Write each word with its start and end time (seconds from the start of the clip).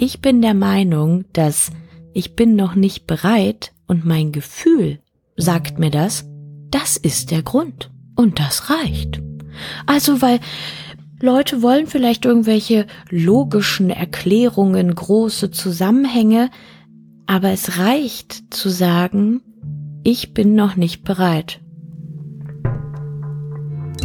ich 0.00 0.22
bin 0.22 0.40
der 0.40 0.54
Meinung, 0.54 1.26
dass 1.34 1.70
ich 2.14 2.34
bin 2.34 2.56
noch 2.56 2.74
nicht 2.74 3.06
bereit 3.06 3.72
und 3.86 4.06
mein 4.06 4.32
Gefühl 4.32 4.98
sagt 5.36 5.78
mir 5.78 5.90
das, 5.90 6.24
das 6.70 6.96
ist 6.96 7.30
der 7.30 7.42
Grund. 7.42 7.90
Und 8.16 8.38
das 8.38 8.70
reicht. 8.70 9.20
Also, 9.86 10.22
weil 10.22 10.40
Leute 11.20 11.60
wollen 11.60 11.86
vielleicht 11.86 12.24
irgendwelche 12.24 12.86
logischen 13.10 13.90
Erklärungen, 13.90 14.94
große 14.94 15.50
Zusammenhänge, 15.50 16.50
aber 17.26 17.50
es 17.50 17.78
reicht 17.78 18.54
zu 18.54 18.70
sagen, 18.70 19.42
ich 20.02 20.32
bin 20.32 20.54
noch 20.54 20.76
nicht 20.76 21.04
bereit. 21.04 21.60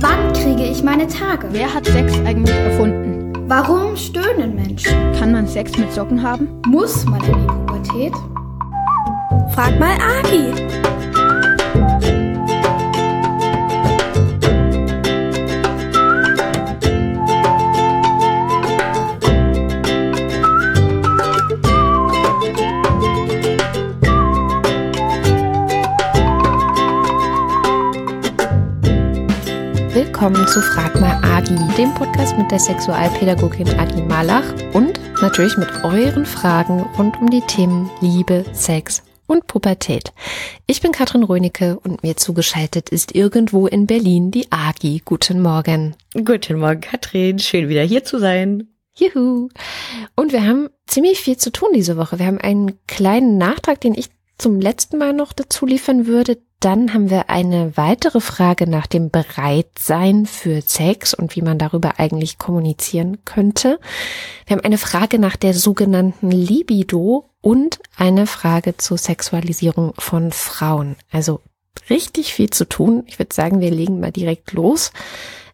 Wann 0.02 0.34
kriege 0.34 0.70
ich 0.70 0.84
meine 0.84 1.08
Tage? 1.08 1.48
Wer 1.52 1.74
hat 1.74 1.86
Sex 1.86 2.14
eigentlich 2.26 2.56
erfunden? 2.56 3.25
Warum 3.48 3.96
stöhnen 3.96 4.56
Menschen? 4.56 5.14
Kann 5.14 5.32
man 5.32 5.48
Sex 5.48 5.78
mit 5.78 5.94
Socken 5.94 6.24
haben? 6.24 6.48
Muss 6.66 7.06
man 7.06 7.24
in 7.26 7.38
die 7.42 7.48
Pubertät? 7.48 8.14
Frag 9.54 9.80
mal 9.80 9.96
Agi. 10.02 10.52
Willkommen 30.26 30.48
zu 30.48 30.60
Frag 30.60 31.00
mal 31.00 31.24
Agi, 31.24 31.56
dem 31.78 31.94
Podcast 31.94 32.36
mit 32.36 32.50
der 32.50 32.58
Sexualpädagogin 32.58 33.70
Agi 33.78 34.02
Malach 34.02 34.56
und 34.74 35.00
natürlich 35.22 35.56
mit 35.56 35.70
euren 35.84 36.26
Fragen 36.26 36.82
rund 36.98 37.22
um 37.22 37.30
die 37.30 37.42
Themen 37.42 37.92
Liebe, 38.02 38.44
Sex 38.52 39.04
und 39.28 39.46
Pubertät. 39.46 40.14
Ich 40.66 40.82
bin 40.82 40.94
Katrin 40.94 41.22
Rönecke 41.22 41.78
und 41.78 42.02
mir 42.02 42.18
zugeschaltet 42.18 42.90
ist 42.90 43.14
irgendwo 43.14 43.68
in 43.68 43.86
Berlin 43.86 44.32
die 44.32 44.52
Agi. 44.52 45.04
Guten 45.06 45.44
Morgen. 45.44 45.96
Guten 46.16 46.58
Morgen, 46.58 46.82
Katrin. 46.82 47.38
Schön 47.38 47.70
wieder 47.70 47.84
hier 47.84 48.04
zu 48.04 48.18
sein. 48.18 48.68
Juhu. 48.98 49.50
Und 50.16 50.32
wir 50.32 50.44
haben 50.44 50.70
ziemlich 50.88 51.20
viel 51.20 51.38
zu 51.38 51.52
tun 51.52 51.70
diese 51.76 51.98
Woche. 51.98 52.18
Wir 52.18 52.26
haben 52.26 52.40
einen 52.40 52.80
kleinen 52.88 53.38
Nachtrag, 53.38 53.80
den 53.80 53.94
ich 53.94 54.10
zum 54.38 54.60
letzten 54.60 54.98
Mal 54.98 55.14
noch 55.14 55.34
dazu 55.34 55.66
liefern 55.66 56.08
würde. 56.08 56.38
Dann 56.60 56.94
haben 56.94 57.10
wir 57.10 57.30
eine 57.30 57.78
weitere 57.78 58.20
Frage 58.22 58.68
nach 58.68 58.88
dem 58.88 59.10
Bereitsein 59.10 60.26
für 60.26 60.62
Sex 60.62 61.14
und 61.14 61.36
wie 61.36 61.42
man 61.42 61.60
darüber 61.60 62.00
eigentlich 62.00 62.38
kommunizieren 62.38 63.24
könnte. 63.26 63.80
Wir 64.48 64.56
haben 64.56 64.64
eine 64.66 64.78
Frage 64.78 65.20
nach 65.20 65.36
der 65.36 65.54
sogenannten 65.54 66.32
Libido 66.32 67.30
und 67.42 67.80
eine 67.98 68.26
Frage 68.26 68.78
zur 68.78 68.98
Sexualisierung 68.98 69.94
von 70.00 70.32
Frauen. 70.32 70.96
Also 71.12 71.42
richtig 71.90 72.34
viel 72.34 72.50
zu 72.50 72.68
tun. 72.68 73.04
Ich 73.06 73.20
würde 73.20 73.36
sagen, 73.36 73.60
wir 73.60 73.72
legen 73.72 74.00
mal 74.00 74.12
direkt 74.12 74.54
los. 74.54 74.92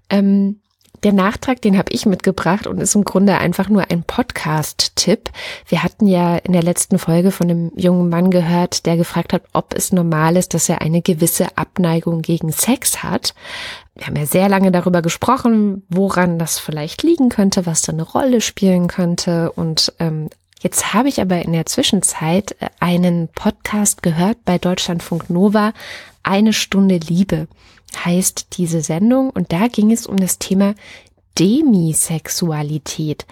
Ähm, 0.09 0.61
der 1.03 1.13
Nachtrag, 1.13 1.61
den 1.61 1.77
habe 1.77 1.91
ich 1.91 2.05
mitgebracht 2.05 2.67
und 2.67 2.79
ist 2.79 2.95
im 2.95 3.03
Grunde 3.03 3.37
einfach 3.37 3.69
nur 3.69 3.89
ein 3.89 4.03
Podcast-Tipp. 4.03 5.31
Wir 5.67 5.83
hatten 5.83 6.05
ja 6.05 6.37
in 6.37 6.53
der 6.53 6.61
letzten 6.61 6.99
Folge 6.99 7.31
von 7.31 7.49
einem 7.49 7.71
jungen 7.75 8.09
Mann 8.09 8.29
gehört, 8.29 8.85
der 8.85 8.97
gefragt 8.97 9.33
hat, 9.33 9.43
ob 9.53 9.73
es 9.73 9.91
normal 9.91 10.37
ist, 10.37 10.53
dass 10.53 10.69
er 10.69 10.81
eine 10.81 11.01
gewisse 11.01 11.57
Abneigung 11.57 12.21
gegen 12.21 12.51
Sex 12.51 13.01
hat. 13.01 13.33
Wir 13.95 14.07
haben 14.07 14.15
ja 14.15 14.25
sehr 14.25 14.47
lange 14.47 14.71
darüber 14.71 15.01
gesprochen, 15.01 15.83
woran 15.89 16.37
das 16.37 16.59
vielleicht 16.59 17.03
liegen 17.03 17.29
könnte, 17.29 17.65
was 17.65 17.81
da 17.81 17.91
eine 17.91 18.03
Rolle 18.03 18.41
spielen 18.41 18.87
könnte. 18.87 19.51
Und 19.51 19.93
ähm, 19.99 20.29
jetzt 20.61 20.93
habe 20.93 21.09
ich 21.09 21.19
aber 21.19 21.41
in 21.41 21.53
der 21.53 21.65
Zwischenzeit 21.65 22.55
äh, 22.59 22.67
einen 22.79 23.27
Podcast 23.27 24.03
gehört 24.03 24.45
bei 24.45 24.59
Deutschlandfunk 24.59 25.29
Nova, 25.29 25.73
eine 26.23 26.53
Stunde 26.53 26.97
Liebe 26.97 27.47
heißt 27.95 28.57
diese 28.57 28.81
Sendung 28.81 29.29
und 29.29 29.51
da 29.51 29.67
ging 29.67 29.91
es 29.91 30.07
um 30.07 30.17
das 30.17 30.39
Thema 30.39 30.75
Demisexualität. 31.37 33.25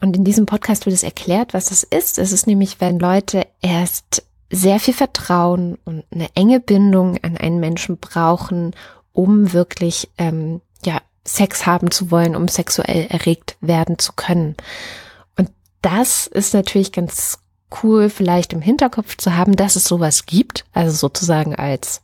Und 0.00 0.16
in 0.16 0.24
diesem 0.24 0.46
Podcast 0.46 0.86
wird 0.86 0.94
es 0.94 1.04
erklärt, 1.04 1.54
was 1.54 1.66
das 1.66 1.84
ist. 1.84 2.18
Es 2.18 2.32
ist 2.32 2.46
nämlich, 2.46 2.80
wenn 2.80 2.98
Leute 2.98 3.46
erst 3.60 4.24
sehr 4.50 4.80
viel 4.80 4.94
Vertrauen 4.94 5.78
und 5.84 6.04
eine 6.12 6.28
enge 6.34 6.60
Bindung 6.60 7.18
an 7.22 7.36
einen 7.36 7.60
Menschen 7.60 7.98
brauchen, 7.98 8.74
um 9.12 9.52
wirklich 9.52 10.10
ähm, 10.18 10.60
ja 10.84 11.00
Sex 11.24 11.66
haben 11.66 11.90
zu 11.90 12.10
wollen, 12.10 12.34
um 12.34 12.48
sexuell 12.48 13.06
erregt 13.08 13.56
werden 13.60 13.98
zu 13.98 14.12
können. 14.12 14.56
Und 15.38 15.50
das 15.80 16.26
ist 16.26 16.52
natürlich 16.52 16.92
ganz 16.92 17.38
cool, 17.82 18.10
vielleicht 18.10 18.52
im 18.52 18.60
Hinterkopf 18.60 19.16
zu 19.16 19.36
haben, 19.36 19.56
dass 19.56 19.76
es 19.76 19.84
sowas 19.84 20.26
gibt, 20.26 20.64
also 20.72 20.94
sozusagen 20.94 21.54
als 21.54 22.02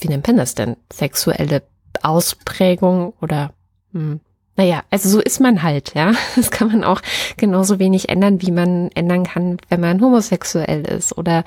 wie 0.00 0.08
nennt 0.08 0.26
man 0.26 0.36
das 0.36 0.54
denn? 0.54 0.76
Sexuelle 0.92 1.62
Ausprägung 2.02 3.12
oder 3.20 3.52
hm, 3.92 4.20
naja, 4.60 4.82
also 4.90 5.08
so 5.08 5.20
ist 5.20 5.40
man 5.40 5.62
halt, 5.62 5.94
ja. 5.94 6.12
Das 6.36 6.50
kann 6.50 6.68
man 6.68 6.84
auch 6.84 7.00
genauso 7.38 7.78
wenig 7.78 8.10
ändern, 8.10 8.42
wie 8.42 8.50
man 8.50 8.90
ändern 8.90 9.24
kann, 9.24 9.56
wenn 9.70 9.80
man 9.80 10.02
homosexuell 10.02 10.82
ist. 10.82 11.16
Oder 11.16 11.44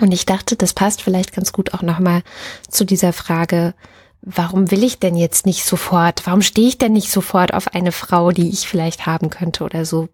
und 0.00 0.12
ich 0.12 0.26
dachte, 0.26 0.56
das 0.56 0.74
passt 0.74 1.02
vielleicht 1.02 1.32
ganz 1.32 1.52
gut 1.52 1.72
auch 1.72 1.82
nochmal 1.82 2.22
zu 2.68 2.84
dieser 2.84 3.12
Frage, 3.12 3.74
warum 4.22 4.72
will 4.72 4.82
ich 4.82 4.98
denn 4.98 5.14
jetzt 5.14 5.46
nicht 5.46 5.64
sofort? 5.64 6.26
Warum 6.26 6.42
stehe 6.42 6.66
ich 6.66 6.78
denn 6.78 6.92
nicht 6.92 7.12
sofort 7.12 7.54
auf 7.54 7.74
eine 7.74 7.92
Frau, 7.92 8.32
die 8.32 8.48
ich 8.48 8.66
vielleicht 8.66 9.06
haben 9.06 9.30
könnte 9.30 9.62
oder 9.62 9.84
so? 9.84 10.08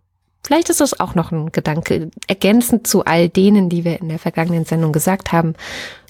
Vielleicht 0.44 0.68
ist 0.68 0.82
das 0.82 1.00
auch 1.00 1.14
noch 1.14 1.32
ein 1.32 1.50
Gedanke, 1.50 2.10
ergänzend 2.26 2.86
zu 2.86 3.06
all 3.06 3.30
denen, 3.30 3.70
die 3.70 3.84
wir 3.84 4.00
in 4.00 4.10
der 4.10 4.18
vergangenen 4.18 4.66
Sendung 4.66 4.92
gesagt 4.92 5.32
haben 5.32 5.54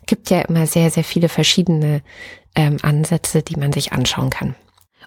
gibt 0.09 0.31
ja 0.31 0.41
immer 0.41 0.67
sehr, 0.67 0.91
sehr 0.91 1.05
viele 1.05 1.29
verschiedene 1.29 2.03
ähm, 2.57 2.79
Ansätze, 2.83 3.43
die 3.43 3.57
man 3.57 3.73
sich 3.73 3.93
anschauen 3.93 4.31
kann. 4.31 4.57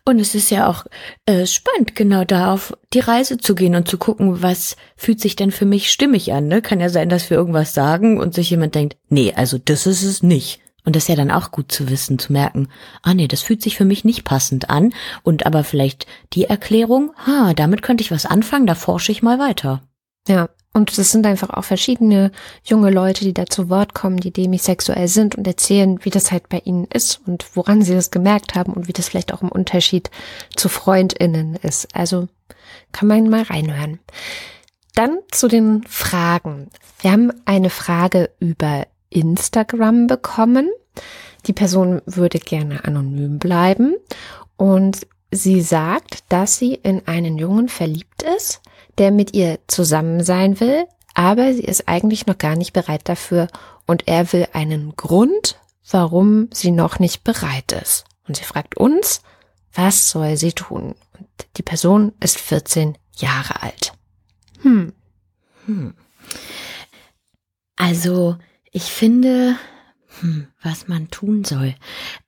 Und 0.04 0.20
es 0.20 0.34
ist 0.34 0.50
ja 0.50 0.68
auch 0.68 0.86
äh, 1.26 1.46
spannend, 1.46 1.96
genau 1.96 2.24
da 2.24 2.54
auf 2.54 2.74
die 2.94 3.00
Reise 3.00 3.38
zu 3.38 3.54
gehen 3.54 3.76
und 3.76 3.88
zu 3.88 3.98
gucken, 3.98 4.42
was 4.42 4.76
fühlt 4.96 5.20
sich 5.20 5.36
denn 5.36 5.52
für 5.52 5.66
mich 5.66 5.92
stimmig 5.92 6.34
an. 6.34 6.48
Ne? 6.48 6.62
Kann 6.62 6.80
ja 6.80 6.90
sein, 6.90 7.10
dass 7.10 7.30
wir 7.30 7.38
irgendwas 7.38 7.74
sagen 7.74 8.20
und 8.20 8.34
sich 8.34 8.50
jemand 8.50 8.74
denkt, 8.74 8.98
nee, 9.10 9.34
also 9.36 9.58
das 9.58 9.86
ist 9.86 10.04
es 10.04 10.24
nicht. 10.24 10.60
Und 10.84 10.96
das 10.96 11.04
ist 11.04 11.10
ja 11.10 11.16
dann 11.16 11.30
auch 11.30 11.52
gut 11.52 11.72
zu 11.72 11.90
wissen, 11.90 12.18
zu 12.18 12.34
merken, 12.34 12.68
ah 13.04 13.14
nee, 13.14 13.28
das 13.28 13.44
fühlt 13.44 13.62
sich 13.62 13.78
für 13.78 13.86
mich 13.86 14.04
nicht 14.04 14.24
passend 14.24 14.72
an. 14.72 14.94
Und 15.22 15.46
aber 15.46 15.64
vielleicht 15.64 16.08
die 16.34 16.46
Erklärung, 16.46 17.14
ha, 17.28 17.54
damit 17.54 17.84
könnte 17.84 18.02
ich 18.02 18.10
was 18.10 18.26
anfangen, 18.26 18.66
da 18.66 18.74
forsche 18.74 19.12
ich 19.12 19.22
mal 19.22 19.38
weiter. 19.38 19.84
Ja, 20.28 20.50
und 20.74 20.98
das 20.98 21.12
sind 21.12 21.26
einfach 21.26 21.50
auch 21.50 21.66
verschiedene 21.66 22.32
junge 22.64 22.92
Leute, 22.92 23.26
die 23.26 23.34
da 23.34 23.46
zu 23.46 23.70
Wort 23.70 23.94
kommen, 23.94 24.18
die 24.18 24.32
demisexuell 24.32 25.10
sind 25.10 25.36
und 25.36 25.46
erzählen, 25.46 26.00
wie 26.04 26.10
das 26.10 26.32
halt 26.32 26.48
bei 26.48 26.60
ihnen 26.60 26.86
ist 26.86 27.20
und 27.26 27.46
woran 27.56 27.82
sie 27.82 27.94
das 27.94 28.10
gemerkt 28.10 28.56
haben 28.56 28.74
und 28.74 28.88
wie 28.88 28.94
das 28.94 29.10
vielleicht 29.10 29.34
auch 29.34 29.42
im 29.42 29.50
Unterschied 29.50 30.10
zu 30.56 30.70
FreundInnen 30.70 31.56
ist. 31.56 31.94
Also 31.94 32.30
kann 32.94 33.10
man 33.10 33.30
mal 33.30 33.44
reinhören. 33.44 34.00
Dann 34.96 35.20
zu 35.30 35.50
den 35.50 35.84
Fragen. 35.88 36.70
Wir 37.02 37.12
haben 37.12 37.34
eine 37.46 37.70
Frage 37.70 38.30
über 38.40 38.88
Instagram 39.10 40.08
bekommen. 40.08 40.70
Die 41.48 41.54
Person 41.54 42.02
würde 42.06 42.40
gerne 42.40 42.86
anonym 42.86 43.40
bleiben 43.40 43.96
und 44.56 45.08
sie 45.32 45.62
sagt, 45.62 46.24
dass 46.30 46.58
sie 46.58 46.76
in 46.76 47.08
einen 47.08 47.38
Jungen 47.38 47.68
verliebt 47.68 48.24
ist, 48.38 48.62
der 48.98 49.12
mit 49.12 49.34
ihr 49.34 49.60
zusammen 49.68 50.24
sein 50.24 50.60
will, 50.60 50.86
aber 51.14 51.54
sie 51.54 51.64
ist 51.64 51.88
eigentlich 51.88 52.26
noch 52.28 52.38
gar 52.38 52.56
nicht 52.56 52.74
bereit 52.74 53.08
dafür 53.08 53.48
und 53.86 54.08
er 54.08 54.32
will 54.34 54.48
einen 54.54 54.96
Grund, 54.96 55.60
warum 55.90 56.50
sie 56.54 56.72
noch 56.72 57.00
nicht 57.00 57.24
bereit 57.24 57.72
ist. 57.74 58.06
Und 58.28 58.38
sie 58.38 58.44
fragt 58.44 58.78
uns, 58.78 59.22
was 59.74 60.10
soll 60.10 60.38
sie 60.38 60.54
tun? 60.54 60.96
Und 61.18 61.28
die 61.58 61.64
Person 61.64 62.14
ist 62.20 62.40
14 62.40 62.98
Jahre 63.18 63.62
alt. 63.62 63.94
Hm. 64.62 64.94
hm. 65.66 65.94
Also, 67.76 68.38
ich 68.72 68.84
finde, 68.84 69.56
hm, 70.20 70.48
was 70.62 70.88
man 70.88 71.10
tun 71.10 71.44
soll. 71.44 71.76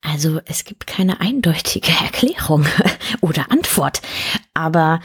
Also, 0.02 0.42
es 0.46 0.64
gibt 0.64 0.88
keine 0.88 1.22
eindeutige 1.22 1.92
Erklärung 2.04 2.66
oder 3.22 3.52
Antwort. 3.52 4.02
Aber 4.54 5.00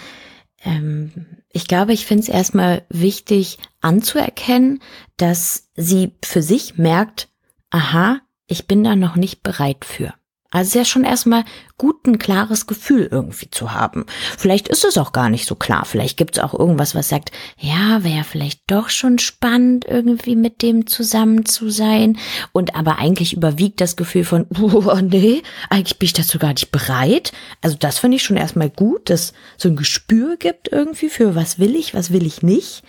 ich 1.50 1.68
glaube, 1.68 1.92
ich 1.92 2.04
finde 2.04 2.22
es 2.22 2.28
erstmal 2.28 2.84
wichtig 2.88 3.58
anzuerkennen, 3.80 4.80
dass 5.16 5.70
sie 5.76 6.12
für 6.24 6.42
sich 6.42 6.78
merkt, 6.78 7.28
aha, 7.70 8.20
ich 8.46 8.66
bin 8.66 8.82
da 8.82 8.96
noch 8.96 9.16
nicht 9.16 9.42
bereit 9.42 9.84
für. 9.84 10.14
Also 10.50 10.68
ist 10.68 10.74
ja 10.74 10.84
schon 10.86 11.04
erstmal 11.04 11.44
gut, 11.76 12.06
ein 12.06 12.18
klares 12.18 12.66
Gefühl 12.66 13.06
irgendwie 13.10 13.50
zu 13.50 13.72
haben. 13.72 14.06
Vielleicht 14.38 14.68
ist 14.68 14.82
es 14.82 14.96
auch 14.96 15.12
gar 15.12 15.28
nicht 15.28 15.46
so 15.46 15.54
klar. 15.54 15.84
Vielleicht 15.84 16.16
gibt 16.16 16.38
es 16.38 16.42
auch 16.42 16.58
irgendwas, 16.58 16.94
was 16.94 17.10
sagt, 17.10 17.32
ja, 17.58 18.02
wäre 18.02 18.24
vielleicht 18.24 18.62
doch 18.66 18.88
schon 18.88 19.18
spannend, 19.18 19.84
irgendwie 19.86 20.36
mit 20.36 20.62
dem 20.62 20.86
zusammen 20.86 21.44
zu 21.44 21.68
sein. 21.68 22.18
Und 22.52 22.76
aber 22.76 22.98
eigentlich 22.98 23.34
überwiegt 23.34 23.82
das 23.82 23.96
Gefühl 23.96 24.24
von, 24.24 24.46
oh 24.58 24.98
nee, 25.02 25.42
eigentlich 25.68 25.98
bin 25.98 26.06
ich 26.06 26.14
dazu 26.14 26.38
gar 26.38 26.54
nicht 26.54 26.72
bereit. 26.72 27.32
Also 27.60 27.76
das 27.78 27.98
finde 27.98 28.16
ich 28.16 28.22
schon 28.22 28.38
erstmal 28.38 28.70
gut, 28.70 29.10
dass 29.10 29.34
so 29.58 29.68
ein 29.68 29.76
Gespür 29.76 30.38
gibt 30.38 30.72
irgendwie 30.72 31.10
für 31.10 31.34
was 31.34 31.58
will 31.58 31.76
ich, 31.76 31.92
was 31.92 32.10
will 32.10 32.24
ich 32.24 32.42
nicht. 32.42 32.82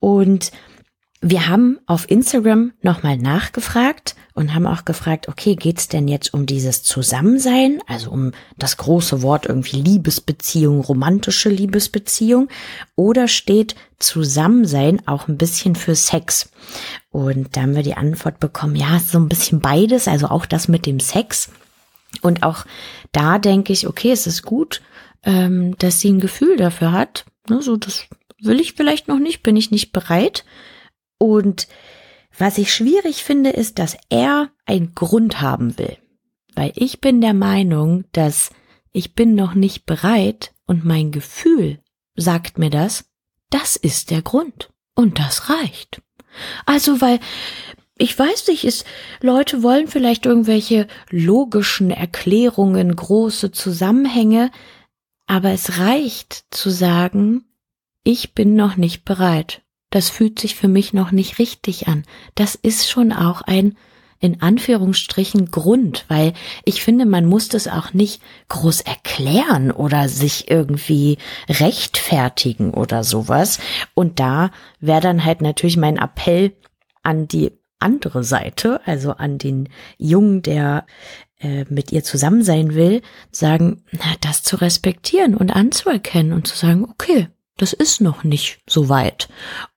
Und 0.00 0.50
wir 1.20 1.48
haben 1.48 1.80
auf 1.86 2.08
Instagram 2.10 2.72
nochmal 2.80 3.16
nachgefragt 3.16 4.14
und 4.34 4.54
haben 4.54 4.68
auch 4.68 4.84
gefragt, 4.84 5.28
okay, 5.28 5.56
geht's 5.56 5.88
denn 5.88 6.06
jetzt 6.06 6.32
um 6.32 6.46
dieses 6.46 6.84
Zusammensein, 6.84 7.80
also 7.88 8.10
um 8.12 8.30
das 8.56 8.76
große 8.76 9.20
Wort 9.22 9.46
irgendwie 9.46 9.82
Liebesbeziehung, 9.82 10.80
romantische 10.80 11.48
Liebesbeziehung, 11.48 12.48
oder 12.94 13.26
steht 13.26 13.74
Zusammensein 13.98 15.02
auch 15.08 15.26
ein 15.26 15.38
bisschen 15.38 15.74
für 15.74 15.96
Sex? 15.96 16.50
Und 17.10 17.56
da 17.56 17.62
haben 17.62 17.74
wir 17.74 17.82
die 17.82 17.96
Antwort 17.96 18.38
bekommen, 18.38 18.76
ja, 18.76 19.00
so 19.00 19.18
ein 19.18 19.28
bisschen 19.28 19.58
beides, 19.58 20.06
also 20.06 20.28
auch 20.28 20.46
das 20.46 20.68
mit 20.68 20.86
dem 20.86 21.00
Sex. 21.00 21.50
Und 22.22 22.44
auch 22.44 22.64
da 23.10 23.40
denke 23.40 23.72
ich, 23.72 23.88
okay, 23.88 24.12
es 24.12 24.28
ist 24.28 24.44
gut, 24.44 24.82
ähm, 25.24 25.76
dass 25.78 25.98
sie 25.98 26.10
ein 26.10 26.20
Gefühl 26.20 26.56
dafür 26.56 26.92
hat. 26.92 27.24
Ne, 27.48 27.60
so, 27.60 27.76
das 27.76 28.04
will 28.40 28.60
ich 28.60 28.74
vielleicht 28.74 29.08
noch 29.08 29.18
nicht, 29.18 29.42
bin 29.42 29.56
ich 29.56 29.72
nicht 29.72 29.90
bereit. 29.90 30.44
Und 31.18 31.68
was 32.36 32.58
ich 32.58 32.72
schwierig 32.72 33.24
finde, 33.24 33.50
ist, 33.50 33.78
dass 33.78 33.96
er 34.08 34.50
einen 34.64 34.94
Grund 34.94 35.40
haben 35.40 35.76
will. 35.78 35.98
Weil 36.54 36.72
ich 36.76 37.00
bin 37.00 37.20
der 37.20 37.34
Meinung, 37.34 38.04
dass 38.12 38.50
ich 38.92 39.14
bin 39.14 39.34
noch 39.34 39.54
nicht 39.54 39.86
bereit 39.86 40.54
und 40.66 40.84
mein 40.84 41.10
Gefühl 41.10 41.80
sagt 42.14 42.58
mir 42.58 42.70
das, 42.70 43.10
das 43.50 43.76
ist 43.76 44.10
der 44.10 44.22
Grund. 44.22 44.70
Und 44.94 45.18
das 45.18 45.50
reicht. 45.50 46.02
Also, 46.66 47.00
weil 47.00 47.20
ich 47.96 48.16
weiß 48.16 48.48
nicht, 48.48 48.64
ist, 48.64 48.84
Leute 49.20 49.62
wollen 49.62 49.88
vielleicht 49.88 50.26
irgendwelche 50.26 50.86
logischen 51.10 51.90
Erklärungen, 51.90 52.94
große 52.94 53.50
Zusammenhänge, 53.50 54.50
aber 55.26 55.50
es 55.50 55.78
reicht 55.78 56.44
zu 56.50 56.70
sagen, 56.70 57.44
ich 58.04 58.34
bin 58.34 58.54
noch 58.54 58.76
nicht 58.76 59.04
bereit 59.04 59.62
das 59.90 60.10
fühlt 60.10 60.38
sich 60.38 60.54
für 60.54 60.68
mich 60.68 60.92
noch 60.92 61.12
nicht 61.12 61.38
richtig 61.38 61.88
an. 61.88 62.04
Das 62.34 62.54
ist 62.54 62.88
schon 62.88 63.12
auch 63.12 63.42
ein 63.42 63.76
in 64.20 64.42
Anführungsstrichen 64.42 65.50
Grund, 65.50 66.04
weil 66.08 66.32
ich 66.64 66.82
finde, 66.82 67.06
man 67.06 67.24
muss 67.24 67.48
das 67.48 67.68
auch 67.68 67.94
nicht 67.94 68.20
groß 68.48 68.80
erklären 68.80 69.70
oder 69.70 70.08
sich 70.08 70.50
irgendwie 70.50 71.18
rechtfertigen 71.48 72.74
oder 72.74 73.04
sowas. 73.04 73.60
Und 73.94 74.18
da 74.18 74.50
wäre 74.80 75.00
dann 75.00 75.24
halt 75.24 75.40
natürlich 75.40 75.76
mein 75.76 75.98
Appell 75.98 76.52
an 77.02 77.28
die 77.28 77.52
andere 77.78 78.24
Seite, 78.24 78.80
also 78.86 79.12
an 79.12 79.38
den 79.38 79.68
Jungen, 79.98 80.42
der 80.42 80.84
äh, 81.38 81.64
mit 81.68 81.92
ihr 81.92 82.02
zusammen 82.02 82.42
sein 82.42 82.74
will, 82.74 83.02
sagen, 83.30 83.84
na, 83.92 84.16
das 84.20 84.42
zu 84.42 84.56
respektieren 84.56 85.36
und 85.36 85.54
anzuerkennen 85.54 86.32
und 86.32 86.48
zu 86.48 86.56
sagen, 86.56 86.84
okay, 86.90 87.28
das 87.58 87.72
ist 87.72 88.00
noch 88.00 88.24
nicht 88.24 88.60
so 88.66 88.88
weit. 88.88 89.28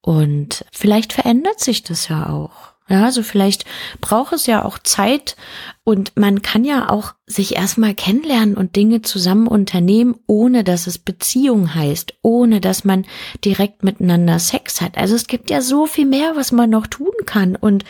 Und 0.01 0.66
vielleicht 0.72 1.13
verändert 1.13 1.60
sich 1.60 1.83
das 1.83 2.07
ja 2.07 2.30
auch. 2.30 2.72
Ja, 2.88 3.04
also 3.04 3.24
vielleicht 3.24 3.66
braucht 4.01 4.33
es 4.33 4.48
ja 4.48 4.66
auch 4.66 4.78
Zeit 4.80 5.36
und 5.83 6.12
man 6.16 6.44
kann 6.44 6.63
ja 6.63 6.89
auch 6.92 7.16
sich 7.25 7.56
erstmal 7.56 7.95
kennenlernen 7.95 8.56
und 8.56 8.75
Dinge 8.75 9.01
zusammen 9.01 9.48
unternehmen, 9.48 10.16
ohne 10.28 10.63
dass 10.63 10.86
es 10.86 11.00
Beziehung 11.00 11.74
heißt, 11.74 12.13
ohne 12.22 12.62
dass 12.62 12.83
man 12.83 13.06
direkt 13.44 13.83
miteinander 13.83 14.38
Sex 14.38 14.80
hat. 14.81 14.98
Also 14.98 15.16
es 15.16 15.25
gibt 15.25 15.50
ja 15.50 15.62
so 15.62 15.88
viel 15.88 16.06
mehr, 16.06 16.33
was 16.36 16.51
man 16.51 16.69
noch 16.69 16.86
tun 16.86 17.13
kann. 17.25 17.56
Und 17.56 17.83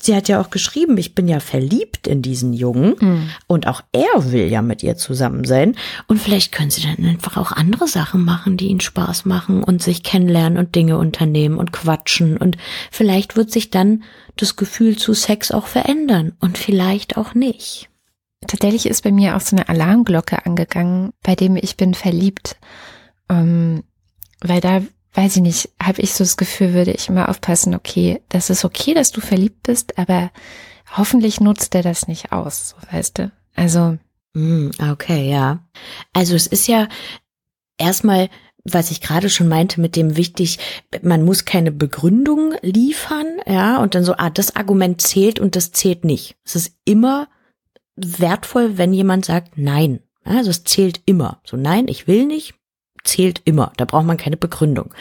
sie 0.00 0.14
hat 0.14 0.28
ja 0.28 0.40
auch 0.40 0.48
geschrieben, 0.48 0.96
ich 0.96 1.14
bin 1.14 1.28
ja 1.28 1.40
verliebt 1.40 2.06
in 2.06 2.22
diesen 2.22 2.54
Jungen 2.54 2.94
mhm. 2.98 3.30
und 3.46 3.66
auch 3.66 3.82
er 3.92 4.32
will 4.32 4.50
ja 4.50 4.62
mit 4.62 4.82
ihr 4.82 4.96
zusammen 4.96 5.44
sein. 5.44 5.76
Und 6.06 6.20
vielleicht 6.22 6.50
können 6.50 6.70
sie 6.70 6.82
dann 6.82 7.04
einfach 7.04 7.36
auch 7.36 7.52
andere 7.52 7.88
Sachen 7.88 8.24
machen, 8.24 8.56
die 8.56 8.68
ihnen 8.68 8.80
Spaß 8.80 9.26
machen 9.26 9.62
und 9.62 9.82
sich 9.82 10.02
kennenlernen 10.02 10.58
und 10.58 10.74
Dinge 10.74 10.96
unternehmen 10.96 11.58
und 11.58 11.72
quatschen. 11.72 12.38
Und 12.38 12.56
vielleicht 12.90 13.36
wird 13.36 13.50
sich 13.50 13.70
dann 13.70 14.02
das 14.36 14.56
Gefühl 14.56 14.96
zu 14.96 15.14
Sex 15.14 15.52
auch 15.52 15.66
verändern 15.66 16.32
und 16.40 16.58
vielleicht 16.58 17.16
auch 17.16 17.33
nicht. 17.34 17.88
Tatsächlich 18.46 18.86
ist 18.86 19.02
bei 19.02 19.12
mir 19.12 19.36
auch 19.36 19.40
so 19.40 19.56
eine 19.56 19.68
Alarmglocke 19.68 20.44
angegangen, 20.44 21.12
bei 21.22 21.34
dem 21.34 21.56
ich 21.56 21.76
bin 21.76 21.94
verliebt. 21.94 22.56
Ähm, 23.28 23.84
weil 24.40 24.60
da, 24.60 24.82
weiß 25.14 25.36
ich 25.36 25.42
nicht, 25.42 25.70
habe 25.82 26.02
ich 26.02 26.12
so 26.12 26.24
das 26.24 26.36
Gefühl, 26.36 26.74
würde 26.74 26.92
ich 26.92 27.08
immer 27.08 27.28
aufpassen, 27.28 27.74
okay, 27.74 28.20
das 28.28 28.50
ist 28.50 28.64
okay, 28.64 28.94
dass 28.94 29.12
du 29.12 29.20
verliebt 29.20 29.62
bist, 29.62 29.98
aber 29.98 30.30
hoffentlich 30.96 31.40
nutzt 31.40 31.74
der 31.74 31.82
das 31.82 32.08
nicht 32.08 32.32
aus, 32.32 32.70
so 32.70 32.76
weißt 32.90 33.18
du. 33.18 33.32
Also. 33.54 33.98
Mm, 34.34 34.70
okay, 34.90 35.30
ja. 35.30 35.60
Also 36.12 36.34
es 36.34 36.46
ist 36.46 36.66
ja 36.66 36.88
erstmal 37.78 38.28
was 38.64 38.90
ich 38.90 39.00
gerade 39.00 39.28
schon 39.28 39.48
meinte 39.48 39.80
mit 39.80 39.94
dem 39.94 40.16
wichtig, 40.16 40.58
man 41.02 41.22
muss 41.22 41.44
keine 41.44 41.70
Begründung 41.70 42.54
liefern, 42.62 43.26
ja, 43.46 43.80
und 43.82 43.94
dann 43.94 44.04
so, 44.04 44.14
ah, 44.16 44.30
das 44.30 44.56
Argument 44.56 45.00
zählt 45.00 45.38
und 45.38 45.54
das 45.54 45.72
zählt 45.72 46.04
nicht. 46.04 46.36
Es 46.44 46.56
ist 46.56 46.74
immer 46.84 47.28
wertvoll, 47.96 48.78
wenn 48.78 48.92
jemand 48.92 49.26
sagt 49.26 49.56
nein. 49.56 50.00
Also 50.24 50.50
es 50.50 50.64
zählt 50.64 51.00
immer. 51.04 51.40
So 51.44 51.56
nein, 51.56 51.86
ich 51.88 52.06
will 52.08 52.26
nicht, 52.26 52.54
zählt 53.04 53.42
immer. 53.44 53.72
Da 53.76 53.84
braucht 53.84 54.06
man 54.06 54.16
keine 54.16 54.36
Begründung. 54.36 54.92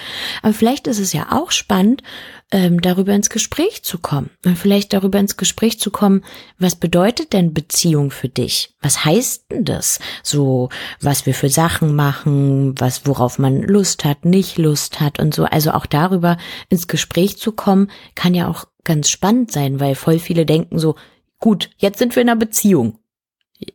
Aber 0.42 0.54
vielleicht 0.54 0.88
ist 0.88 1.00
es 1.00 1.14
ja 1.14 1.32
auch 1.32 1.52
spannend, 1.52 2.04
ähm, 2.52 2.82
darüber 2.82 3.14
ins 3.14 3.30
Gespräch 3.30 3.84
zu 3.84 3.98
kommen. 3.98 4.30
Und 4.46 4.58
vielleicht 4.58 4.94
darüber 4.94 5.20
ins 5.20 5.38
Gespräch 5.38 5.80
zu 5.80 5.90
kommen, 5.90 6.24
was 6.60 6.76
bedeutet 6.76 7.34
denn 7.34 7.54
Beziehung 7.54 8.12
für 8.12 8.30
dich? 8.30 8.76
Was 8.82 9.06
heißt 9.06 9.46
denn 9.52 9.66
das? 9.66 10.00
So, 10.22 10.70
was 11.02 11.26
wir 11.26 11.34
für 11.34 11.50
Sachen 11.50 11.96
machen, 11.96 12.80
was, 12.80 13.08
worauf 13.08 13.40
man 13.40 13.64
Lust 13.64 14.06
hat, 14.06 14.26
nicht 14.26 14.58
Lust 14.58 15.00
hat 15.00 15.20
und 15.20 15.34
so. 15.34 15.46
Also 15.46 15.72
auch 15.72 15.86
darüber 15.86 16.38
ins 16.70 16.88
Gespräch 16.88 17.38
zu 17.38 17.54
kommen, 17.54 17.90
kann 18.16 18.36
ja 18.36 18.48
auch 18.48 18.66
ganz 18.84 19.10
spannend 19.10 19.52
sein, 19.52 19.80
weil 19.80 19.96
voll 19.96 20.20
viele 20.20 20.46
denken 20.46 20.78
so, 20.78 20.96
gut, 21.40 21.70
jetzt 21.78 22.00
sind 22.00 22.16
wir 22.16 22.22
in 22.22 22.30
einer 22.30 22.40
Beziehung. 22.40 23.00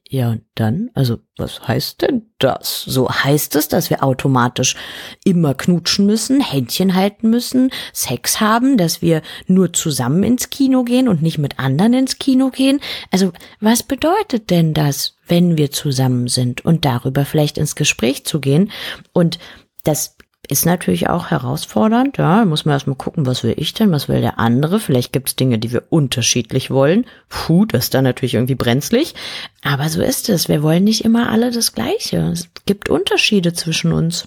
Ja, 0.08 0.30
und 0.30 0.42
dann? 0.54 0.90
Also, 0.94 1.20
was 1.36 1.66
heißt 1.66 2.02
denn 2.02 2.22
das? 2.38 2.82
So 2.84 3.08
heißt 3.08 3.56
es, 3.56 3.68
dass 3.68 3.90
wir 3.90 4.02
automatisch 4.02 4.76
immer 5.24 5.54
knutschen 5.54 6.06
müssen, 6.06 6.40
Händchen 6.40 6.94
halten 6.94 7.30
müssen, 7.30 7.70
Sex 7.92 8.40
haben, 8.40 8.76
dass 8.76 9.02
wir 9.02 9.22
nur 9.46 9.72
zusammen 9.72 10.22
ins 10.22 10.50
Kino 10.50 10.84
gehen 10.84 11.08
und 11.08 11.22
nicht 11.22 11.38
mit 11.38 11.58
anderen 11.58 11.94
ins 11.94 12.18
Kino 12.18 12.50
gehen? 12.50 12.80
Also, 13.10 13.32
was 13.60 13.82
bedeutet 13.82 14.50
denn 14.50 14.74
das, 14.74 15.16
wenn 15.26 15.56
wir 15.56 15.70
zusammen 15.70 16.28
sind 16.28 16.64
und 16.64 16.84
darüber 16.84 17.24
vielleicht 17.24 17.58
ins 17.58 17.74
Gespräch 17.74 18.24
zu 18.26 18.40
gehen? 18.40 18.70
Und 19.12 19.38
das 19.84 20.17
ist 20.48 20.64
natürlich 20.64 21.08
auch 21.08 21.30
herausfordernd, 21.30 22.16
ja, 22.16 22.44
muss 22.44 22.64
man 22.64 22.72
erstmal 22.72 22.96
gucken, 22.96 23.26
was 23.26 23.44
will 23.44 23.54
ich 23.56 23.74
denn, 23.74 23.92
was 23.92 24.08
will 24.08 24.20
der 24.20 24.38
andere. 24.38 24.80
Vielleicht 24.80 25.12
gibt 25.12 25.28
es 25.28 25.36
Dinge, 25.36 25.58
die 25.58 25.72
wir 25.72 25.84
unterschiedlich 25.90 26.70
wollen. 26.70 27.06
Puh, 27.28 27.66
das 27.66 27.84
ist 27.84 27.94
dann 27.94 28.04
natürlich 28.04 28.34
irgendwie 28.34 28.54
brenzlig. 28.54 29.14
Aber 29.62 29.88
so 29.88 30.00
ist 30.02 30.28
es. 30.28 30.48
Wir 30.48 30.62
wollen 30.62 30.84
nicht 30.84 31.04
immer 31.04 31.30
alle 31.30 31.50
das 31.50 31.74
Gleiche. 31.74 32.30
Es 32.32 32.48
gibt 32.64 32.88
Unterschiede 32.88 33.52
zwischen 33.52 33.92
uns. 33.92 34.26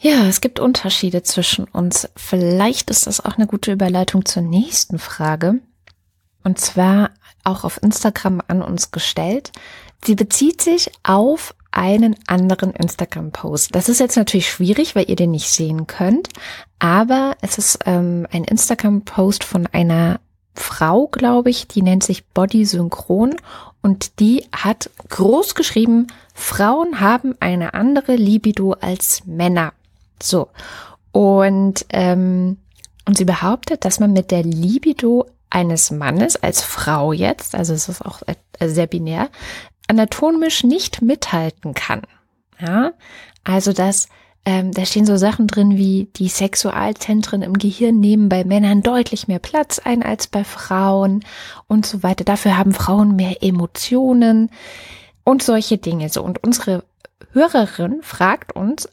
Ja, 0.00 0.26
es 0.26 0.40
gibt 0.40 0.60
Unterschiede 0.60 1.22
zwischen 1.22 1.64
uns. 1.64 2.08
Vielleicht 2.16 2.90
ist 2.90 3.06
das 3.06 3.24
auch 3.24 3.36
eine 3.36 3.46
gute 3.46 3.72
Überleitung 3.72 4.24
zur 4.24 4.42
nächsten 4.42 4.98
Frage. 4.98 5.60
Und 6.44 6.58
zwar 6.58 7.10
auch 7.44 7.64
auf 7.64 7.82
Instagram 7.82 8.42
an 8.46 8.62
uns 8.62 8.90
gestellt. 8.90 9.52
Sie 10.04 10.14
bezieht 10.14 10.60
sich 10.62 10.90
auf 11.02 11.54
einen 11.78 12.16
anderen 12.26 12.72
Instagram-Post. 12.72 13.72
Das 13.72 13.88
ist 13.88 14.00
jetzt 14.00 14.16
natürlich 14.16 14.50
schwierig, 14.50 14.96
weil 14.96 15.08
ihr 15.08 15.14
den 15.14 15.30
nicht 15.30 15.48
sehen 15.48 15.86
könnt, 15.86 16.28
aber 16.80 17.36
es 17.40 17.56
ist 17.56 17.78
ähm, 17.86 18.26
ein 18.32 18.42
Instagram-Post 18.42 19.44
von 19.44 19.68
einer 19.68 20.18
Frau, 20.54 21.06
glaube 21.06 21.50
ich, 21.50 21.68
die 21.68 21.82
nennt 21.82 22.02
sich 22.02 22.26
Body 22.26 22.64
Synchron 22.64 23.36
und 23.80 24.18
die 24.18 24.44
hat 24.50 24.90
groß 25.08 25.54
geschrieben, 25.54 26.08
Frauen 26.34 26.98
haben 26.98 27.36
eine 27.38 27.74
andere 27.74 28.16
Libido 28.16 28.72
als 28.72 29.22
Männer. 29.24 29.72
So. 30.20 30.48
Und, 31.12 31.86
ähm, 31.90 32.56
und 33.06 33.16
sie 33.16 33.24
behauptet, 33.24 33.84
dass 33.84 34.00
man 34.00 34.12
mit 34.12 34.32
der 34.32 34.42
Libido 34.42 35.26
eines 35.48 35.92
Mannes 35.92 36.34
als 36.34 36.60
Frau 36.60 37.12
jetzt, 37.12 37.54
also 37.54 37.72
es 37.72 37.88
ist 37.88 38.04
auch 38.04 38.22
äh, 38.26 38.68
sehr 38.68 38.88
binär, 38.88 39.30
anatomisch 39.88 40.64
nicht 40.64 41.02
mithalten 41.02 41.74
kann. 41.74 42.02
Ja, 42.60 42.92
also 43.44 43.72
dass 43.72 44.08
ähm, 44.44 44.72
da 44.72 44.86
stehen 44.86 45.04
so 45.04 45.18
Sachen 45.18 45.46
drin 45.46 45.76
wie 45.76 46.08
die 46.16 46.28
Sexualzentren 46.28 47.42
im 47.42 47.58
Gehirn 47.58 48.00
nehmen 48.00 48.30
bei 48.30 48.44
Männern 48.44 48.82
deutlich 48.82 49.28
mehr 49.28 49.40
Platz 49.40 49.78
ein 49.78 50.02
als 50.02 50.26
bei 50.26 50.42
Frauen 50.42 51.24
und 51.66 51.84
so 51.84 52.02
weiter. 52.02 52.24
Dafür 52.24 52.56
haben 52.56 52.72
Frauen 52.72 53.14
mehr 53.14 53.42
Emotionen 53.42 54.50
und 55.24 55.42
solche 55.42 55.76
Dinge. 55.76 56.08
So 56.08 56.22
und 56.22 56.42
unsere 56.42 56.84
Hörerin 57.32 58.00
fragt 58.02 58.56
uns 58.56 58.88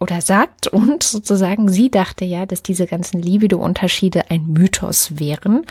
oder 0.00 0.22
sagt 0.22 0.68
uns 0.68 1.10
sozusagen, 1.10 1.68
sie 1.68 1.90
dachte 1.90 2.24
ja, 2.24 2.46
dass 2.46 2.62
diese 2.62 2.86
ganzen 2.86 3.20
Libido-Unterschiede 3.20 4.30
ein 4.30 4.46
Mythos 4.46 5.18
wären 5.18 5.66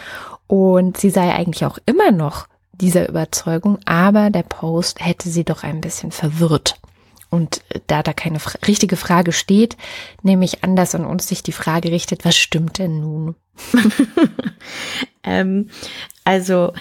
und 0.46 0.98
sie 0.98 1.10
sei 1.10 1.34
eigentlich 1.34 1.66
auch 1.66 1.80
immer 1.88 2.12
noch 2.12 2.48
dieser 2.74 3.08
Überzeugung, 3.08 3.80
aber 3.86 4.30
der 4.30 4.44
Post 4.44 5.04
hätte 5.04 5.30
sie 5.30 5.44
doch 5.44 5.64
ein 5.64 5.82
bisschen 5.82 6.12
verwirrt. 6.12 6.80
Und 7.30 7.62
da 7.88 8.04
da 8.04 8.14
keine 8.14 8.40
richtige 8.68 8.96
Frage 8.96 9.32
steht, 9.32 9.76
nehme 10.22 10.46
ich 10.46 10.64
an, 10.64 10.76
dass 10.76 10.94
an 10.94 11.06
uns 11.06 11.28
sich 11.28 11.42
die 11.42 11.52
Frage 11.52 11.92
richtet, 11.92 12.26
was 12.26 12.36
stimmt 12.36 12.78
denn 12.78 13.00
nun? 13.00 13.36
ähm, 15.24 15.70
also 16.24 16.74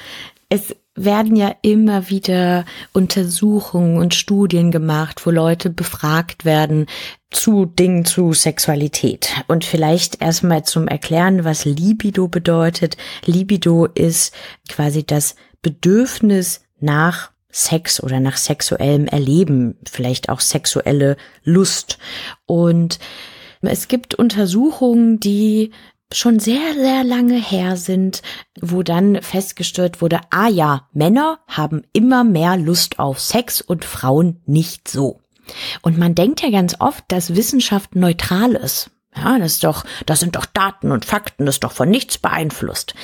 es 0.50 0.76
werden 0.94 1.36
ja 1.36 1.54
immer 1.62 2.10
wieder 2.10 2.66
Untersuchungen 2.92 3.96
und 3.96 4.14
Studien 4.14 4.70
gemacht, 4.70 5.24
wo 5.24 5.30
Leute 5.30 5.70
befragt 5.70 6.44
werden 6.44 6.86
zu 7.30 7.64
Dingen 7.64 8.04
zu 8.04 8.34
Sexualität. 8.34 9.30
Und 9.48 9.64
vielleicht 9.64 10.20
erstmal 10.20 10.64
zum 10.64 10.86
Erklären, 10.88 11.44
was 11.44 11.64
Libido 11.64 12.28
bedeutet. 12.28 12.98
Libido 13.24 13.86
ist 13.86 14.34
quasi 14.68 15.02
das 15.02 15.34
Bedürfnis 15.62 16.62
nach 16.80 17.30
Sex 17.50 18.02
oder 18.02 18.18
nach 18.18 18.36
sexuellem 18.36 19.06
Erleben, 19.06 19.76
vielleicht 19.88 20.28
auch 20.28 20.40
sexuelle 20.40 21.16
Lust. 21.44 21.98
Und 22.46 22.98
es 23.60 23.88
gibt 23.88 24.14
Untersuchungen, 24.14 25.20
die 25.20 25.70
schon 26.12 26.40
sehr, 26.40 26.74
sehr 26.74 27.04
lange 27.04 27.40
her 27.40 27.76
sind, 27.76 28.22
wo 28.60 28.82
dann 28.82 29.22
festgestellt 29.22 30.02
wurde, 30.02 30.20
ah 30.30 30.48
ja, 30.48 30.88
Männer 30.92 31.38
haben 31.46 31.82
immer 31.92 32.24
mehr 32.24 32.56
Lust 32.56 32.98
auf 32.98 33.20
Sex 33.20 33.60
und 33.60 33.84
Frauen 33.84 34.40
nicht 34.46 34.88
so. 34.88 35.20
Und 35.82 35.98
man 35.98 36.14
denkt 36.14 36.42
ja 36.42 36.50
ganz 36.50 36.76
oft, 36.78 37.04
dass 37.08 37.34
Wissenschaft 37.34 37.94
neutral 37.96 38.52
ist. 38.52 38.90
Ja, 39.14 39.38
das 39.38 39.54
ist 39.54 39.64
doch, 39.64 39.84
das 40.06 40.20
sind 40.20 40.36
doch 40.36 40.46
Daten 40.46 40.90
und 40.90 41.04
Fakten, 41.04 41.44
das 41.44 41.56
ist 41.56 41.64
doch 41.64 41.72
von 41.72 41.90
nichts 41.90 42.16
beeinflusst. 42.16 42.94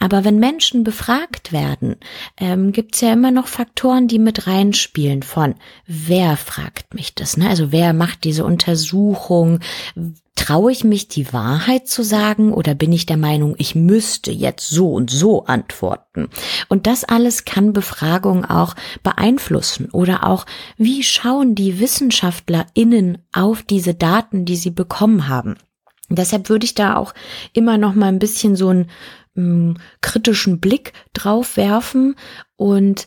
Aber 0.00 0.24
wenn 0.24 0.38
Menschen 0.38 0.82
befragt 0.82 1.52
werden, 1.52 1.96
ähm, 2.38 2.72
gibt's 2.72 3.02
ja 3.02 3.12
immer 3.12 3.30
noch 3.30 3.48
Faktoren, 3.48 4.08
die 4.08 4.18
mit 4.18 4.46
reinspielen 4.46 5.22
von, 5.22 5.54
wer 5.86 6.38
fragt 6.38 6.94
mich 6.94 7.14
das, 7.14 7.36
ne? 7.36 7.50
Also 7.50 7.70
wer 7.70 7.92
macht 7.92 8.24
diese 8.24 8.46
Untersuchung? 8.46 9.60
Traue 10.48 10.72
ich 10.72 10.82
mich, 10.82 11.08
die 11.08 11.30
Wahrheit 11.34 11.88
zu 11.88 12.02
sagen 12.02 12.54
oder 12.54 12.74
bin 12.74 12.90
ich 12.90 13.04
der 13.04 13.18
Meinung, 13.18 13.54
ich 13.58 13.74
müsste 13.74 14.32
jetzt 14.32 14.70
so 14.70 14.94
und 14.94 15.10
so 15.10 15.44
antworten? 15.44 16.30
Und 16.70 16.86
das 16.86 17.04
alles 17.04 17.44
kann 17.44 17.74
Befragung 17.74 18.46
auch 18.46 18.74
beeinflussen 19.02 19.90
oder 19.90 20.26
auch, 20.26 20.46
wie 20.78 21.02
schauen 21.02 21.54
die 21.54 21.80
WissenschaftlerInnen 21.80 23.18
auf 23.30 23.62
diese 23.62 23.92
Daten, 23.92 24.46
die 24.46 24.56
sie 24.56 24.70
bekommen 24.70 25.28
haben? 25.28 25.56
Deshalb 26.08 26.48
würde 26.48 26.64
ich 26.64 26.74
da 26.74 26.96
auch 26.96 27.12
immer 27.52 27.76
noch 27.76 27.94
mal 27.94 28.06
ein 28.06 28.18
bisschen 28.18 28.56
so 28.56 28.70
einen 28.70 28.86
ähm, 29.36 29.76
kritischen 30.00 30.60
Blick 30.60 30.94
drauf 31.12 31.58
werfen 31.58 32.16
und 32.56 33.06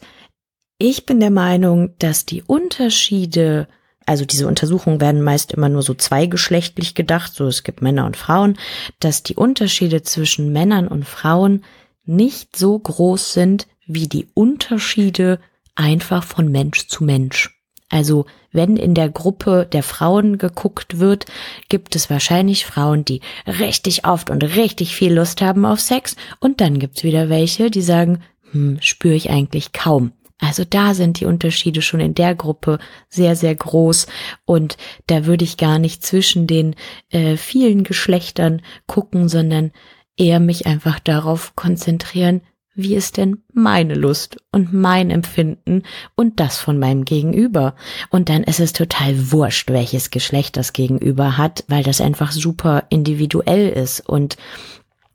ich 0.78 1.08
bin 1.08 1.20
der 1.20 1.32
Meinung, 1.32 1.96
dass 1.98 2.28
die 2.28 2.44
Unterschiede 2.44 3.68
also 4.12 4.26
diese 4.26 4.46
Untersuchungen 4.46 5.00
werden 5.00 5.22
meist 5.22 5.54
immer 5.54 5.70
nur 5.70 5.84
so 5.84 5.94
zweigeschlechtlich 5.94 6.96
gedacht, 6.96 7.34
so 7.34 7.48
es 7.48 7.64
gibt 7.64 7.82
Männer 7.82 8.06
und 8.06 8.18
Frauen, 8.18 8.58
dass 9.00 9.24
die 9.24 9.36
Unterschiede 9.36 10.02
zwischen 10.02 10.52
Männern 10.52 10.90
und 10.90 11.06
Frauen 11.06 11.64
nicht 12.04 12.58
so 12.58 12.78
groß 12.78 13.32
sind 13.32 13.68
wie 13.86 14.10
die 14.10 14.28
Unterschiede 14.34 15.40
einfach 15.76 16.26
von 16.26 16.52
Mensch 16.52 16.88
zu 16.88 17.06
Mensch. 17.06 17.58
Also 17.88 18.26
wenn 18.52 18.76
in 18.76 18.96
der 18.96 19.08
Gruppe 19.08 19.66
der 19.72 19.82
Frauen 19.82 20.38
geguckt 20.38 21.00
wird, 21.00 21.26
gibt 21.70 21.96
es 21.96 22.10
wahrscheinlich 22.10 22.66
Frauen, 22.66 23.06
die 23.06 23.22
richtig 23.48 24.06
oft 24.06 24.30
und 24.30 24.44
richtig 24.44 24.94
viel 24.94 25.14
Lust 25.14 25.42
haben 25.42 25.66
auf 25.66 25.80
Sex 25.80 26.18
und 26.42 26.60
dann 26.60 26.80
gibt's 26.80 27.06
wieder 27.06 27.30
welche, 27.30 27.72
die 27.72 27.82
sagen, 27.82 28.22
hm, 28.52 28.78
spüre 28.82 29.16
ich 29.16 29.30
eigentlich 29.30 29.72
kaum. 29.72 30.12
Also 30.42 30.66
da 30.68 30.96
sind 30.96 31.20
die 31.20 31.26
Unterschiede 31.26 31.82
schon 31.82 32.00
in 32.00 32.16
der 32.16 32.36
Gruppe 32.36 32.80
sehr, 33.08 33.36
sehr 33.36 33.56
groß 33.56 34.08
und 34.44 34.76
da 35.08 35.26
würde 35.26 35.46
ich 35.46 35.56
gar 35.56 35.78
nicht 35.80 36.04
zwischen 36.04 36.48
den 36.48 36.76
äh, 37.12 37.38
vielen 37.38 37.84
Geschlechtern 37.84 38.62
gucken, 38.88 39.30
sondern 39.30 39.72
eher 40.18 40.40
mich 40.40 40.66
einfach 40.66 41.00
darauf 41.00 41.56
konzentrieren, 41.56 42.42
wie 42.74 42.96
ist 42.96 43.18
denn 43.18 43.44
meine 43.54 43.94
Lust 43.94 44.38
und 44.52 44.74
mein 44.74 45.12
Empfinden 45.12 45.84
und 46.16 46.40
das 46.40 46.58
von 46.58 46.80
meinem 46.80 47.06
Gegenüber. 47.06 47.76
Und 48.10 48.30
dann 48.30 48.44
ist 48.44 48.60
es 48.60 48.74
total 48.74 49.32
wurscht, 49.32 49.70
welches 49.70 50.10
Geschlecht 50.10 50.58
das 50.58 50.74
Gegenüber 50.74 51.38
hat, 51.38 51.66
weil 51.68 51.84
das 51.84 52.02
einfach 52.02 52.32
super 52.32 52.86
individuell 52.90 53.70
ist 53.70 54.08
und 54.08 54.38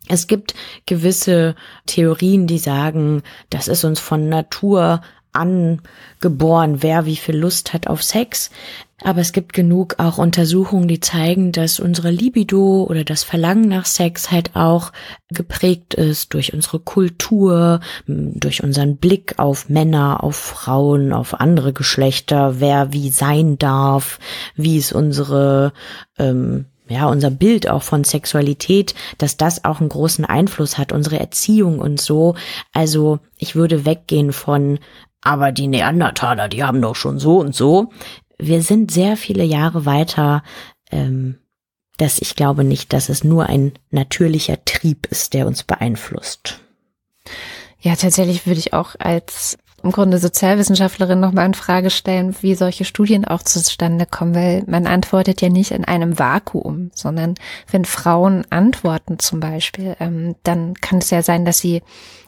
es 0.09 0.27
gibt 0.27 0.55
gewisse 0.87 1.55
Theorien, 1.87 2.47
die 2.47 2.59
sagen, 2.59 3.23
das 3.51 3.69
ist 3.69 3.85
uns 3.85 4.01
von 4.01 4.29
Natur 4.29 5.01
angeboren, 5.33 6.83
wer 6.83 7.07
wie 7.07 7.17
viel 7.17 7.37
Lust 7.37 7.73
hat 7.73 7.87
auf 7.89 8.03
Sex. 8.03 8.51
Aber 9.03 9.21
es 9.21 9.33
gibt 9.33 9.53
genug 9.53 9.97
auch 9.99 10.17
Untersuchungen, 10.17 10.89
die 10.89 11.01
zeigen, 11.01 11.53
dass 11.53 11.81
unsere 11.81 12.11
Libido 12.11 12.85
oder 12.85 13.05
das 13.05 13.25
Verlangen 13.25 13.69
nach 13.69 13.85
Sex 13.85 14.31
halt 14.31 14.57
auch 14.57 14.91
geprägt 15.29 15.93
ist 15.93 16.33
durch 16.33 16.55
unsere 16.55 16.81
Kultur, 16.81 17.81
durch 18.07 18.63
unseren 18.63 18.97
Blick 18.97 19.39
auf 19.39 19.69
Männer, 19.69 20.25
auf 20.25 20.37
Frauen, 20.37 21.13
auf 21.13 21.35
andere 21.39 21.75
Geschlechter, 21.75 22.59
wer 22.59 22.95
wie 22.95 23.11
sein 23.11 23.59
darf, 23.59 24.19
wie 24.55 24.79
ist 24.79 24.95
unsere 24.95 25.75
ähm, 26.19 26.65
ja, 26.89 27.09
unser 27.09 27.31
Bild 27.31 27.69
auch 27.69 27.83
von 27.83 28.05
Sexualität, 28.05 28.95
dass 29.19 29.37
das 29.37 29.65
auch 29.65 29.81
einen 29.81 29.89
großen 29.89 30.25
Einfluss 30.25 30.79
hat, 30.79 30.93
unsere 30.93 31.19
Erziehung 31.19 31.79
und 31.79 32.01
so. 32.01 32.37
Also 32.73 33.19
ich 33.37 33.55
würde 33.55 33.85
weggehen 33.85 34.33
von 34.33 34.79
aber 35.27 35.51
die 35.51 35.67
Neandertaler, 35.67 36.49
die 36.49 36.63
haben 36.63 36.81
doch 36.81 36.95
schon 36.95 37.19
so 37.19 37.41
und 37.41 37.53
so. 37.53 37.91
Wir 38.39 38.63
sind 38.63 38.93
sehr 38.93 39.17
viele 39.17 39.43
Jahre 39.43 39.85
weiter, 39.85 40.45
ähm, 40.93 41.39
dass 41.97 42.21
ich 42.21 42.37
glaube 42.37 42.63
nicht, 42.63 42.93
dass 42.93 43.09
es 43.09 43.25
nur 43.25 43.47
ein 43.47 43.73
natürlicher 43.91 44.65
Trieb 44.65 45.07
ist, 45.11 45.35
der 45.35 45.49
uns 45.49 45.65
beeinflusst. 45.65 46.61
Ja, 47.81 47.97
tatsächlich 47.97 48.47
würde 48.47 48.61
ich 48.61 48.73
auch 48.73 48.95
als 48.99 49.59
im 49.83 49.93
Grunde 49.93 50.19
Sozialwissenschaftlerin 50.19 51.21
nochmal 51.21 51.47
in 51.47 51.55
Frage 51.55 51.91
stellen, 51.91 52.35
wie 52.41 52.55
solche 52.55 52.85
Studien 52.85 53.25
auch 53.25 53.43
zustande 53.43 54.07
kommen, 54.07 54.35
weil 54.35 54.65
man 54.67 54.87
antwortet 54.87 55.41
ja 55.43 55.49
nicht 55.49 55.71
in 55.71 55.85
einem 55.85 56.19
Vakuum, 56.19 56.91
sondern 56.95 57.35
wenn 57.71 57.85
Frauen 57.85 58.45
antworten 58.51 59.19
zum 59.19 59.41
Beispiel, 59.41 59.97
ähm, 60.01 60.35
dann 60.43 60.75
kann 60.75 60.99
es 60.99 61.11
ja 61.11 61.23
sein, 61.23 61.45
dass 61.45 61.59
sie 61.59 61.83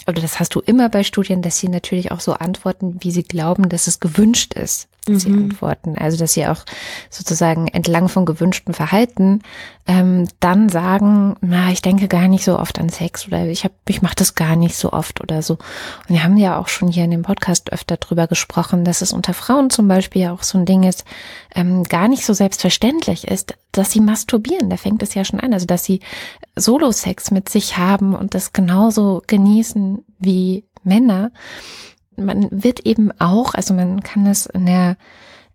oder 0.07 0.23
das 0.23 0.41
hast 0.41 0.55
du 0.55 0.61
immer 0.61 0.89
bei 0.89 1.05
Studien, 1.05 1.43
dass 1.43 1.59
sie 1.59 1.69
natürlich 1.69 2.13
auch 2.13 2.21
so 2.21 2.33
antworten, 2.33 2.97
wie 3.01 3.11
sie 3.11 3.25
glauben, 3.25 3.69
dass 3.69 3.87
es 3.87 4.01
gewünscht 4.01 4.55
ist, 4.55 4.89
dass 5.09 5.25
mhm. 5.25 5.33
sie 5.35 5.45
antworten. 5.45 5.97
Also 5.99 6.17
dass 6.17 6.33
sie 6.33 6.47
auch 6.47 6.65
sozusagen 7.11 7.69
entlang 7.69 8.09
von 8.09 8.25
gewünschtem 8.25 8.75
Verhalten 8.75 9.43
ähm, 9.87 10.29
dann 10.41 10.69
sagen, 10.69 11.37
na, 11.41 11.71
ich 11.71 11.81
denke 11.81 12.09
gar 12.09 12.29
nicht 12.29 12.45
so 12.45 12.59
oft 12.59 12.79
an 12.79 12.91
Sex 12.91 13.27
oder 13.27 13.47
ich 13.47 13.65
habe, 13.65 13.75
ich 13.89 14.03
mache 14.03 14.17
das 14.17 14.35
gar 14.35 14.55
nicht 14.55 14.77
so 14.77 14.93
oft 14.93 15.23
oder 15.23 15.43
so. 15.43 15.55
Und 15.55 16.11
wir 16.11 16.23
haben 16.23 16.37
ja 16.37 16.59
auch 16.59 16.69
schon 16.69 16.89
hier 16.89 17.05
in 17.05 17.11
dem 17.11 17.23
Podcast 17.23 17.73
öfter 17.73 17.97
drüber 17.97 18.27
gesprochen, 18.27 18.85
dass 18.85 19.01
es 19.01 19.13
unter 19.13 19.33
Frauen 19.33 19.71
zum 19.71 19.89
Beispiel 19.89 20.23
ja 20.23 20.33
auch 20.33 20.43
so 20.43 20.59
ein 20.59 20.67
Ding 20.67 20.83
ist, 20.83 21.05
ähm, 21.55 21.85
gar 21.85 22.09
nicht 22.09 22.27
so 22.27 22.35
selbstverständlich 22.35 23.27
ist, 23.27 23.55
dass 23.73 23.91
sie 23.91 24.01
masturbieren. 24.01 24.69
Da 24.69 24.77
fängt 24.77 25.03
es 25.03 25.15
ja 25.15 25.25
schon 25.25 25.41
an. 25.41 25.55
Also 25.55 25.65
dass 25.67 25.85
sie 25.85 26.01
Solo-Sex 26.55 27.31
mit 27.31 27.49
sich 27.49 27.79
haben 27.79 28.15
und 28.15 28.35
das 28.35 28.53
genauso 28.53 29.23
genießen 29.27 30.05
wie 30.19 30.65
Männer. 30.83 31.31
Man 32.25 32.49
wird 32.51 32.81
eben 32.81 33.11
auch, 33.21 33.55
also 33.55 33.75
man 33.75 34.03
kann 34.03 34.27
es 34.27 34.47
in 34.47 34.67
der 34.67 34.97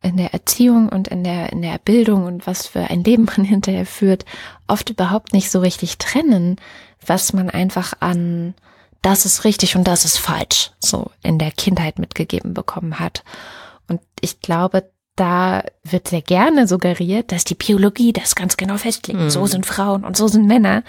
in 0.04 0.18
der 0.18 0.34
Erziehung 0.34 0.90
und 0.90 1.08
in 1.08 1.24
der, 1.24 1.54
in 1.54 1.62
der 1.62 1.78
Bildung 1.78 2.26
und 2.26 2.46
was 2.46 2.68
für 2.68 2.82
ein 2.82 3.04
Leben 3.04 3.26
man 3.26 3.46
hinterher 3.46 3.86
führt, 3.86 4.26
oft 4.68 4.90
überhaupt 4.90 5.34
nicht 5.34 5.50
so 5.50 5.60
richtig 5.60 5.98
trennen, 5.98 6.58
was 7.06 7.34
man 7.34 7.50
einfach 7.50 7.94
an 8.02 8.54
das 9.02 9.26
ist 9.26 9.44
richtig 9.44 9.76
und 9.76 9.86
das 9.86 10.06
ist 10.06 10.18
falsch 10.18 10.72
so 10.80 11.12
in 11.24 11.38
der 11.38 11.52
Kindheit 11.52 12.00
mitgegeben 12.00 12.54
bekommen 12.54 13.00
hat. 13.00 13.24
Und 13.90 14.00
ich 14.22 14.40
glaube, 14.40 14.90
da 15.16 15.64
wird 15.84 16.08
sehr 16.08 16.22
gerne 16.22 16.68
suggeriert, 16.68 17.32
dass 17.32 17.44
die 17.44 17.54
Biologie 17.56 18.14
das 18.14 18.34
ganz 18.34 18.56
genau 18.56 18.78
festlegt. 18.78 19.20
Mhm. 19.20 19.30
So 19.30 19.46
sind 19.46 19.66
Frauen 19.66 20.06
und 20.06 20.16
so 20.16 20.28
sind 20.28 20.48
Männer. 20.48 20.84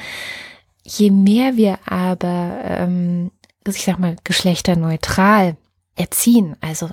Je 0.85 1.11
mehr 1.11 1.57
wir 1.57 1.79
aber, 1.87 2.59
ähm, 2.63 3.33
ich 3.67 3.85
sag 3.85 3.99
mal, 3.99 4.17
geschlechterneutral 4.23 5.57
erziehen, 5.97 6.57
also 6.61 6.91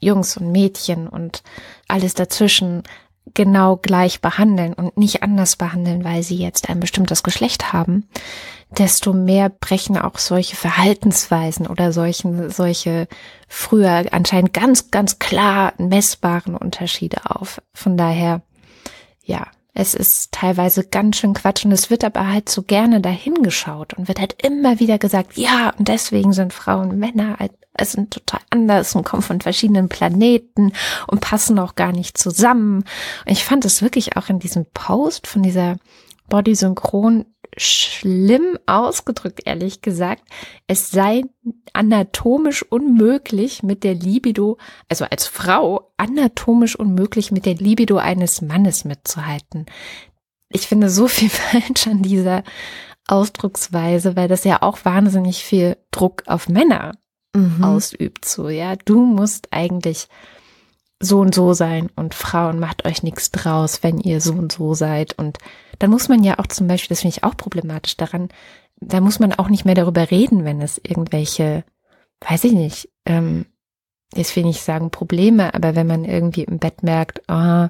Jungs 0.00 0.36
und 0.36 0.50
Mädchen 0.50 1.08
und 1.08 1.42
alles 1.88 2.14
dazwischen 2.14 2.82
genau 3.34 3.76
gleich 3.76 4.20
behandeln 4.20 4.72
und 4.72 4.96
nicht 4.96 5.22
anders 5.22 5.56
behandeln, 5.56 6.04
weil 6.04 6.22
sie 6.22 6.36
jetzt 6.36 6.68
ein 6.68 6.80
bestimmtes 6.80 7.22
Geschlecht 7.22 7.72
haben, 7.72 8.08
desto 8.70 9.12
mehr 9.12 9.50
brechen 9.50 9.98
auch 9.98 10.18
solche 10.18 10.56
Verhaltensweisen 10.56 11.66
oder 11.66 11.92
solchen, 11.92 12.50
solche 12.50 13.08
früher 13.48 14.06
anscheinend 14.12 14.52
ganz, 14.52 14.90
ganz 14.90 15.18
klar 15.18 15.74
messbaren 15.78 16.56
Unterschiede 16.56 17.18
auf. 17.24 17.60
Von 17.74 17.96
daher, 17.96 18.42
ja, 19.22 19.46
es 19.72 19.94
ist 19.94 20.32
teilweise 20.32 20.84
ganz 20.84 21.16
schön 21.16 21.34
Quatsch 21.34 21.64
und 21.64 21.72
es 21.72 21.90
wird 21.90 22.04
aber 22.04 22.28
halt 22.28 22.48
so 22.48 22.62
gerne 22.62 23.00
dahingeschaut 23.00 23.94
und 23.94 24.08
wird 24.08 24.20
halt 24.20 24.42
immer 24.42 24.80
wieder 24.80 24.98
gesagt, 24.98 25.36
ja, 25.36 25.72
und 25.78 25.88
deswegen 25.88 26.32
sind 26.32 26.52
Frauen 26.52 26.98
Männer 26.98 27.36
halt, 27.38 27.52
es 27.74 27.92
sind 27.92 28.12
total 28.12 28.40
anders 28.50 28.94
und 28.94 29.04
kommen 29.04 29.22
von 29.22 29.40
verschiedenen 29.40 29.88
Planeten 29.88 30.72
und 31.06 31.20
passen 31.20 31.58
auch 31.58 31.76
gar 31.76 31.92
nicht 31.92 32.18
zusammen. 32.18 32.84
Und 33.26 33.32
ich 33.32 33.44
fand 33.44 33.64
es 33.64 33.80
wirklich 33.80 34.16
auch 34.16 34.28
in 34.28 34.40
diesem 34.40 34.66
Post 34.74 35.26
von 35.26 35.42
dieser 35.42 35.76
Body 36.28 36.54
Synchron 36.54 37.26
schlimm 37.56 38.58
ausgedrückt, 38.66 39.42
ehrlich 39.44 39.82
gesagt. 39.82 40.22
Es 40.66 40.90
sei 40.90 41.22
anatomisch 41.72 42.62
unmöglich 42.62 43.62
mit 43.62 43.84
der 43.84 43.94
Libido, 43.94 44.58
also 44.88 45.04
als 45.04 45.26
Frau 45.26 45.92
anatomisch 45.96 46.76
unmöglich 46.76 47.32
mit 47.32 47.46
der 47.46 47.54
Libido 47.54 47.96
eines 47.98 48.42
Mannes 48.42 48.84
mitzuhalten. 48.84 49.66
Ich 50.48 50.66
finde 50.66 50.90
so 50.90 51.08
viel 51.08 51.30
falsch 51.30 51.86
an 51.86 52.02
dieser 52.02 52.42
Ausdrucksweise, 53.06 54.16
weil 54.16 54.28
das 54.28 54.44
ja 54.44 54.62
auch 54.62 54.84
wahnsinnig 54.84 55.44
viel 55.44 55.76
Druck 55.90 56.22
auf 56.26 56.48
Männer 56.48 56.92
mhm. 57.34 57.64
ausübt. 57.64 58.24
So, 58.24 58.48
ja, 58.48 58.76
du 58.76 59.04
musst 59.04 59.48
eigentlich 59.50 60.08
so 61.00 61.20
und 61.20 61.34
so 61.34 61.54
sein 61.54 61.88
und 61.96 62.14
Frauen 62.14 62.60
macht 62.60 62.84
euch 62.84 63.02
nichts 63.02 63.30
draus, 63.30 63.82
wenn 63.82 63.98
ihr 63.98 64.20
so 64.20 64.34
und 64.34 64.52
so 64.52 64.74
seid. 64.74 65.18
Und 65.18 65.38
dann 65.80 65.90
muss 65.90 66.08
man 66.08 66.22
ja 66.22 66.38
auch 66.38 66.46
zum 66.46 66.68
Beispiel, 66.68 66.90
das 66.90 67.00
finde 67.00 67.16
ich 67.16 67.24
auch 67.24 67.36
problematisch 67.36 67.96
daran, 67.96 68.28
da 68.76 69.00
muss 69.00 69.18
man 69.18 69.32
auch 69.32 69.48
nicht 69.48 69.64
mehr 69.64 69.74
darüber 69.74 70.10
reden, 70.10 70.44
wenn 70.44 70.60
es 70.60 70.80
irgendwelche, 70.82 71.64
weiß 72.20 72.44
ich 72.44 72.52
nicht, 72.52 72.88
ähm, 73.06 73.46
jetzt 74.14 74.36
will 74.36 74.42
ich 74.42 74.48
nicht 74.48 74.62
sagen 74.62 74.90
Probleme, 74.90 75.54
aber 75.54 75.74
wenn 75.74 75.86
man 75.86 76.04
irgendwie 76.04 76.44
im 76.44 76.58
Bett 76.58 76.82
merkt, 76.82 77.22
oh, 77.28 77.66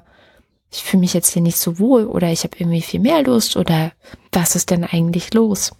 ich 0.71 0.83
fühle 0.83 1.01
mich 1.01 1.13
jetzt 1.13 1.31
hier 1.33 1.41
nicht 1.41 1.57
so 1.57 1.79
wohl 1.79 2.05
oder 2.05 2.31
ich 2.31 2.43
habe 2.43 2.57
irgendwie 2.57 2.81
viel 2.81 2.99
mehr 2.99 3.23
Lust 3.23 3.57
oder 3.57 3.91
was 4.31 4.55
ist 4.55 4.71
denn 4.71 4.83
eigentlich 4.83 5.33
los? 5.33 5.71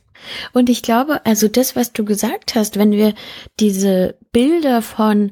Und 0.54 0.70
ich 0.70 0.84
glaube, 0.84 1.26
also 1.26 1.48
das, 1.48 1.76
was 1.76 1.94
du 1.94 2.06
gesagt 2.06 2.56
hast, 2.56 2.78
wenn 2.78 2.92
wir 2.92 3.14
diese 3.60 4.18
Bilder 4.32 4.82
von 4.82 5.32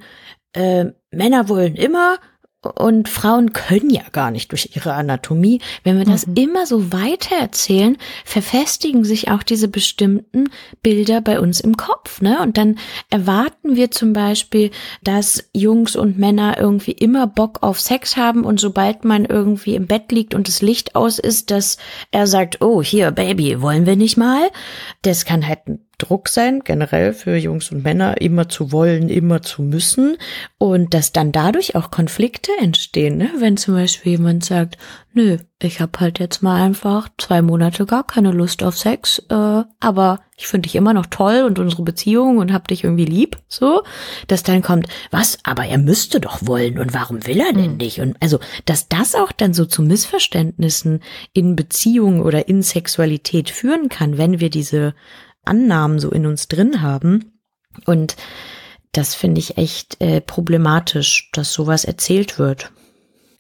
äh, 0.53 0.85
Männer 1.11 1.47
wollen 1.47 1.75
immer 1.75 2.17
und 2.61 3.07
Frauen 3.07 3.53
können 3.53 3.89
ja 3.89 4.01
gar 4.11 4.31
nicht 4.31 4.51
durch 4.51 4.75
ihre 4.75 4.93
Anatomie. 4.93 5.61
Wenn 5.83 5.97
wir 5.97 6.05
das 6.05 6.27
mhm. 6.27 6.35
immer 6.35 6.65
so 6.65 6.91
weiter 6.91 7.35
erzählen, 7.37 7.97
verfestigen 8.25 9.05
sich 9.05 9.31
auch 9.31 9.43
diese 9.43 9.69
bestimmten 9.69 10.49
Bilder 10.81 11.21
bei 11.21 11.39
uns 11.39 11.61
im 11.61 11.77
Kopf, 11.77 12.21
ne? 12.21 12.41
Und 12.41 12.57
dann 12.57 12.77
erwarten 13.09 13.77
wir 13.77 13.91
zum 13.91 14.11
Beispiel, 14.11 14.71
dass 15.03 15.49
Jungs 15.53 15.95
und 15.95 16.19
Männer 16.19 16.57
irgendwie 16.59 16.91
immer 16.91 17.27
Bock 17.27 17.63
auf 17.63 17.79
Sex 17.79 18.17
haben 18.17 18.43
und 18.43 18.59
sobald 18.59 19.05
man 19.05 19.23
irgendwie 19.23 19.75
im 19.75 19.87
Bett 19.87 20.11
liegt 20.11 20.35
und 20.35 20.49
das 20.49 20.61
Licht 20.61 20.95
aus 20.95 21.17
ist, 21.17 21.51
dass 21.51 21.77
er 22.11 22.27
sagt, 22.27 22.61
oh, 22.61 22.83
hier, 22.83 23.11
Baby, 23.11 23.61
wollen 23.61 23.85
wir 23.85 23.95
nicht 23.95 24.17
mal? 24.17 24.49
Das 25.01 25.23
kann 25.23 25.47
halt 25.47 25.59
Druck 25.99 26.27
sein, 26.29 26.61
generell 26.63 27.13
für 27.13 27.35
Jungs 27.35 27.71
und 27.71 27.83
Männer, 27.83 28.19
immer 28.19 28.49
zu 28.49 28.71
wollen, 28.71 29.09
immer 29.09 29.43
zu 29.43 29.61
müssen. 29.61 30.17
Und 30.57 30.93
dass 30.95 31.11
dann 31.11 31.31
dadurch 31.31 31.75
auch 31.75 31.91
Konflikte 31.91 32.51
entstehen, 32.59 33.17
ne? 33.17 33.29
wenn 33.37 33.57
zum 33.57 33.75
Beispiel 33.75 34.13
jemand 34.13 34.43
sagt, 34.43 34.77
nö, 35.13 35.37
ich 35.61 35.81
habe 35.81 35.99
halt 35.99 36.19
jetzt 36.19 36.41
mal 36.41 36.61
einfach 36.61 37.09
zwei 37.17 37.41
Monate 37.41 37.85
gar 37.85 38.05
keine 38.05 38.31
Lust 38.31 38.63
auf 38.63 38.77
Sex, 38.77 39.19
äh, 39.29 39.63
aber 39.79 40.19
ich 40.37 40.47
finde 40.47 40.67
dich 40.67 40.75
immer 40.75 40.93
noch 40.93 41.07
toll 41.07 41.43
und 41.45 41.59
unsere 41.59 41.83
Beziehung 41.83 42.37
und 42.37 42.53
hab 42.53 42.67
dich 42.67 42.85
irgendwie 42.85 43.05
lieb, 43.05 43.37
so, 43.47 43.83
dass 44.27 44.43
dann 44.43 44.61
kommt, 44.61 44.87
was, 45.11 45.39
aber 45.43 45.65
er 45.65 45.77
müsste 45.77 46.21
doch 46.21 46.39
wollen 46.47 46.79
und 46.79 46.93
warum 46.93 47.25
will 47.27 47.39
er 47.39 47.51
denn 47.51 47.71
hm. 47.71 47.77
nicht? 47.77 47.99
Und 47.99 48.15
also, 48.21 48.39
dass 48.65 48.87
das 48.87 49.15
auch 49.15 49.31
dann 49.31 49.53
so 49.53 49.65
zu 49.65 49.81
Missverständnissen 49.81 51.01
in 51.33 51.55
Beziehungen 51.55 52.21
oder 52.21 52.47
in 52.47 52.61
Sexualität 52.61 53.49
führen 53.49 53.89
kann, 53.89 54.17
wenn 54.17 54.39
wir 54.39 54.49
diese 54.49 54.93
Annahmen 55.49 55.99
so 55.99 56.09
in 56.11 56.25
uns 56.25 56.47
drin 56.47 56.81
haben. 56.81 57.39
Und 57.85 58.15
das 58.91 59.15
finde 59.15 59.39
ich 59.39 59.57
echt 59.57 60.01
äh, 60.01 60.21
problematisch, 60.21 61.29
dass 61.33 61.53
sowas 61.53 61.83
erzählt 61.83 62.39
wird. 62.39 62.71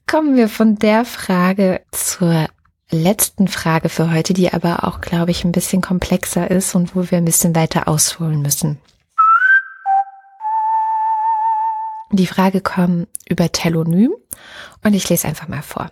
Kommen 0.07 0.35
wir 0.35 0.49
von 0.49 0.75
der 0.75 1.05
Frage 1.05 1.81
zur 1.91 2.47
letzten 2.91 3.47
Frage 3.47 3.89
für 3.89 4.11
heute, 4.11 4.33
die 4.33 4.51
aber 4.51 4.83
auch, 4.83 5.01
glaube 5.01 5.31
ich, 5.31 5.43
ein 5.43 5.51
bisschen 5.51 5.81
komplexer 5.81 6.49
ist 6.49 6.75
und 6.75 6.95
wo 6.95 7.09
wir 7.09 7.17
ein 7.17 7.25
bisschen 7.25 7.55
weiter 7.55 7.87
ausholen 7.87 8.41
müssen. 8.41 8.79
Die 12.11 12.27
Frage 12.27 12.61
kommt 12.61 13.07
über 13.27 13.51
Telonym 13.51 14.11
und 14.83 14.93
ich 14.95 15.07
lese 15.09 15.27
einfach 15.27 15.47
mal 15.47 15.61
vor. 15.61 15.91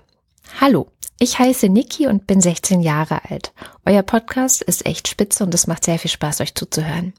Hallo, 0.60 0.88
ich 1.20 1.38
heiße 1.38 1.70
Niki 1.70 2.08
und 2.08 2.26
bin 2.26 2.41
16 2.41 2.82
Jahre 2.82 3.30
alt. 3.30 3.54
Euer 3.86 4.02
Podcast 4.02 4.63
ist 4.63 4.88
echt 4.88 5.08
spitze 5.08 5.43
und 5.43 5.54
es 5.54 5.67
macht 5.67 5.86
sehr 5.86 6.00
viel 6.00 6.10
Spaß, 6.10 6.41
euch 6.41 6.56
zuzuhören. 6.56 7.13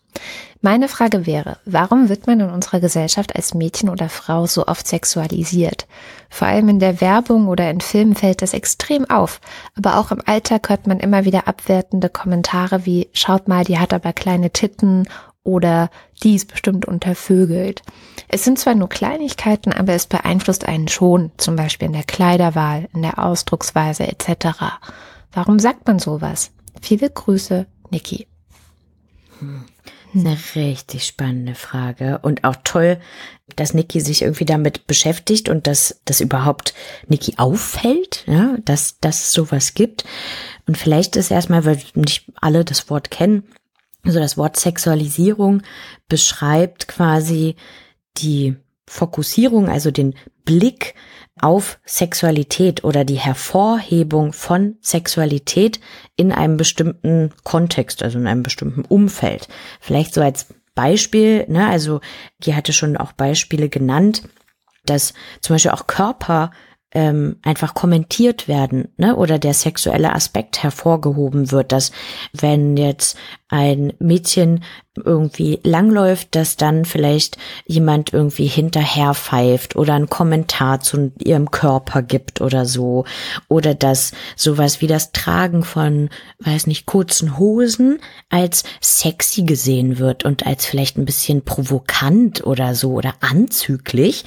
Meine 0.60 0.88
Frage 0.88 1.24
wäre, 1.24 1.58
warum 1.64 2.08
wird 2.08 2.26
man 2.26 2.40
in 2.40 2.50
unserer 2.50 2.80
Gesellschaft 2.80 3.36
als 3.36 3.54
Mädchen 3.54 3.90
oder 3.90 4.08
Frau 4.08 4.46
so 4.46 4.66
oft 4.66 4.88
sexualisiert? 4.88 5.86
Vor 6.28 6.48
allem 6.48 6.68
in 6.68 6.80
der 6.80 7.00
Werbung 7.00 7.46
oder 7.46 7.70
in 7.70 7.80
Filmen 7.80 8.16
fällt 8.16 8.42
das 8.42 8.54
extrem 8.54 9.08
auf, 9.08 9.40
aber 9.76 9.98
auch 9.98 10.10
im 10.10 10.20
Alltag 10.26 10.68
hört 10.68 10.88
man 10.88 10.98
immer 10.98 11.24
wieder 11.24 11.46
abwertende 11.46 12.08
Kommentare 12.08 12.86
wie, 12.86 13.08
schaut 13.12 13.46
mal, 13.46 13.62
die 13.62 13.78
hat 13.78 13.94
aber 13.94 14.12
kleine 14.12 14.50
Titten 14.50 15.08
oder 15.48 15.88
die 16.22 16.34
ist 16.34 16.48
bestimmt 16.48 16.84
untervögelt. 16.84 17.82
Es 18.28 18.44
sind 18.44 18.58
zwar 18.58 18.74
nur 18.74 18.90
Kleinigkeiten, 18.90 19.72
aber 19.72 19.94
es 19.94 20.06
beeinflusst 20.06 20.66
einen 20.66 20.88
schon, 20.88 21.32
zum 21.38 21.56
Beispiel 21.56 21.86
in 21.86 21.94
der 21.94 22.04
Kleiderwahl, 22.04 22.86
in 22.92 23.00
der 23.00 23.18
Ausdrucksweise 23.18 24.06
etc. 24.06 24.58
Warum 25.32 25.58
sagt 25.58 25.86
man 25.86 25.98
sowas? 25.98 26.50
Viele 26.82 27.08
Grüße, 27.08 27.66
Niki. 27.90 28.26
Hm. 29.38 29.64
Eine 30.14 30.36
richtig 30.54 31.06
spannende 31.06 31.54
Frage 31.54 32.18
und 32.22 32.44
auch 32.44 32.56
toll, 32.64 32.98
dass 33.56 33.72
Niki 33.72 34.00
sich 34.00 34.22
irgendwie 34.22 34.46
damit 34.46 34.86
beschäftigt 34.86 35.48
und 35.48 35.66
dass 35.66 36.00
das 36.04 36.20
überhaupt 36.20 36.74
Niki 37.08 37.34
auffällt, 37.36 38.24
ja, 38.26 38.56
dass, 38.64 39.00
dass 39.00 39.32
sowas 39.32 39.74
gibt. 39.74 40.04
Und 40.66 40.76
vielleicht 40.76 41.16
ist 41.16 41.30
erstmal, 41.30 41.64
weil 41.64 41.80
nicht 41.94 42.30
alle 42.40 42.64
das 42.64 42.90
Wort 42.90 43.10
kennen, 43.10 43.44
also 44.08 44.20
das 44.20 44.36
Wort 44.38 44.56
Sexualisierung 44.56 45.62
beschreibt 46.08 46.88
quasi 46.88 47.56
die 48.16 48.56
Fokussierung, 48.88 49.68
also 49.68 49.90
den 49.90 50.14
Blick 50.44 50.94
auf 51.40 51.78
Sexualität 51.84 52.82
oder 52.84 53.04
die 53.04 53.18
Hervorhebung 53.18 54.32
von 54.32 54.76
Sexualität 54.80 55.78
in 56.16 56.32
einem 56.32 56.56
bestimmten 56.56 57.32
Kontext, 57.44 58.02
also 58.02 58.18
in 58.18 58.26
einem 58.26 58.42
bestimmten 58.42 58.84
Umfeld. 58.84 59.46
Vielleicht 59.78 60.14
so 60.14 60.22
als 60.22 60.46
Beispiel, 60.74 61.44
ne, 61.48 61.68
also 61.68 62.00
die 62.38 62.54
hatte 62.54 62.72
schon 62.72 62.96
auch 62.96 63.12
Beispiele 63.12 63.68
genannt, 63.68 64.22
dass 64.86 65.12
zum 65.42 65.54
Beispiel 65.54 65.72
auch 65.72 65.86
Körper 65.86 66.50
ähm, 66.92 67.36
einfach 67.42 67.74
kommentiert 67.74 68.48
werden, 68.48 68.88
ne? 68.96 69.16
Oder 69.16 69.38
der 69.38 69.54
sexuelle 69.54 70.14
Aspekt 70.14 70.62
hervorgehoben 70.62 71.50
wird, 71.50 71.72
dass 71.72 71.92
wenn 72.32 72.76
jetzt 72.76 73.16
ein 73.48 73.92
Mädchen 73.98 74.62
irgendwie 75.04 75.60
langläuft, 75.62 76.34
dass 76.34 76.56
dann 76.56 76.84
vielleicht 76.84 77.38
jemand 77.66 78.12
irgendwie 78.12 78.46
hinterher 78.46 79.14
pfeift 79.14 79.76
oder 79.76 79.94
einen 79.94 80.10
Kommentar 80.10 80.80
zu 80.80 81.12
ihrem 81.18 81.50
Körper 81.50 82.02
gibt 82.02 82.40
oder 82.40 82.66
so. 82.66 83.04
Oder 83.48 83.74
dass 83.74 84.12
sowas 84.36 84.80
wie 84.80 84.86
das 84.86 85.12
Tragen 85.12 85.62
von, 85.62 86.10
weiß 86.40 86.66
nicht, 86.66 86.86
kurzen 86.86 87.38
Hosen 87.38 88.00
als 88.28 88.64
sexy 88.80 89.42
gesehen 89.42 89.98
wird 89.98 90.24
und 90.24 90.46
als 90.46 90.66
vielleicht 90.66 90.98
ein 90.98 91.04
bisschen 91.04 91.42
provokant 91.42 92.44
oder 92.44 92.74
so 92.74 92.92
oder 92.92 93.14
anzüglich. 93.20 94.24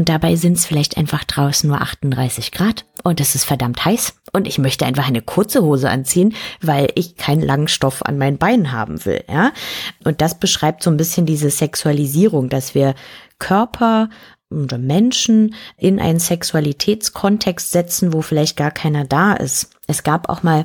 Und 0.00 0.08
dabei 0.08 0.34
sind 0.34 0.56
es 0.56 0.64
vielleicht 0.64 0.96
einfach 0.96 1.24
draußen 1.24 1.68
nur 1.68 1.82
38 1.82 2.52
Grad 2.52 2.86
und 3.02 3.20
es 3.20 3.34
ist 3.34 3.44
verdammt 3.44 3.84
heiß. 3.84 4.14
Und 4.32 4.48
ich 4.48 4.56
möchte 4.56 4.86
einfach 4.86 5.06
eine 5.06 5.20
kurze 5.20 5.60
Hose 5.60 5.90
anziehen, 5.90 6.34
weil 6.62 6.88
ich 6.94 7.16
keinen 7.16 7.42
langen 7.42 7.68
Stoff 7.68 8.02
an 8.06 8.16
meinen 8.16 8.38
Beinen 8.38 8.72
haben 8.72 9.04
will, 9.04 9.22
ja. 9.28 9.52
Und 10.02 10.22
das 10.22 10.38
beschreibt 10.38 10.82
so 10.82 10.90
ein 10.90 10.96
bisschen 10.96 11.26
diese 11.26 11.50
Sexualisierung, 11.50 12.48
dass 12.48 12.74
wir 12.74 12.94
Körper 13.38 14.08
oder 14.48 14.78
Menschen 14.78 15.54
in 15.76 16.00
einen 16.00 16.18
Sexualitätskontext 16.18 17.70
setzen, 17.70 18.14
wo 18.14 18.22
vielleicht 18.22 18.56
gar 18.56 18.70
keiner 18.70 19.04
da 19.04 19.34
ist. 19.34 19.68
Es 19.86 20.02
gab 20.02 20.30
auch 20.30 20.42
mal 20.42 20.64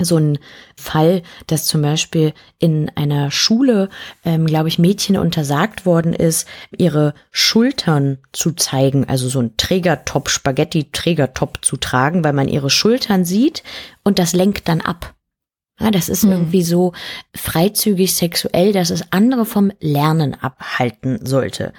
so 0.00 0.16
ein 0.16 0.38
Fall, 0.76 1.22
dass 1.46 1.66
zum 1.66 1.82
Beispiel 1.82 2.32
in 2.58 2.90
einer 2.94 3.30
Schule, 3.30 3.90
ähm, 4.24 4.46
glaube 4.46 4.68
ich, 4.68 4.78
Mädchen 4.78 5.18
untersagt 5.18 5.84
worden 5.84 6.14
ist, 6.14 6.48
ihre 6.76 7.12
Schultern 7.30 8.18
zu 8.32 8.52
zeigen, 8.52 9.06
also 9.08 9.28
so 9.28 9.40
ein 9.40 9.56
Trägertop, 9.58 10.30
Spaghetti-Trägertop 10.30 11.58
zu 11.62 11.76
tragen, 11.76 12.24
weil 12.24 12.32
man 12.32 12.48
ihre 12.48 12.70
Schultern 12.70 13.26
sieht 13.26 13.62
und 14.02 14.18
das 14.18 14.32
lenkt 14.32 14.68
dann 14.68 14.80
ab. 14.80 15.14
Ja, 15.78 15.90
das 15.90 16.08
ist 16.08 16.22
Hm. 16.22 16.32
irgendwie 16.32 16.62
so 16.62 16.92
freizügig 17.34 18.14
sexuell, 18.14 18.72
dass 18.72 18.90
es 18.90 19.12
andere 19.12 19.44
vom 19.44 19.72
Lernen 19.80 20.34
abhalten 20.34 21.24
sollte. 21.26 21.72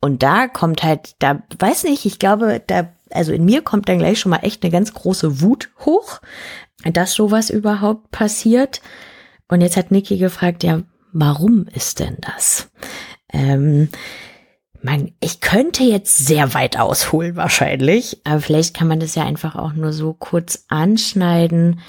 Und 0.00 0.22
da 0.22 0.48
kommt 0.48 0.82
halt, 0.82 1.14
da 1.18 1.42
weiß 1.58 1.84
nicht, 1.84 2.06
ich 2.06 2.18
glaube, 2.18 2.62
da, 2.66 2.88
also 3.10 3.32
in 3.32 3.44
mir 3.44 3.60
kommt 3.60 3.88
dann 3.88 3.98
gleich 3.98 4.18
schon 4.18 4.30
mal 4.30 4.38
echt 4.38 4.62
eine 4.62 4.70
ganz 4.70 4.94
große 4.94 5.42
Wut 5.42 5.68
hoch, 5.80 6.20
dass 6.84 7.14
sowas 7.14 7.50
überhaupt 7.50 8.10
passiert. 8.10 8.80
Und 9.48 9.60
jetzt 9.60 9.76
hat 9.76 9.90
Niki 9.90 10.16
gefragt, 10.16 10.62
ja, 10.62 10.82
warum 11.12 11.66
ist 11.74 12.00
denn 12.00 12.16
das? 12.20 12.70
Ähm, 13.32 13.88
man, 14.82 15.12
ich 15.20 15.40
könnte 15.40 15.82
jetzt 15.82 16.26
sehr 16.26 16.54
weit 16.54 16.78
ausholen 16.78 17.36
wahrscheinlich, 17.36 18.20
aber 18.24 18.40
vielleicht 18.40 18.74
kann 18.74 18.88
man 18.88 19.00
das 19.00 19.14
ja 19.14 19.24
einfach 19.24 19.56
auch 19.56 19.72
nur 19.72 19.92
so 19.92 20.14
kurz 20.14 20.64
anschneiden. 20.68 21.80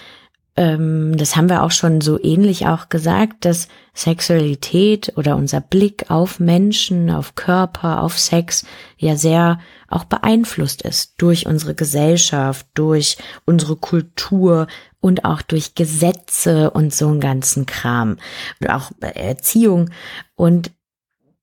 Ähm, 0.57 1.15
das 1.17 1.35
haben 1.35 1.49
wir 1.49 1.63
auch 1.63 1.71
schon 1.71 2.01
so 2.01 2.21
ähnlich 2.21 2.67
auch 2.67 2.89
gesagt, 2.89 3.45
dass 3.45 3.69
Sexualität 3.93 5.13
oder 5.15 5.35
unser 5.37 5.61
Blick 5.61 6.09
auf 6.11 6.39
Menschen, 6.39 7.09
auf 7.09 7.35
Körper, 7.35 8.01
auf 8.01 8.19
Sex 8.19 8.65
ja 8.97 9.15
sehr 9.15 9.59
auch 9.87 10.03
beeinflusst 10.03 10.81
ist 10.81 11.13
durch 11.17 11.45
unsere 11.45 11.73
Gesellschaft, 11.73 12.67
durch 12.73 13.17
unsere 13.45 13.75
Kultur 13.75 14.67
und 14.99 15.25
auch 15.25 15.41
durch 15.41 15.75
Gesetze 15.75 16.71
und 16.71 16.93
so 16.93 17.07
einen 17.07 17.21
ganzen 17.21 17.65
Kram 17.65 18.17
und 18.59 18.69
auch 18.69 18.91
bei 18.99 19.09
Erziehung 19.09 19.89
und 20.35 20.71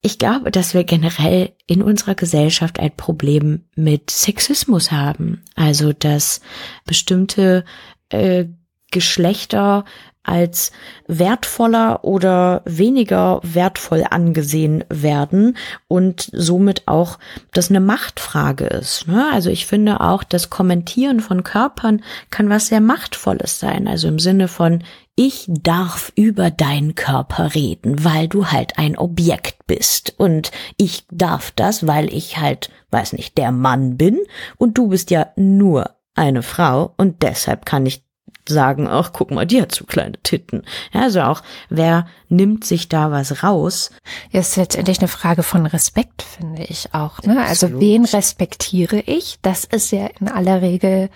ich 0.00 0.18
glaube, 0.18 0.50
dass 0.52 0.74
wir 0.74 0.84
generell 0.84 1.52
in 1.66 1.82
unserer 1.82 2.14
Gesellschaft 2.14 2.78
ein 2.78 2.94
Problem 2.96 3.64
mit 3.74 4.10
Sexismus 4.10 4.92
haben. 4.92 5.42
Also, 5.56 5.92
dass 5.92 6.40
bestimmte 6.86 7.64
äh, 8.10 8.44
Geschlechter 8.90 9.84
als 10.28 10.72
wertvoller 11.06 12.04
oder 12.04 12.60
weniger 12.66 13.40
wertvoll 13.42 14.04
angesehen 14.08 14.84
werden 14.90 15.56
und 15.88 16.28
somit 16.32 16.82
auch 16.86 17.18
das 17.52 17.70
eine 17.70 17.80
Machtfrage 17.80 18.66
ist. 18.66 19.08
Ne? 19.08 19.26
Also 19.32 19.48
ich 19.48 19.64
finde 19.64 20.00
auch, 20.00 20.22
das 20.22 20.50
Kommentieren 20.50 21.20
von 21.20 21.44
Körpern 21.44 22.02
kann 22.30 22.50
was 22.50 22.66
sehr 22.66 22.82
Machtvolles 22.82 23.58
sein. 23.58 23.88
Also 23.88 24.08
im 24.08 24.18
Sinne 24.18 24.48
von, 24.48 24.84
ich 25.16 25.46
darf 25.48 26.12
über 26.14 26.50
deinen 26.50 26.94
Körper 26.94 27.54
reden, 27.54 28.04
weil 28.04 28.28
du 28.28 28.48
halt 28.48 28.78
ein 28.78 28.98
Objekt 28.98 29.66
bist. 29.66 30.14
Und 30.18 30.52
ich 30.76 31.04
darf 31.10 31.52
das, 31.52 31.86
weil 31.86 32.12
ich 32.12 32.36
halt, 32.36 32.70
weiß 32.90 33.14
nicht, 33.14 33.38
der 33.38 33.50
Mann 33.50 33.96
bin 33.96 34.20
und 34.58 34.76
du 34.76 34.88
bist 34.88 35.10
ja 35.10 35.28
nur 35.36 35.96
eine 36.14 36.42
Frau 36.42 36.92
und 36.98 37.22
deshalb 37.22 37.64
kann 37.64 37.86
ich 37.86 38.02
sagen, 38.48 38.88
ach, 38.88 39.12
guck 39.12 39.30
mal, 39.30 39.46
die 39.46 39.60
hat 39.60 39.72
so 39.74 39.84
kleine 39.84 40.18
Titten. 40.22 40.62
Ja, 40.92 41.02
also 41.02 41.22
auch, 41.22 41.42
wer 41.68 42.06
nimmt 42.28 42.64
sich 42.64 42.88
da 42.88 43.10
was 43.10 43.42
raus? 43.42 43.90
Ja, 44.30 44.40
ist 44.40 44.56
letztendlich 44.56 44.98
eine 44.98 45.08
Frage 45.08 45.42
von 45.42 45.66
Respekt, 45.66 46.22
finde 46.22 46.64
ich 46.64 46.94
auch. 46.94 47.22
Ne? 47.22 47.44
Also 47.46 47.80
wen 47.80 48.04
respektiere 48.04 49.00
ich? 49.00 49.38
Das 49.42 49.64
ist 49.64 49.92
ja 49.92 50.08
in 50.20 50.28
aller 50.28 50.62
Regel 50.62 51.10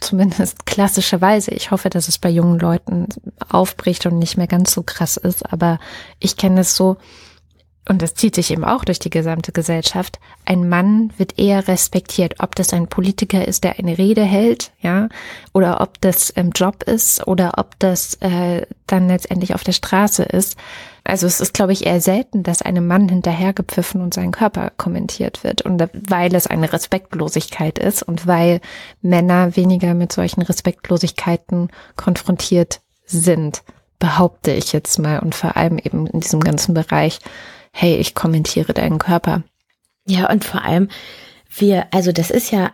zumindest 0.00 0.66
klassischerweise. 0.66 1.50
Ich 1.52 1.70
hoffe, 1.70 1.90
dass 1.90 2.08
es 2.08 2.18
bei 2.18 2.30
jungen 2.30 2.58
Leuten 2.58 3.08
aufbricht 3.48 4.06
und 4.06 4.18
nicht 4.18 4.36
mehr 4.36 4.46
ganz 4.46 4.72
so 4.72 4.82
krass 4.82 5.16
ist. 5.16 5.52
Aber 5.52 5.78
ich 6.20 6.36
kenne 6.36 6.60
es 6.60 6.76
so, 6.76 6.96
und 7.88 8.02
das 8.02 8.14
zieht 8.14 8.34
sich 8.34 8.50
eben 8.50 8.64
auch 8.64 8.84
durch 8.84 8.98
die 8.98 9.10
gesamte 9.10 9.50
Gesellschaft, 9.50 10.20
ein 10.44 10.68
Mann 10.68 11.12
wird 11.16 11.38
eher 11.38 11.66
respektiert, 11.68 12.36
ob 12.38 12.54
das 12.54 12.72
ein 12.72 12.86
Politiker 12.86 13.48
ist, 13.48 13.64
der 13.64 13.78
eine 13.78 13.96
Rede 13.96 14.22
hält, 14.22 14.72
ja, 14.80 15.08
oder 15.54 15.80
ob 15.80 16.00
das 16.00 16.30
im 16.30 16.50
Job 16.50 16.82
ist 16.82 17.26
oder 17.26 17.54
ob 17.56 17.78
das 17.78 18.14
äh, 18.16 18.66
dann 18.86 19.08
letztendlich 19.08 19.54
auf 19.54 19.64
der 19.64 19.72
Straße 19.72 20.22
ist. 20.22 20.58
Also 21.02 21.26
es 21.26 21.40
ist, 21.40 21.54
glaube 21.54 21.72
ich, 21.72 21.86
eher 21.86 22.02
selten, 22.02 22.42
dass 22.42 22.60
einem 22.60 22.86
Mann 22.86 23.08
hinterhergepfiffen 23.08 24.02
und 24.02 24.12
sein 24.12 24.30
Körper 24.30 24.70
kommentiert 24.76 25.42
wird. 25.42 25.62
Und 25.62 25.82
weil 25.94 26.34
es 26.34 26.46
eine 26.46 26.70
Respektlosigkeit 26.70 27.78
ist 27.78 28.02
und 28.02 28.26
weil 28.26 28.60
Männer 29.00 29.56
weniger 29.56 29.94
mit 29.94 30.12
solchen 30.12 30.42
Respektlosigkeiten 30.42 31.70
konfrontiert 31.96 32.80
sind, 33.06 33.62
behaupte 33.98 34.52
ich 34.52 34.74
jetzt 34.74 34.98
mal. 34.98 35.20
Und 35.20 35.34
vor 35.34 35.56
allem 35.56 35.78
eben 35.78 36.06
in 36.06 36.20
diesem 36.20 36.40
ganzen 36.40 36.74
Bereich, 36.74 37.20
hey, 37.72 37.96
ich 37.96 38.14
kommentiere 38.14 38.74
deinen 38.74 38.98
Körper. 38.98 39.42
Ja, 40.06 40.30
und 40.30 40.44
vor 40.44 40.64
allem, 40.64 40.88
wir, 41.54 41.86
also 41.92 42.12
das 42.12 42.30
ist 42.30 42.50
ja 42.50 42.72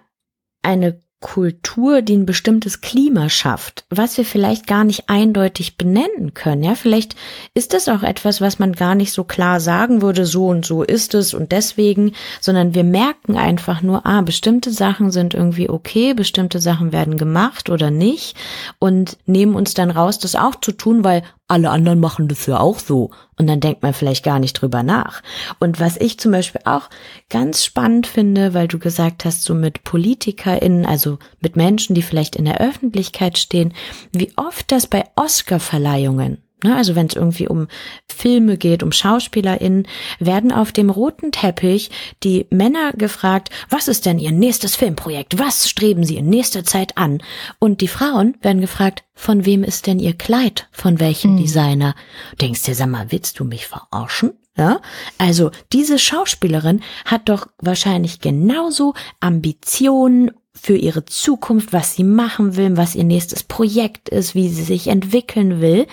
eine 0.62 1.00
Kultur, 1.24 2.02
die 2.02 2.18
ein 2.18 2.26
bestimmtes 2.26 2.82
Klima 2.82 3.30
schafft, 3.30 3.86
was 3.88 4.18
wir 4.18 4.26
vielleicht 4.26 4.66
gar 4.66 4.84
nicht 4.84 5.08
eindeutig 5.08 5.78
benennen 5.78 6.34
können. 6.34 6.62
Ja, 6.62 6.74
vielleicht 6.74 7.16
ist 7.54 7.72
das 7.72 7.88
auch 7.88 8.02
etwas, 8.02 8.42
was 8.42 8.58
man 8.58 8.74
gar 8.74 8.94
nicht 8.94 9.10
so 9.10 9.24
klar 9.24 9.58
sagen 9.58 10.02
würde, 10.02 10.26
so 10.26 10.48
und 10.48 10.66
so 10.66 10.82
ist 10.82 11.14
es 11.14 11.32
und 11.32 11.50
deswegen, 11.50 12.12
sondern 12.42 12.74
wir 12.74 12.84
merken 12.84 13.38
einfach 13.38 13.80
nur, 13.80 14.04
ah, 14.04 14.20
bestimmte 14.20 14.70
Sachen 14.70 15.10
sind 15.10 15.32
irgendwie 15.32 15.70
okay, 15.70 16.12
bestimmte 16.12 16.60
Sachen 16.60 16.92
werden 16.92 17.16
gemacht 17.16 17.70
oder 17.70 17.90
nicht 17.90 18.36
und 18.78 19.16
nehmen 19.24 19.54
uns 19.54 19.72
dann 19.72 19.90
raus, 19.90 20.18
das 20.18 20.36
auch 20.36 20.56
zu 20.56 20.72
tun, 20.72 21.04
weil 21.04 21.22
alle 21.48 21.70
anderen 21.70 22.00
machen 22.00 22.28
das 22.28 22.46
ja 22.46 22.58
auch 22.58 22.78
so. 22.78 23.10
Und 23.36 23.46
dann 23.48 23.60
denkt 23.60 23.82
man 23.82 23.92
vielleicht 23.92 24.24
gar 24.24 24.38
nicht 24.38 24.54
drüber 24.54 24.82
nach. 24.82 25.22
Und 25.58 25.80
was 25.80 25.96
ich 25.96 26.18
zum 26.18 26.32
Beispiel 26.32 26.62
auch 26.64 26.88
ganz 27.28 27.64
spannend 27.64 28.06
finde, 28.06 28.54
weil 28.54 28.68
du 28.68 28.78
gesagt 28.78 29.24
hast, 29.24 29.42
so 29.42 29.54
mit 29.54 29.84
PolitikerInnen, 29.84 30.86
also 30.86 31.18
mit 31.40 31.56
Menschen, 31.56 31.94
die 31.94 32.02
vielleicht 32.02 32.36
in 32.36 32.44
der 32.44 32.60
Öffentlichkeit 32.60 33.38
stehen, 33.38 33.74
wie 34.12 34.32
oft 34.36 34.70
das 34.70 34.86
bei 34.86 35.04
Oscar-Verleihungen 35.16 36.43
also 36.72 36.94
wenn 36.94 37.06
es 37.06 37.14
irgendwie 37.14 37.48
um 37.48 37.68
Filme 38.08 38.56
geht, 38.56 38.82
um 38.82 38.92
SchauspielerInnen, 38.92 39.86
werden 40.18 40.52
auf 40.52 40.72
dem 40.72 40.90
roten 40.90 41.32
Teppich 41.32 41.90
die 42.22 42.46
Männer 42.50 42.92
gefragt, 42.92 43.50
was 43.68 43.88
ist 43.88 44.06
denn 44.06 44.18
ihr 44.18 44.32
nächstes 44.32 44.76
Filmprojekt? 44.76 45.38
Was 45.38 45.68
streben 45.68 46.04
sie 46.04 46.16
in 46.16 46.28
nächster 46.28 46.64
Zeit 46.64 46.96
an? 46.96 47.22
Und 47.58 47.80
die 47.80 47.88
Frauen 47.88 48.36
werden 48.40 48.60
gefragt, 48.60 49.04
von 49.14 49.44
wem 49.44 49.64
ist 49.64 49.86
denn 49.86 49.98
ihr 49.98 50.14
Kleid? 50.14 50.68
Von 50.72 51.00
welchem 51.00 51.36
Designer? 51.36 51.94
Denkst 52.40 52.62
dir, 52.62 52.74
sag 52.74 52.88
mal, 52.88 53.10
willst 53.10 53.38
du 53.38 53.44
mich 53.44 53.66
verarschen? 53.66 54.32
Ja, 54.56 54.80
also 55.18 55.50
diese 55.72 55.98
Schauspielerin 55.98 56.82
hat 57.04 57.28
doch 57.28 57.48
wahrscheinlich 57.58 58.20
genauso 58.20 58.94
Ambitionen 59.18 60.30
für 60.64 60.76
ihre 60.78 61.04
Zukunft, 61.04 61.74
was 61.74 61.94
sie 61.94 62.04
machen 62.04 62.56
will, 62.56 62.78
was 62.78 62.94
ihr 62.94 63.04
nächstes 63.04 63.42
Projekt 63.42 64.08
ist, 64.08 64.34
wie 64.34 64.48
sie 64.48 64.62
sich 64.62 64.86
entwickeln 64.86 65.60
will, 65.60 65.86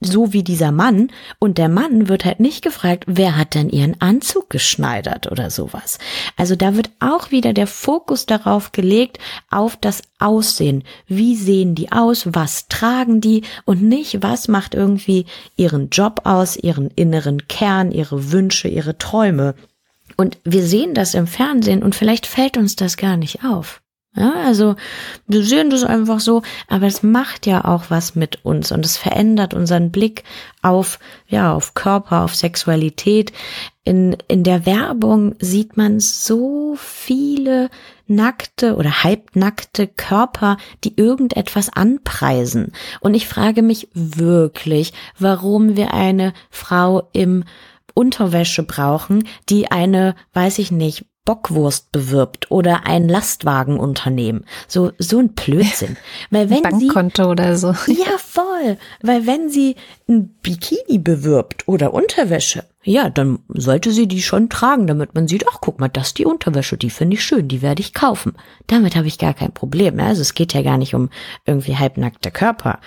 so 0.00 0.32
wie 0.32 0.42
dieser 0.42 0.72
Mann. 0.72 1.12
Und 1.38 1.58
der 1.58 1.68
Mann 1.68 2.08
wird 2.08 2.24
halt 2.24 2.40
nicht 2.40 2.64
gefragt, 2.64 3.04
wer 3.06 3.36
hat 3.36 3.54
denn 3.54 3.70
ihren 3.70 4.00
Anzug 4.00 4.50
geschneidert 4.50 5.30
oder 5.30 5.48
sowas. 5.48 6.00
Also 6.36 6.56
da 6.56 6.74
wird 6.74 6.90
auch 6.98 7.30
wieder 7.30 7.52
der 7.52 7.68
Fokus 7.68 8.26
darauf 8.26 8.72
gelegt, 8.72 9.20
auf 9.48 9.76
das 9.76 10.02
Aussehen. 10.18 10.82
Wie 11.06 11.36
sehen 11.36 11.76
die 11.76 11.92
aus? 11.92 12.26
Was 12.32 12.66
tragen 12.66 13.20
die? 13.20 13.42
Und 13.64 13.84
nicht, 13.84 14.24
was 14.24 14.48
macht 14.48 14.74
irgendwie 14.74 15.26
ihren 15.56 15.88
Job 15.90 16.22
aus, 16.24 16.56
ihren 16.56 16.90
inneren 16.90 17.46
Kern, 17.46 17.92
ihre 17.92 18.32
Wünsche, 18.32 18.66
ihre 18.66 18.98
Träume. 18.98 19.54
Und 20.16 20.38
wir 20.42 20.64
sehen 20.64 20.94
das 20.94 21.14
im 21.14 21.28
Fernsehen 21.28 21.84
und 21.84 21.94
vielleicht 21.94 22.26
fällt 22.26 22.56
uns 22.56 22.74
das 22.74 22.96
gar 22.96 23.16
nicht 23.16 23.44
auf. 23.44 23.82
Ja, 24.16 24.32
also 24.44 24.76
wir 25.26 25.44
sehen 25.44 25.68
das 25.68 25.84
einfach 25.84 26.20
so, 26.20 26.42
aber 26.68 26.86
es 26.86 27.02
macht 27.02 27.46
ja 27.46 27.66
auch 27.66 27.84
was 27.90 28.14
mit 28.14 28.44
uns 28.46 28.72
und 28.72 28.84
es 28.84 28.96
verändert 28.96 29.52
unseren 29.52 29.90
Blick 29.90 30.24
auf, 30.62 30.98
ja, 31.28 31.52
auf 31.52 31.74
Körper, 31.74 32.22
auf 32.24 32.34
Sexualität. 32.34 33.32
In, 33.84 34.16
in 34.26 34.42
der 34.42 34.64
Werbung 34.64 35.34
sieht 35.38 35.76
man 35.76 36.00
so 36.00 36.76
viele 36.78 37.68
nackte 38.06 38.76
oder 38.76 39.04
halbnackte 39.04 39.86
Körper, 39.86 40.56
die 40.82 40.94
irgendetwas 40.96 41.68
anpreisen. 41.68 42.72
Und 43.00 43.14
ich 43.14 43.28
frage 43.28 43.62
mich 43.62 43.88
wirklich, 43.92 44.94
warum 45.18 45.76
wir 45.76 45.92
eine 45.92 46.32
Frau 46.50 47.08
im 47.12 47.44
Unterwäsche 47.96 48.62
brauchen, 48.62 49.26
die 49.48 49.70
eine, 49.70 50.14
weiß 50.34 50.58
ich 50.58 50.70
nicht, 50.70 51.06
Bockwurst 51.24 51.90
bewirbt 51.92 52.50
oder 52.50 52.86
ein 52.86 53.08
Lastwagenunternehmen. 53.08 54.44
So, 54.68 54.92
so 54.98 55.18
ein 55.18 55.30
Blödsinn. 55.30 55.96
Weil 56.30 56.48
wenn 56.50 56.78
sie, 56.78 56.86
Bankkonto 56.86 57.28
oder 57.30 57.56
so. 57.56 57.68
ja 57.88 58.16
voll, 58.18 58.78
weil 59.02 59.26
wenn 59.26 59.50
sie 59.50 59.76
ein 60.08 60.28
Bikini 60.40 60.98
bewirbt 60.98 61.66
oder 61.66 61.92
Unterwäsche, 61.92 62.64
ja, 62.84 63.10
dann 63.10 63.40
sollte 63.48 63.90
sie 63.90 64.06
die 64.06 64.22
schon 64.22 64.48
tragen, 64.48 64.86
damit 64.86 65.14
man 65.14 65.26
sieht, 65.26 65.46
ach 65.50 65.58
guck 65.60 65.80
mal, 65.80 65.88
das 65.88 66.08
ist 66.08 66.18
die 66.18 66.26
Unterwäsche, 66.26 66.76
die 66.76 66.90
finde 66.90 67.14
ich 67.14 67.24
schön, 67.24 67.48
die 67.48 67.60
werde 67.60 67.80
ich 67.80 67.92
kaufen. 67.92 68.34
Damit 68.68 68.94
habe 68.94 69.08
ich 69.08 69.18
gar 69.18 69.34
kein 69.34 69.52
Problem. 69.52 69.98
Ja? 69.98 70.06
Also 70.06 70.22
es 70.22 70.34
geht 70.34 70.54
ja 70.54 70.62
gar 70.62 70.78
nicht 70.78 70.94
um 70.94 71.10
irgendwie 71.44 71.76
halbnackte 71.76 72.30
Körper. 72.30 72.78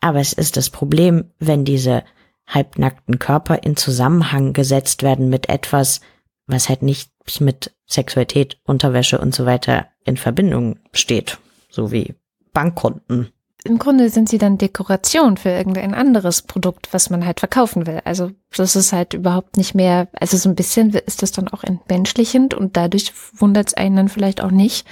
Aber 0.00 0.20
es 0.20 0.32
ist 0.32 0.56
das 0.56 0.70
Problem, 0.70 1.24
wenn 1.38 1.64
diese 1.64 2.04
halbnackten 2.46 3.18
Körper 3.18 3.62
in 3.62 3.76
Zusammenhang 3.76 4.52
gesetzt 4.52 5.02
werden 5.02 5.28
mit 5.28 5.48
etwas, 5.48 6.00
was 6.46 6.68
halt 6.68 6.82
nicht 6.82 7.10
mit 7.40 7.72
Sexualität, 7.86 8.58
Unterwäsche 8.64 9.18
und 9.18 9.34
so 9.34 9.46
weiter 9.46 9.86
in 10.04 10.16
Verbindung 10.16 10.78
steht, 10.92 11.38
so 11.70 11.92
wie 11.92 12.14
Bankkonten. 12.52 13.32
Im 13.64 13.78
Grunde 13.78 14.10
sind 14.10 14.28
sie 14.28 14.38
dann 14.38 14.58
Dekoration 14.58 15.36
für 15.36 15.50
irgendein 15.50 15.94
anderes 15.94 16.42
Produkt, 16.42 16.88
was 16.92 17.10
man 17.10 17.24
halt 17.24 17.38
verkaufen 17.38 17.86
will. 17.86 18.00
Also 18.04 18.32
das 18.56 18.74
ist 18.74 18.92
halt 18.92 19.14
überhaupt 19.14 19.56
nicht 19.56 19.74
mehr, 19.74 20.08
also 20.18 20.36
so 20.36 20.48
ein 20.48 20.56
bisschen 20.56 20.90
ist 20.90 21.22
das 21.22 21.30
dann 21.30 21.46
auch 21.46 21.62
entmenschlichend 21.62 22.54
und 22.54 22.76
dadurch 22.76 23.12
wundert 23.34 23.68
es 23.68 23.74
einen 23.74 23.96
dann 23.96 24.08
vielleicht 24.08 24.40
auch 24.40 24.50
nicht, 24.50 24.84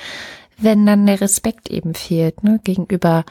wenn 0.57 0.87
dann 0.87 1.07
der 1.07 1.21
Respekt 1.21 1.69
eben 1.69 1.95
fehlt, 1.95 2.45
ne, 2.45 2.61
gegenüber 2.63 3.25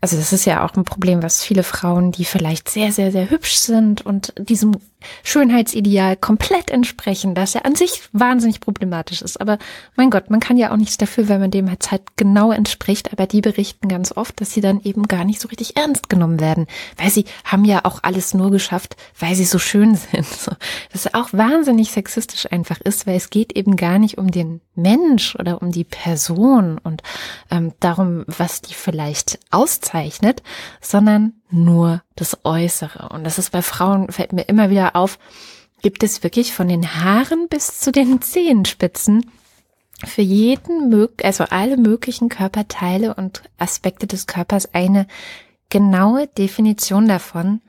also 0.00 0.16
das 0.16 0.32
ist 0.32 0.46
ja 0.46 0.64
auch 0.64 0.74
ein 0.74 0.84
Problem, 0.84 1.22
was 1.22 1.42
viele 1.42 1.62
Frauen, 1.62 2.12
die 2.12 2.24
vielleicht 2.24 2.68
sehr, 2.68 2.92
sehr, 2.92 3.12
sehr 3.12 3.28
hübsch 3.28 3.56
sind 3.56 4.04
und 4.04 4.32
diesem 4.38 4.76
Schönheitsideal 5.22 6.16
komplett 6.16 6.70
entsprechen, 6.70 7.34
das 7.34 7.54
ja 7.54 7.62
an 7.62 7.74
sich 7.74 8.02
wahnsinnig 8.12 8.60
problematisch 8.60 9.22
ist. 9.22 9.40
Aber 9.40 9.58
mein 9.96 10.10
Gott, 10.10 10.30
man 10.30 10.40
kann 10.40 10.56
ja 10.56 10.72
auch 10.72 10.76
nichts 10.76 10.98
dafür, 10.98 11.28
wenn 11.28 11.40
man 11.40 11.50
dem 11.50 11.68
jetzt 11.68 11.90
halt 11.90 12.02
genau 12.16 12.52
entspricht. 12.52 13.12
Aber 13.12 13.26
die 13.26 13.40
berichten 13.40 13.88
ganz 13.88 14.16
oft, 14.16 14.40
dass 14.40 14.52
sie 14.52 14.60
dann 14.60 14.80
eben 14.82 15.04
gar 15.08 15.24
nicht 15.24 15.40
so 15.40 15.48
richtig 15.48 15.76
ernst 15.76 16.08
genommen 16.08 16.40
werden, 16.40 16.66
weil 16.96 17.10
sie 17.10 17.24
haben 17.44 17.64
ja 17.64 17.84
auch 17.84 18.00
alles 18.02 18.34
nur 18.34 18.50
geschafft, 18.50 18.96
weil 19.18 19.34
sie 19.34 19.44
so 19.44 19.58
schön 19.58 19.94
sind. 20.12 20.26
Das 20.92 21.14
auch 21.14 21.32
wahnsinnig 21.32 21.90
sexistisch 21.90 22.50
einfach 22.50 22.80
ist, 22.80 23.06
weil 23.06 23.16
es 23.16 23.30
geht 23.30 23.56
eben 23.56 23.76
gar 23.76 23.98
nicht 23.98 24.18
um 24.18 24.30
den 24.30 24.60
Mensch 24.74 25.36
oder 25.36 25.62
um 25.62 25.72
die 25.72 25.84
Person 25.84 26.78
und 26.78 27.02
ähm, 27.50 27.72
darum, 27.80 28.24
was 28.26 28.60
die 28.60 28.74
vielleicht 28.74 29.38
auszeichnet, 29.50 30.42
sondern 30.80 31.39
nur 31.50 32.02
das 32.16 32.38
Äußere. 32.44 33.08
Und 33.10 33.24
das 33.24 33.38
ist 33.38 33.50
bei 33.50 33.62
Frauen, 33.62 34.10
fällt 34.10 34.32
mir 34.32 34.42
immer 34.42 34.70
wieder 34.70 34.96
auf, 34.96 35.18
gibt 35.82 36.02
es 36.02 36.22
wirklich 36.22 36.52
von 36.52 36.68
den 36.68 36.96
Haaren 36.96 37.48
bis 37.48 37.78
zu 37.78 37.92
den 37.92 38.20
Zehenspitzen 38.20 39.30
für 40.04 40.22
jeden, 40.22 41.08
also 41.22 41.44
alle 41.44 41.76
möglichen 41.76 42.28
Körperteile 42.28 43.14
und 43.14 43.42
Aspekte 43.58 44.06
des 44.06 44.26
Körpers 44.26 44.74
eine 44.74 45.06
genaue 45.68 46.26
Definition 46.26 47.06
davon, 47.06 47.60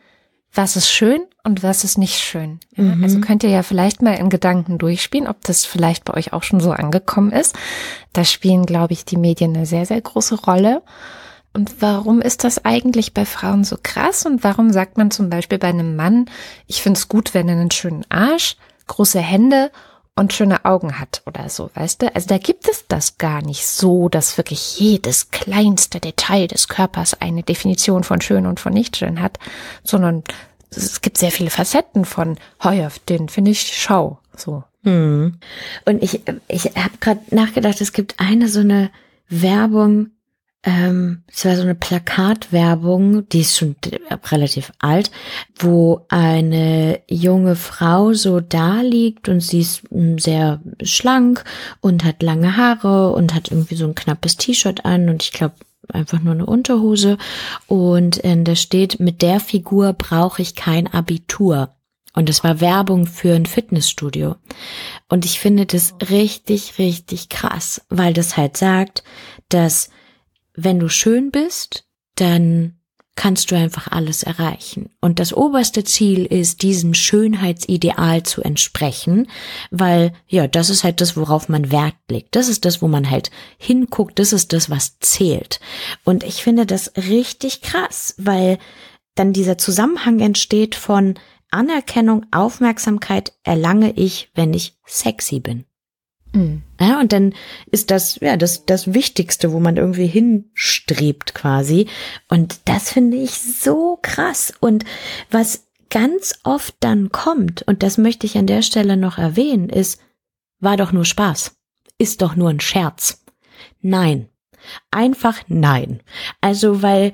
was 0.54 0.76
ist 0.76 0.89
schön 0.89 1.22
und 1.44 1.63
was 1.63 1.84
ist 1.84 1.98
nicht 1.98 2.20
schön. 2.20 2.60
Mhm. 2.76 3.04
Also 3.04 3.22
könnt 3.22 3.44
ihr 3.44 3.50
ja 3.50 3.63
vielleicht 3.63 4.02
mal 4.02 4.13
in 4.13 4.30
Gedanken 4.30 4.78
durchspielen, 4.78 5.28
ob 5.28 5.41
das 5.44 5.65
vielleicht 5.65 6.06
bei 6.06 6.13
euch 6.13 6.34
auch 6.34 6.44
schon 6.44 6.60
so 6.60 6.72
angekommen 6.72 7.32
ist. 7.32 7.56
Da 8.13 8.26
spielen, 8.26 8.65
glaube 8.65 8.94
ich, 8.94 9.06
die 9.06 9.17
Medien 9.17 9.56
eine 9.56 9.65
sehr, 9.65 9.86
sehr 9.86 10.02
große 10.02 10.36
Rolle. 10.41 10.82
Und 11.54 11.82
warum 11.82 12.22
ist 12.22 12.44
das 12.44 12.64
eigentlich 12.64 13.14
bei 13.14 13.26
Frauen 13.26 13.64
so 13.64 13.78
krass? 13.82 14.26
Und 14.26 14.44
warum 14.44 14.72
sagt 14.72 14.98
man 14.98 15.12
zum 15.12 15.30
Beispiel 15.30 15.58
bei 15.58 15.68
einem 15.68 15.96
Mann, 15.96 16.30
ich 16.66 16.82
finde 16.82 16.98
es 16.98 17.10
gut, 17.10 17.34
wenn 17.34 17.50
er 17.50 17.56
einen 17.56 17.72
schönen 17.72 18.06
Arsch, 18.10 18.56
große 18.88 19.20
Hände 19.20 19.72
und 20.16 20.34
schöne 20.34 20.64
Augen 20.66 21.00
hat 21.00 21.24
oder 21.26 21.50
so, 21.50 21.70
weißt 21.74 22.02
du? 22.04 22.16
Also 22.16 22.28
da 22.28 22.38
gibt 22.38 22.70
es 22.70 22.86
das 22.88 23.18
gar 23.18 23.42
nicht 23.42 23.66
so, 23.68 24.08
dass 24.08 24.38
wirklich 24.38 24.80
jedes 24.80 25.32
kleinste 25.32 26.00
Detail 26.00 26.48
des 26.48 26.70
Körpers 26.70 27.20
eine 27.20 27.44
Definition 27.44 28.04
von 28.04 28.22
schön 28.22 28.46
und 28.46 28.60
von 28.60 28.74
nicht 28.74 28.96
schön 28.96 29.22
hat, 29.22 29.38
sondern 29.84 30.24
es 30.70 31.02
gibt 31.02 31.18
sehr 31.18 31.32
viele 31.32 31.50
Facetten 31.50 32.06
von, 32.06 32.38
heuer, 32.64 32.92
den 33.10 33.28
finde 33.28 33.52
ich 33.52 33.76
schau, 33.76 34.20
so. 34.36 34.64
Hm. 34.84 35.38
Und 35.86 36.02
ich, 36.02 36.22
ich 36.48 36.66
habe 36.76 36.98
gerade 37.00 37.22
nachgedacht, 37.30 37.82
es 37.82 37.92
gibt 37.92 38.20
eine 38.20 38.48
so 38.48 38.62
eine 38.62 38.90
Werbung, 39.28 40.12
ähm, 40.63 41.24
es 41.28 41.43
war 41.45 41.56
so 41.56 41.63
eine 41.63 41.74
Plakatwerbung, 41.74 43.28
die 43.30 43.41
ist 43.41 43.58
schon 43.58 43.76
relativ 44.32 44.71
alt, 44.80 45.10
wo 45.58 46.06
eine 46.10 47.02
junge 47.10 47.56
Frau 47.56 48.13
so 48.13 48.41
da 48.41 48.82
liegt 48.82 49.28
und 49.28 49.41
sie 49.41 49.62
ist 49.62 49.84
hm, 49.89 50.19
sehr 50.19 50.62
schlank 50.84 51.43
und 51.80 52.04
hat 52.04 52.21
lange 52.21 52.58
Haare 52.58 53.12
und 53.13 53.34
hat 53.34 53.50
irgendwie 53.50 53.76
so 53.76 53.86
ein 53.86 53.95
knappes 53.95 54.38
T-Shirt 54.38 54.86
an 54.86 55.10
und 55.10 55.24
ich 55.24 55.32
glaube 55.32 55.56
einfach 55.89 56.19
nur 56.19 56.34
eine 56.34 56.45
Unterhose 56.45 57.17
und 57.65 58.24
äh, 58.24 58.41
da 58.43 58.56
steht, 58.56 59.00
mit 59.00 59.24
der 59.24 59.39
Figur 59.39 59.93
brauche 59.93 60.41
ich 60.41 60.56
kein 60.56 60.88
Abitur. 60.88 61.76
Und 62.13 62.30
es 62.30 62.43
war 62.43 62.60
Werbung 62.60 63.08
für 63.08 63.34
ein 63.34 63.45
Fitnessstudio. 63.45 64.36
Und 65.08 65.24
ich 65.24 65.39
finde 65.39 65.65
das 65.65 65.95
richtig, 66.10 66.78
richtig 66.78 67.30
krass, 67.30 67.82
weil 67.88 68.13
das 68.13 68.36
halt 68.36 68.58
sagt, 68.58 69.06
dass 69.47 69.91
wenn 70.63 70.80
du 70.80 70.89
schön 70.89 71.32
bist, 71.32 71.86
dann 72.15 72.78
kannst 73.15 73.52
du 73.52 73.56
einfach 73.56 73.88
alles 73.89 74.24
erreichen. 74.24 74.89
Und 75.02 75.19
das 75.19 75.34
oberste 75.34 75.84
Ziel 75.84 76.26
ist, 76.26 76.63
diesem 76.63 76.93
Schönheitsideal 76.93 78.24
zu 78.24 78.41
entsprechen, 78.41 79.28
weil 79.69 80.13
ja, 80.28 80.47
das 80.47 80.69
ist 80.69 80.84
halt 80.84 81.02
das, 81.02 81.17
worauf 81.17 81.50
man 81.50 81.71
Wert 81.71 81.95
legt. 82.10 82.36
Das 82.36 82.47
ist 82.47 82.65
das, 82.65 82.82
wo 82.82 82.88
man 82.88 83.10
halt 83.12 83.30
hinguckt, 83.58 84.17
das 84.17 84.34
ist 84.34 84.54
das, 84.54 84.69
was 84.69 84.97
zählt. 85.00 85.60
Und 86.04 86.24
ich 86.24 86.41
finde 86.41 86.65
das 86.65 86.93
richtig 86.95 87.62
krass, 87.62 88.15
weil 88.17 88.58
dann 89.15 89.34
dieser 89.34 89.58
Zusammenhang 89.58 90.19
entsteht 90.19 90.74
von 90.76 91.15
Anerkennung, 91.52 92.26
Aufmerksamkeit 92.32 93.34
erlange 93.43 93.91
ich, 93.91 94.32
wenn 94.34 94.54
ich 94.54 94.78
sexy 94.86 95.41
bin. 95.41 95.65
Mhm. 96.34 96.63
Ja, 96.80 97.00
und 97.00 97.12
dann 97.12 97.34
ist 97.72 97.91
das, 97.91 98.20
ja, 98.22 98.38
das, 98.38 98.65
das 98.65 98.94
Wichtigste, 98.94 99.52
wo 99.52 99.60
man 99.60 99.78
irgendwie 99.78 100.08
hinstrebt 100.08 101.34
quasi. 101.34 101.88
Und 102.30 102.60
das 102.65 102.91
finde 102.91 103.17
ich 103.17 103.32
so 103.32 104.00
krass. 104.02 104.54
Und 104.60 104.86
was 105.30 105.67
ganz 105.89 106.39
oft 106.44 106.76
dann 106.80 107.12
kommt, 107.12 107.63
und 107.63 107.84
das 107.84 107.98
möchte 107.98 108.26
ich 108.26 108.38
an 108.38 108.48
der 108.48 108.62
Stelle 108.62 108.98
noch 108.98 109.17
erwähnen, 109.17 109.70
ist, 109.70 110.02
war 110.60 110.78
doch 110.78 110.91
nur 110.91 111.06
Spaß. 111.06 111.58
Ist 111.98 112.22
doch 112.22 112.36
nur 112.36 112.50
ein 112.50 112.60
Scherz. 112.60 113.24
Nein. 113.82 114.30
Einfach 114.91 115.39
nein. 115.48 116.02
Also, 116.39 116.82
weil 116.82 117.13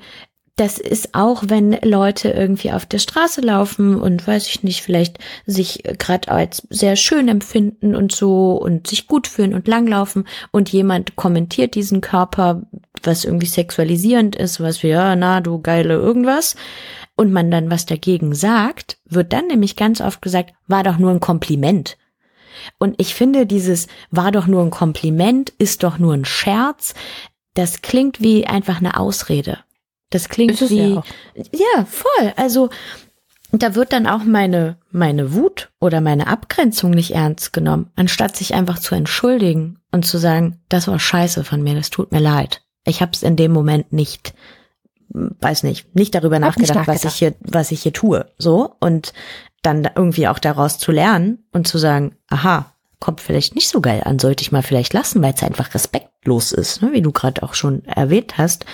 das 0.58 0.78
ist 0.78 1.14
auch, 1.14 1.44
wenn 1.46 1.78
Leute 1.82 2.30
irgendwie 2.30 2.72
auf 2.72 2.84
der 2.84 2.98
Straße 2.98 3.40
laufen 3.40 3.94
und 3.94 4.26
weiß 4.26 4.48
ich 4.48 4.64
nicht, 4.64 4.82
vielleicht 4.82 5.18
sich 5.46 5.84
gerade 5.98 6.28
als 6.32 6.66
sehr 6.68 6.96
schön 6.96 7.28
empfinden 7.28 7.94
und 7.94 8.10
so 8.10 8.56
und 8.56 8.88
sich 8.88 9.06
gut 9.06 9.28
fühlen 9.28 9.54
und 9.54 9.68
langlaufen 9.68 10.26
und 10.50 10.68
jemand 10.70 11.14
kommentiert 11.14 11.76
diesen 11.76 12.00
Körper, 12.00 12.62
was 13.04 13.24
irgendwie 13.24 13.46
sexualisierend 13.46 14.34
ist, 14.34 14.60
was 14.60 14.82
wie, 14.82 14.88
ja, 14.88 15.14
na, 15.14 15.40
du 15.40 15.60
geile 15.60 15.94
irgendwas, 15.94 16.56
und 17.14 17.32
man 17.32 17.50
dann 17.50 17.70
was 17.70 17.86
dagegen 17.86 18.34
sagt, 18.34 18.98
wird 19.04 19.32
dann 19.32 19.48
nämlich 19.48 19.74
ganz 19.74 20.00
oft 20.00 20.22
gesagt, 20.22 20.54
war 20.68 20.84
doch 20.84 20.98
nur 20.98 21.10
ein 21.10 21.20
Kompliment. 21.20 21.98
Und 22.78 22.94
ich 22.98 23.14
finde, 23.14 23.46
dieses 23.46 23.88
war 24.10 24.32
doch 24.32 24.46
nur 24.46 24.62
ein 24.62 24.70
Kompliment, 24.70 25.50
ist 25.58 25.82
doch 25.82 25.98
nur 25.98 26.14
ein 26.14 26.24
Scherz, 26.24 26.94
das 27.54 27.82
klingt 27.82 28.20
wie 28.20 28.46
einfach 28.46 28.78
eine 28.78 28.98
Ausrede. 28.98 29.58
Das 30.10 30.28
klingt 30.28 30.60
wie, 30.70 30.94
ja, 30.94 31.02
ja, 31.52 31.84
voll. 31.84 32.32
Also, 32.36 32.70
da 33.52 33.74
wird 33.74 33.92
dann 33.92 34.06
auch 34.06 34.24
meine, 34.24 34.76
meine 34.90 35.34
Wut 35.34 35.70
oder 35.80 36.00
meine 36.00 36.26
Abgrenzung 36.26 36.90
nicht 36.90 37.14
ernst 37.14 37.52
genommen, 37.52 37.90
anstatt 37.96 38.36
sich 38.36 38.54
einfach 38.54 38.78
zu 38.78 38.94
entschuldigen 38.94 39.78
und 39.90 40.06
zu 40.06 40.18
sagen, 40.18 40.60
das 40.68 40.88
war 40.88 40.98
scheiße 40.98 41.44
von 41.44 41.62
mir, 41.62 41.74
das 41.74 41.90
tut 41.90 42.12
mir 42.12 42.20
leid. 42.20 42.62
Ich 42.84 43.00
habe 43.00 43.12
es 43.12 43.22
in 43.22 43.36
dem 43.36 43.52
Moment 43.52 43.92
nicht, 43.92 44.34
weiß 45.08 45.62
nicht, 45.62 45.94
nicht 45.94 46.14
darüber 46.14 46.38
nachgedacht, 46.38 46.58
nicht 46.60 46.74
nachgedacht, 46.74 47.04
was 47.04 47.12
ich 47.12 47.18
hier, 47.18 47.34
was 47.40 47.70
ich 47.70 47.82
hier 47.82 47.92
tue, 47.92 48.30
so 48.38 48.74
und 48.80 49.12
dann 49.62 49.88
irgendwie 49.94 50.28
auch 50.28 50.38
daraus 50.38 50.78
zu 50.78 50.92
lernen 50.92 51.46
und 51.52 51.66
zu 51.66 51.78
sagen, 51.78 52.16
aha, 52.28 52.74
kommt 53.00 53.20
vielleicht 53.20 53.54
nicht 53.54 53.68
so 53.68 53.80
geil 53.80 54.02
an, 54.04 54.18
sollte 54.18 54.42
ich 54.42 54.52
mal 54.52 54.62
vielleicht 54.62 54.92
lassen, 54.92 55.22
weil 55.22 55.34
es 55.34 55.42
einfach 55.42 55.74
respektlos 55.74 56.52
ist, 56.52 56.82
ne, 56.82 56.92
wie 56.92 57.02
du 57.02 57.12
gerade 57.12 57.42
auch 57.42 57.54
schon 57.54 57.84
erwähnt 57.84 58.38
hast. 58.38 58.66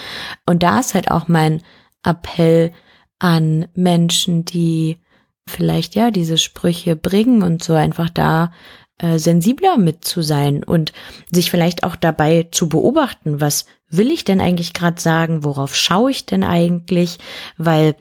Und 0.47 0.63
da 0.63 0.81
ist 0.81 0.95
halt 0.95 1.11
auch 1.11 1.29
mein 1.29 1.63
Appell 2.03 2.73
an 3.19 3.67
Menschen, 3.75 4.45
die 4.45 4.99
vielleicht 5.47 5.95
ja 5.95 6.11
diese 6.11 6.39
Sprüche 6.39 6.97
bringen 6.97 7.43
und 7.43 7.63
so 7.63 7.75
einfach 7.75 8.09
da 8.09 8.53
äh, 8.99 9.19
sensibler 9.19 9.77
mit 9.77 10.05
zu 10.05 10.23
sein 10.23 10.65
und 10.65 10.93
sich 11.31 11.51
vielleicht 11.51 11.85
auch 11.85 11.97
dabei 11.97 12.49
zu 12.51 12.69
beobachten, 12.69 13.41
was 13.41 13.67
will 13.89 14.11
ich 14.11 14.25
denn 14.25 14.41
eigentlich 14.41 14.73
gerade 14.73 15.01
sagen, 15.01 15.45
worauf 15.45 15.75
schaue 15.75 16.11
ich 16.11 16.27
denn 16.27 16.45
eigentlich, 16.45 17.19
weil 17.59 17.97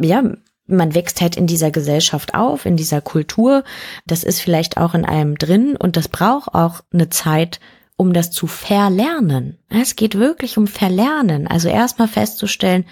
ja, 0.00 0.22
man 0.66 0.94
wächst 0.94 1.20
halt 1.20 1.36
in 1.36 1.46
dieser 1.46 1.70
Gesellschaft 1.70 2.34
auf, 2.34 2.66
in 2.66 2.76
dieser 2.76 3.00
Kultur. 3.00 3.64
Das 4.06 4.24
ist 4.24 4.40
vielleicht 4.40 4.76
auch 4.76 4.94
in 4.94 5.04
einem 5.04 5.36
drin 5.38 5.76
und 5.76 5.96
das 5.96 6.08
braucht 6.08 6.54
auch 6.54 6.82
eine 6.92 7.08
Zeit, 7.08 7.60
um 7.96 8.12
das 8.12 8.30
zu 8.30 8.46
verlernen. 8.46 9.58
Es 9.68 9.96
geht 9.96 10.18
wirklich 10.18 10.58
um 10.58 10.66
Verlernen. 10.66 11.46
Also 11.46 11.68
erstmal 11.68 12.08
festzustellen, 12.08 12.84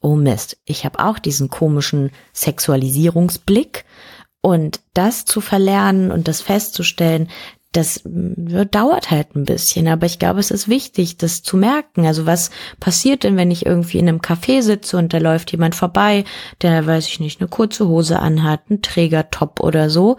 oh 0.00 0.14
Mist, 0.14 0.58
ich 0.64 0.84
habe 0.84 1.04
auch 1.04 1.18
diesen 1.18 1.48
komischen 1.48 2.10
Sexualisierungsblick 2.32 3.84
und 4.40 4.80
das 4.94 5.24
zu 5.24 5.40
verlernen 5.40 6.12
und 6.12 6.28
das 6.28 6.40
festzustellen, 6.40 7.28
das 7.76 7.98
äh, 8.06 8.66
dauert 8.66 9.10
halt 9.10 9.36
ein 9.36 9.44
bisschen, 9.44 9.86
aber 9.88 10.06
ich 10.06 10.18
glaube, 10.18 10.40
es 10.40 10.50
ist 10.50 10.68
wichtig, 10.68 11.18
das 11.18 11.42
zu 11.42 11.56
merken. 11.56 12.06
Also 12.06 12.24
was 12.24 12.50
passiert 12.80 13.22
denn, 13.22 13.36
wenn 13.36 13.50
ich 13.50 13.66
irgendwie 13.66 13.98
in 13.98 14.08
einem 14.08 14.20
Café 14.20 14.62
sitze 14.62 14.96
und 14.96 15.12
da 15.12 15.18
läuft 15.18 15.52
jemand 15.52 15.74
vorbei, 15.74 16.24
der, 16.62 16.86
weiß 16.86 17.06
ich 17.08 17.20
nicht, 17.20 17.40
eine 17.40 17.48
kurze 17.48 17.86
Hose 17.86 18.18
anhat, 18.18 18.62
einen 18.70 18.82
Trägertop 18.82 19.60
oder 19.60 19.90
so? 19.90 20.16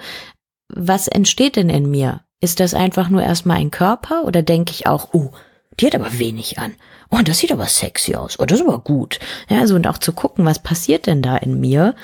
Was 0.69 1.07
entsteht 1.07 1.55
denn 1.55 1.69
in 1.69 1.89
mir? 1.89 2.21
Ist 2.39 2.59
das 2.59 2.75
einfach 2.75 3.09
nur 3.09 3.23
erstmal 3.23 3.57
ein 3.57 3.71
Körper 3.71 4.25
oder 4.25 4.43
denke 4.43 4.71
ich 4.71 4.85
auch, 4.85 5.13
oh, 5.13 5.31
die 5.79 5.87
hat 5.87 5.95
aber 5.95 6.19
wenig 6.19 6.59
an. 6.59 6.75
Oh, 7.09 7.19
das 7.23 7.39
sieht 7.39 7.51
aber 7.51 7.65
sexy 7.65 8.15
aus. 8.15 8.39
Oh, 8.39 8.45
das 8.45 8.59
ist 8.59 8.67
aber 8.67 8.79
gut. 8.79 9.19
Ja, 9.49 9.65
so 9.65 9.75
und 9.75 9.87
auch 9.87 9.97
zu 9.97 10.11
gucken, 10.11 10.45
was 10.45 10.61
passiert 10.61 11.07
denn 11.07 11.21
da 11.21 11.37
in 11.37 11.59
mir? 11.59 11.95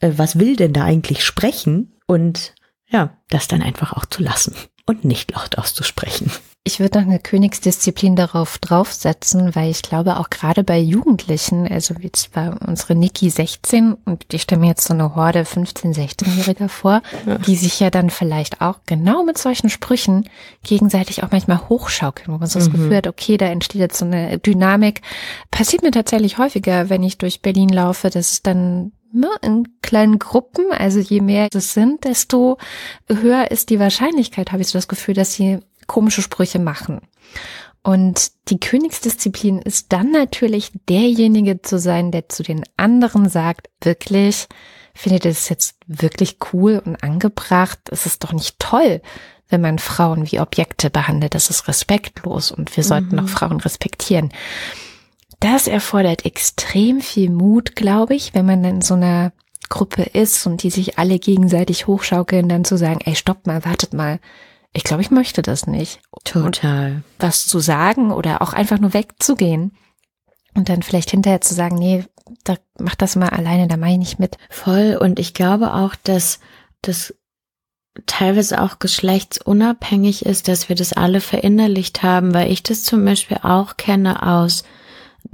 Äh, 0.00 0.12
was 0.16 0.38
will 0.38 0.56
denn 0.56 0.72
da 0.72 0.84
eigentlich 0.84 1.24
sprechen? 1.24 1.96
Und 2.06 2.54
ja, 2.88 3.18
das 3.28 3.48
dann 3.48 3.62
einfach 3.62 3.94
auch 3.94 4.06
zu 4.06 4.22
lassen 4.22 4.54
und 4.86 5.04
nicht 5.04 5.32
laut 5.32 5.58
auszusprechen. 5.58 6.30
Ich 6.64 6.78
würde 6.78 7.00
noch 7.00 7.08
eine 7.08 7.18
Königsdisziplin 7.18 8.14
darauf 8.14 8.58
draufsetzen, 8.58 9.56
weil 9.56 9.68
ich 9.68 9.82
glaube, 9.82 10.20
auch 10.20 10.30
gerade 10.30 10.62
bei 10.62 10.78
Jugendlichen, 10.78 11.66
also 11.66 11.94
jetzt 11.98 12.36
war 12.36 12.56
unsere 12.64 12.94
Niki 12.94 13.30
16 13.30 13.94
und 14.04 14.32
ich 14.32 14.42
stelle 14.42 14.60
mir 14.60 14.68
jetzt 14.68 14.86
so 14.86 14.94
eine 14.94 15.16
Horde 15.16 15.40
15-, 15.40 15.92
16-Jähriger 15.92 16.68
vor, 16.68 17.02
ja. 17.26 17.38
die 17.38 17.56
sich 17.56 17.80
ja 17.80 17.90
dann 17.90 18.10
vielleicht 18.10 18.60
auch 18.60 18.78
genau 18.86 19.24
mit 19.24 19.38
solchen 19.38 19.70
Sprüchen 19.70 20.28
gegenseitig 20.62 21.24
auch 21.24 21.32
manchmal 21.32 21.68
hochschaukeln, 21.68 22.32
wo 22.32 22.38
man 22.38 22.46
so 22.46 22.60
das 22.60 22.68
mhm. 22.68 22.74
Gefühl 22.74 22.96
hat, 22.96 23.08
okay, 23.08 23.36
da 23.36 23.46
entsteht 23.46 23.80
jetzt 23.80 23.98
so 23.98 24.04
eine 24.04 24.38
Dynamik. 24.38 25.02
Passiert 25.50 25.82
mir 25.82 25.90
tatsächlich 25.90 26.38
häufiger, 26.38 26.88
wenn 26.88 27.02
ich 27.02 27.18
durch 27.18 27.42
Berlin 27.42 27.70
laufe, 27.70 28.08
dass 28.08 28.34
es 28.34 28.42
dann 28.42 28.92
ne, 29.12 29.28
in 29.42 29.80
kleinen 29.82 30.18
Gruppen, 30.18 30.66
also 30.70 30.98
je 30.98 31.20
mehr 31.20 31.48
es 31.52 31.74
sind, 31.74 32.04
desto 32.04 32.58
höher 33.08 33.50
ist 33.50 33.70
die 33.70 33.78
Wahrscheinlichkeit, 33.78 34.52
habe 34.52 34.62
ich 34.62 34.68
so 34.68 34.78
das 34.78 34.88
Gefühl, 34.88 35.14
dass 35.14 35.34
sie 35.34 35.60
komische 35.86 36.22
Sprüche 36.22 36.58
machen. 36.58 37.00
Und 37.82 38.30
die 38.48 38.60
Königsdisziplin 38.60 39.58
ist 39.58 39.92
dann 39.92 40.12
natürlich 40.12 40.70
derjenige 40.88 41.62
zu 41.62 41.78
sein, 41.78 42.12
der 42.12 42.28
zu 42.28 42.42
den 42.44 42.62
anderen 42.76 43.28
sagt, 43.28 43.68
wirklich, 43.80 44.46
findet 44.94 45.26
es 45.26 45.48
jetzt 45.48 45.76
wirklich 45.86 46.38
cool 46.52 46.80
und 46.84 47.02
angebracht? 47.02 47.80
Es 47.90 48.06
ist 48.06 48.22
doch 48.22 48.32
nicht 48.32 48.58
toll, 48.60 49.02
wenn 49.48 49.60
man 49.60 49.78
Frauen 49.80 50.30
wie 50.30 50.38
Objekte 50.38 50.90
behandelt. 50.90 51.34
Das 51.34 51.50
ist 51.50 51.66
respektlos 51.66 52.52
und 52.52 52.76
wir 52.76 52.84
sollten 52.84 53.16
mhm. 53.16 53.24
auch 53.24 53.28
Frauen 53.28 53.60
respektieren. 53.60 54.32
Das 55.42 55.66
erfordert 55.66 56.24
extrem 56.24 57.00
viel 57.00 57.28
Mut, 57.28 57.74
glaube 57.74 58.14
ich, 58.14 58.32
wenn 58.32 58.46
man 58.46 58.62
in 58.62 58.80
so 58.80 58.94
einer 58.94 59.32
Gruppe 59.68 60.02
ist 60.02 60.46
und 60.46 60.62
die 60.62 60.70
sich 60.70 60.98
alle 60.98 61.18
gegenseitig 61.18 61.88
hochschaukeln, 61.88 62.48
dann 62.48 62.64
zu 62.64 62.76
sagen, 62.76 63.00
ey, 63.04 63.16
stopp 63.16 63.46
mal, 63.46 63.64
wartet 63.64 63.92
mal. 63.92 64.20
Ich 64.72 64.84
glaube, 64.84 65.02
ich 65.02 65.10
möchte 65.10 65.42
das 65.42 65.66
nicht. 65.66 66.00
Total. 66.24 66.92
Und 66.92 67.02
was 67.18 67.46
zu 67.46 67.58
sagen 67.58 68.12
oder 68.12 68.40
auch 68.40 68.52
einfach 68.52 68.78
nur 68.78 68.94
wegzugehen 68.94 69.72
und 70.54 70.68
dann 70.68 70.82
vielleicht 70.82 71.10
hinterher 71.10 71.40
zu 71.40 71.54
sagen, 71.54 71.76
nee, 71.76 72.04
da 72.44 72.56
mach 72.78 72.94
das 72.94 73.16
mal 73.16 73.30
alleine, 73.30 73.66
da 73.66 73.76
mache 73.76 73.92
ich 73.92 73.98
nicht 73.98 74.18
mit. 74.20 74.38
Voll. 74.48 74.96
Und 75.00 75.18
ich 75.18 75.34
glaube 75.34 75.74
auch, 75.74 75.96
dass 76.04 76.38
das 76.82 77.14
teilweise 78.06 78.62
auch 78.62 78.78
geschlechtsunabhängig 78.78 80.24
ist, 80.24 80.46
dass 80.46 80.68
wir 80.68 80.76
das 80.76 80.92
alle 80.92 81.20
verinnerlicht 81.20 82.04
haben, 82.04 82.32
weil 82.32 82.52
ich 82.52 82.62
das 82.62 82.84
zum 82.84 83.04
Beispiel 83.04 83.38
auch 83.42 83.76
kenne 83.76 84.22
aus 84.22 84.62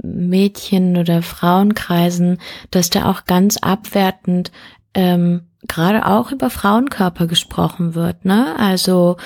Mädchen- 0.01 0.97
oder 0.97 1.21
Frauenkreisen, 1.21 2.39
dass 2.71 2.89
da 2.89 3.09
auch 3.09 3.25
ganz 3.25 3.57
abwertend 3.57 4.51
ähm, 4.93 5.41
gerade 5.67 6.05
auch 6.05 6.31
über 6.31 6.49
Frauenkörper 6.49 7.27
gesprochen 7.27 7.95
wird. 7.95 8.25
Ne? 8.25 8.55
Also 8.57 9.17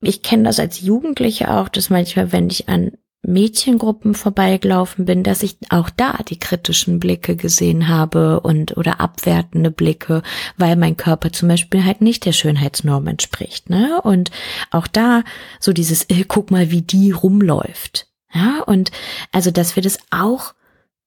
ich 0.00 0.22
kenne 0.22 0.44
das 0.44 0.60
als 0.60 0.80
Jugendliche 0.80 1.50
auch, 1.50 1.68
dass 1.68 1.90
manchmal, 1.90 2.32
wenn 2.32 2.48
ich 2.48 2.68
an 2.68 2.92
Mädchengruppen 3.22 4.14
vorbeigelaufen 4.14 5.04
bin, 5.04 5.22
dass 5.22 5.42
ich 5.42 5.58
auch 5.68 5.90
da 5.90 6.18
die 6.28 6.38
kritischen 6.38 7.00
Blicke 7.00 7.36
gesehen 7.36 7.88
habe 7.88 8.40
und 8.40 8.78
oder 8.78 9.00
abwertende 9.00 9.70
Blicke, 9.70 10.22
weil 10.56 10.76
mein 10.76 10.96
Körper 10.96 11.30
zum 11.30 11.48
Beispiel 11.48 11.84
halt 11.84 12.00
nicht 12.00 12.24
der 12.24 12.32
Schönheitsnorm 12.32 13.06
entspricht, 13.06 13.68
ne? 13.68 14.00
Und 14.02 14.30
auch 14.70 14.86
da 14.86 15.22
so 15.58 15.74
dieses, 15.74 16.04
äh, 16.08 16.24
guck 16.26 16.50
mal, 16.50 16.70
wie 16.70 16.82
die 16.82 17.10
rumläuft. 17.10 18.09
Ja, 18.32 18.62
und 18.62 18.90
also, 19.32 19.50
dass 19.50 19.76
wir 19.76 19.82
das 19.82 19.98
auch 20.10 20.54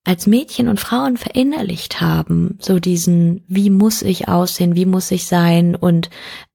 als 0.04 0.28
Mädchen 0.28 0.68
und 0.68 0.80
Frauen 0.80 1.18
verinnerlicht 1.18 2.02
haben, 2.02 2.58
so 2.60 2.80
diesen, 2.80 3.44
wie 3.48 3.70
muss 3.70 4.02
ich 4.02 4.28
aussehen, 4.28 4.76
wie 4.76 4.86
muss 4.86 5.12
ich 5.12 5.26
sein 5.28 5.76
und 5.76 6.10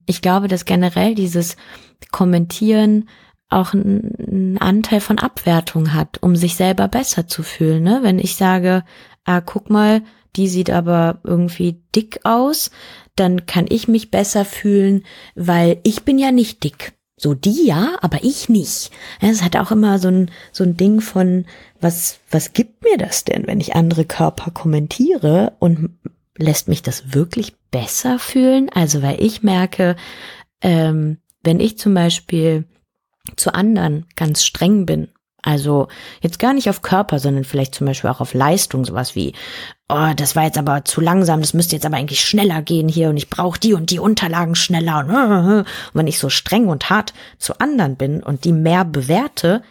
ich 0.04 0.20
glaube, 0.22 0.48
dass 0.48 0.64
generell 0.64 1.14
dieses 1.14 1.56
Kommentieren 2.10 3.08
auch 3.50 3.72
einen 3.72 4.58
Anteil 4.58 5.00
von 5.00 5.18
Abwertung 5.18 5.94
hat, 5.94 6.22
um 6.22 6.36
sich 6.36 6.56
selber 6.56 6.88
besser 6.88 7.26
zu 7.26 7.42
fühlen. 7.42 7.82
Ne? 7.82 8.00
Wenn 8.02 8.18
ich 8.18 8.36
sage, 8.36 8.84
ah, 9.24 9.40
guck 9.40 9.70
mal, 9.70 10.02
die 10.36 10.48
sieht 10.48 10.70
aber 10.70 11.20
irgendwie 11.24 11.82
dick 11.94 12.20
aus, 12.24 12.70
dann 13.16 13.46
kann 13.46 13.66
ich 13.68 13.88
mich 13.88 14.10
besser 14.10 14.44
fühlen, 14.44 15.04
weil 15.34 15.80
ich 15.82 16.04
bin 16.04 16.18
ja 16.18 16.30
nicht 16.30 16.62
dick. 16.62 16.92
So 17.18 17.34
die 17.34 17.66
ja, 17.66 17.96
aber 18.00 18.22
ich 18.22 18.48
nicht. 18.48 18.90
Es 19.20 19.42
hat 19.42 19.56
auch 19.56 19.70
immer 19.70 19.98
so 19.98 20.08
ein, 20.08 20.30
so 20.52 20.64
ein 20.64 20.76
Ding 20.76 21.00
von, 21.00 21.46
was, 21.80 22.20
was 22.30 22.52
gibt 22.52 22.84
mir 22.84 22.96
das 22.96 23.24
denn, 23.24 23.46
wenn 23.46 23.60
ich 23.60 23.74
andere 23.74 24.04
Körper 24.04 24.52
kommentiere 24.52 25.52
und 25.58 25.98
lässt 26.36 26.68
mich 26.68 26.82
das 26.82 27.12
wirklich 27.12 27.56
besser 27.70 28.18
fühlen? 28.18 28.70
Also, 28.72 29.02
weil 29.02 29.20
ich 29.20 29.42
merke, 29.42 29.96
ähm, 30.62 31.18
wenn 31.42 31.60
ich 31.60 31.76
zum 31.76 31.92
Beispiel 31.92 32.64
zu 33.36 33.52
anderen 33.52 34.06
ganz 34.16 34.44
streng 34.44 34.86
bin 34.86 35.08
also 35.42 35.88
jetzt 36.20 36.38
gar 36.38 36.52
nicht 36.52 36.68
auf 36.68 36.82
Körper, 36.82 37.18
sondern 37.18 37.44
vielleicht 37.44 37.74
zum 37.74 37.86
Beispiel 37.86 38.10
auch 38.10 38.20
auf 38.20 38.34
Leistung, 38.34 38.84
sowas 38.84 39.14
wie, 39.14 39.34
oh, 39.88 40.12
das 40.16 40.34
war 40.34 40.44
jetzt 40.44 40.58
aber 40.58 40.84
zu 40.84 41.00
langsam, 41.00 41.40
das 41.40 41.54
müsste 41.54 41.76
jetzt 41.76 41.86
aber 41.86 41.96
eigentlich 41.96 42.24
schneller 42.24 42.60
gehen 42.62 42.88
hier 42.88 43.08
und 43.08 43.16
ich 43.16 43.30
brauche 43.30 43.60
die 43.60 43.72
und 43.72 43.90
die 43.90 44.00
Unterlagen 44.00 44.56
schneller. 44.56 44.98
Und, 44.98 45.64
wenn 45.94 46.06
ich 46.06 46.18
so 46.18 46.28
streng 46.28 46.66
und 46.68 46.90
hart 46.90 47.14
zu 47.38 47.58
anderen 47.60 47.96
bin 47.96 48.22
und 48.22 48.44
die 48.44 48.52
mehr 48.52 48.84
bewerte, 48.84 49.62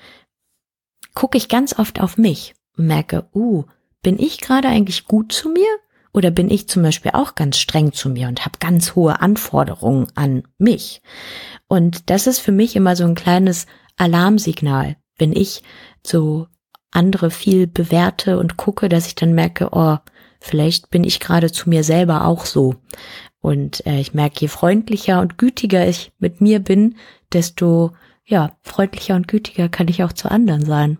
gucke 1.14 1.38
ich 1.38 1.50
ganz 1.50 1.78
oft 1.78 2.00
auf 2.00 2.18
mich 2.18 2.54
und 2.78 2.88
merke, 2.88 3.26
uh, 3.34 3.66
bin 4.02 4.20
ich 4.20 4.40
gerade 4.40 4.70
eigentlich 4.70 5.06
gut 5.06 5.34
zu 5.34 5.50
mir? 5.50 5.68
Oder 6.14 6.32
bin 6.32 6.50
ich 6.50 6.68
zum 6.68 6.82
Beispiel 6.82 7.12
auch 7.14 7.36
ganz 7.36 7.58
streng 7.58 7.92
zu 7.92 8.10
mir 8.10 8.28
und 8.28 8.46
habe 8.46 8.58
ganz 8.60 8.96
hohe 8.96 9.20
Anforderungen 9.22 10.08
an 10.16 10.44
mich? 10.58 11.02
Und 11.68 12.10
das 12.10 12.26
ist 12.26 12.40
für 12.40 12.54
mich 12.54 12.76
immer 12.76 12.96
so 12.96 13.04
ein 13.04 13.14
kleines 13.14 13.68
Alarmsignal 13.98 14.96
wenn 15.18 15.34
ich 15.34 15.64
so 16.06 16.48
andere 16.92 17.32
viel 17.32 17.68
bewerte 17.68 18.40
und 18.40 18.58
gucke, 18.58 18.90
dass 18.90 19.08
ich 19.08 19.16
dann 19.16 19.34
merke, 19.34 19.70
oh, 19.72 19.98
vielleicht 20.40 20.90
bin 20.90 21.04
ich 21.04 21.20
gerade 21.20 21.52
zu 21.52 21.70
mir 21.70 21.84
selber 21.84 22.26
auch 22.26 22.46
so. 22.46 22.76
Und 23.40 23.86
äh, 23.86 24.00
ich 24.00 24.14
merke, 24.14 24.42
je 24.42 24.48
freundlicher 24.48 25.22
und 25.22 25.38
gütiger 25.38 25.88
ich 25.88 26.12
mit 26.20 26.42
mir 26.42 26.60
bin, 26.60 26.96
desto 27.34 27.92
ja, 28.26 28.58
freundlicher 28.62 29.16
und 29.16 29.28
gütiger 29.28 29.70
kann 29.70 29.88
ich 29.88 30.04
auch 30.04 30.12
zu 30.12 30.30
anderen 30.30 30.66
sein. 30.66 30.98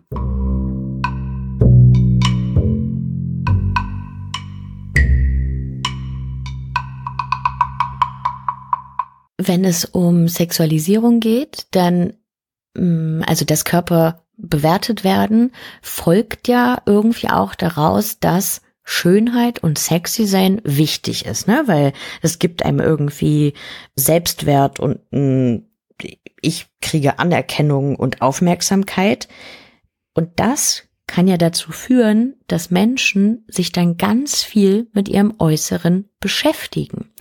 Wenn 9.40 9.66
es 9.66 9.86
um 9.86 10.28
Sexualisierung 10.28 11.20
geht, 11.20 11.68
dann 11.72 12.14
also 13.26 13.46
das 13.46 13.66
Körper 13.66 14.24
bewertet 14.38 15.04
werden, 15.04 15.52
folgt 15.82 16.48
ja 16.48 16.82
irgendwie 16.86 17.30
auch 17.30 17.56
daraus, 17.56 18.20
dass 18.20 18.62
Schönheit 18.84 19.60
und 19.64 19.78
sexy 19.78 20.26
sein 20.26 20.62
wichtig 20.64 21.26
ist, 21.26 21.48
ne? 21.48 21.64
Weil 21.66 21.92
es 22.22 22.40
gibt 22.40 22.64
einem 22.64 22.80
irgendwie 22.80 23.54
Selbstwert 23.96 24.80
und 24.80 25.00
mh, 25.12 25.62
ich 26.42 26.68
kriege 26.82 27.20
Anerkennung 27.20 27.96
und 27.96 28.22
Aufmerksamkeit. 28.22 29.28
Und 30.14 30.40
das 30.40 30.84
kann 31.08 31.28
ja 31.28 31.38
dazu 31.38 31.72
führen, 31.72 32.36
dass 32.48 32.70
Menschen 32.70 33.46
sich 33.48 33.72
dann 33.72 33.98
ganz 33.98 34.44
viel 34.44 34.88
mit 34.94 35.10
ihrem 35.10 35.34
Äußeren 35.40 36.10
beschäftigen. 36.20 37.12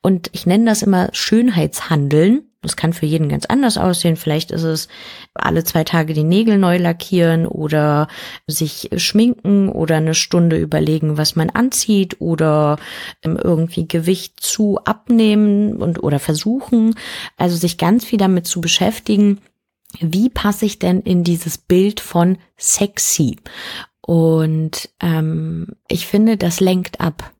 Und 0.00 0.30
ich 0.32 0.46
nenne 0.46 0.64
das 0.64 0.82
immer 0.82 1.08
Schönheitshandeln, 1.12 2.51
das 2.62 2.76
kann 2.76 2.92
für 2.92 3.06
jeden 3.06 3.28
ganz 3.28 3.44
anders 3.44 3.76
aussehen. 3.76 4.16
Vielleicht 4.16 4.52
ist 4.52 4.62
es 4.62 4.88
alle 5.34 5.64
zwei 5.64 5.82
Tage 5.82 6.14
die 6.14 6.22
Nägel 6.22 6.58
neu 6.58 6.78
lackieren 6.78 7.46
oder 7.46 8.06
sich 8.46 8.90
schminken 8.96 9.68
oder 9.68 9.96
eine 9.96 10.14
Stunde 10.14 10.56
überlegen, 10.56 11.18
was 11.18 11.34
man 11.34 11.50
anzieht 11.50 12.20
oder 12.20 12.78
ähm, 13.22 13.36
irgendwie 13.36 13.88
Gewicht 13.88 14.40
zu 14.40 14.78
abnehmen 14.84 15.76
und 15.76 16.02
oder 16.02 16.20
versuchen. 16.20 16.94
Also 17.36 17.56
sich 17.56 17.78
ganz 17.78 18.04
viel 18.04 18.18
damit 18.18 18.46
zu 18.46 18.60
beschäftigen. 18.60 19.40
Wie 20.00 20.30
passe 20.30 20.64
ich 20.64 20.78
denn 20.78 21.00
in 21.00 21.24
dieses 21.24 21.58
Bild 21.58 22.00
von 22.00 22.38
sexy? 22.56 23.36
Und 24.00 24.88
ähm, 25.00 25.66
ich 25.88 26.06
finde, 26.06 26.36
das 26.36 26.60
lenkt 26.60 27.00
ab. 27.00 27.32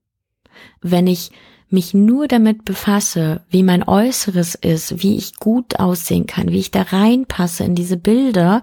Wenn 0.81 1.07
ich 1.07 1.31
mich 1.73 1.95
nur 1.95 2.29
damit 2.29 2.65
befasse, 2.65 3.43
wie 3.51 3.63
mein 3.63 3.83
Äußeres 3.83 4.55
ist, 4.55 5.03
wie 5.03 5.17
ich 5.17 5.37
gut 5.37 5.79
aussehen 5.81 6.27
kann, 6.27 6.51
wie 6.51 6.59
ich 6.59 6.71
da 6.71 6.83
reinpasse 6.83 7.65
in 7.65 7.75
diese 7.75 7.97
Bilder, 7.97 8.63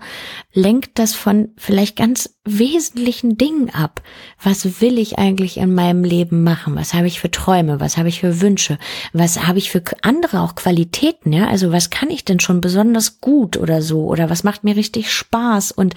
lenkt 0.53 0.99
das 0.99 1.15
von 1.15 1.49
vielleicht 1.57 1.95
ganz 1.95 2.35
wesentlichen 2.45 3.37
Dingen 3.37 3.69
ab. 3.69 4.01
Was 4.41 4.81
will 4.81 4.97
ich 4.97 5.19
eigentlich 5.19 5.57
in 5.57 5.73
meinem 5.73 6.03
Leben 6.03 6.43
machen? 6.43 6.75
Was 6.75 6.93
habe 6.93 7.07
ich 7.07 7.19
für 7.19 7.31
Träume? 7.31 7.79
Was 7.79 7.97
habe 7.97 8.09
ich 8.09 8.19
für 8.21 8.41
Wünsche? 8.41 8.77
Was 9.13 9.47
habe 9.47 9.59
ich 9.59 9.69
für 9.69 9.83
andere 10.01 10.41
auch 10.41 10.55
Qualitäten? 10.55 11.33
Ja, 11.33 11.47
also 11.47 11.71
was 11.71 11.89
kann 11.89 12.09
ich 12.09 12.25
denn 12.25 12.39
schon 12.39 12.61
besonders 12.61 13.21
gut 13.21 13.57
oder 13.57 13.81
so? 13.81 14.05
Oder 14.05 14.29
was 14.29 14.43
macht 14.43 14.63
mir 14.63 14.75
richtig 14.75 15.11
Spaß? 15.11 15.71
Und 15.71 15.95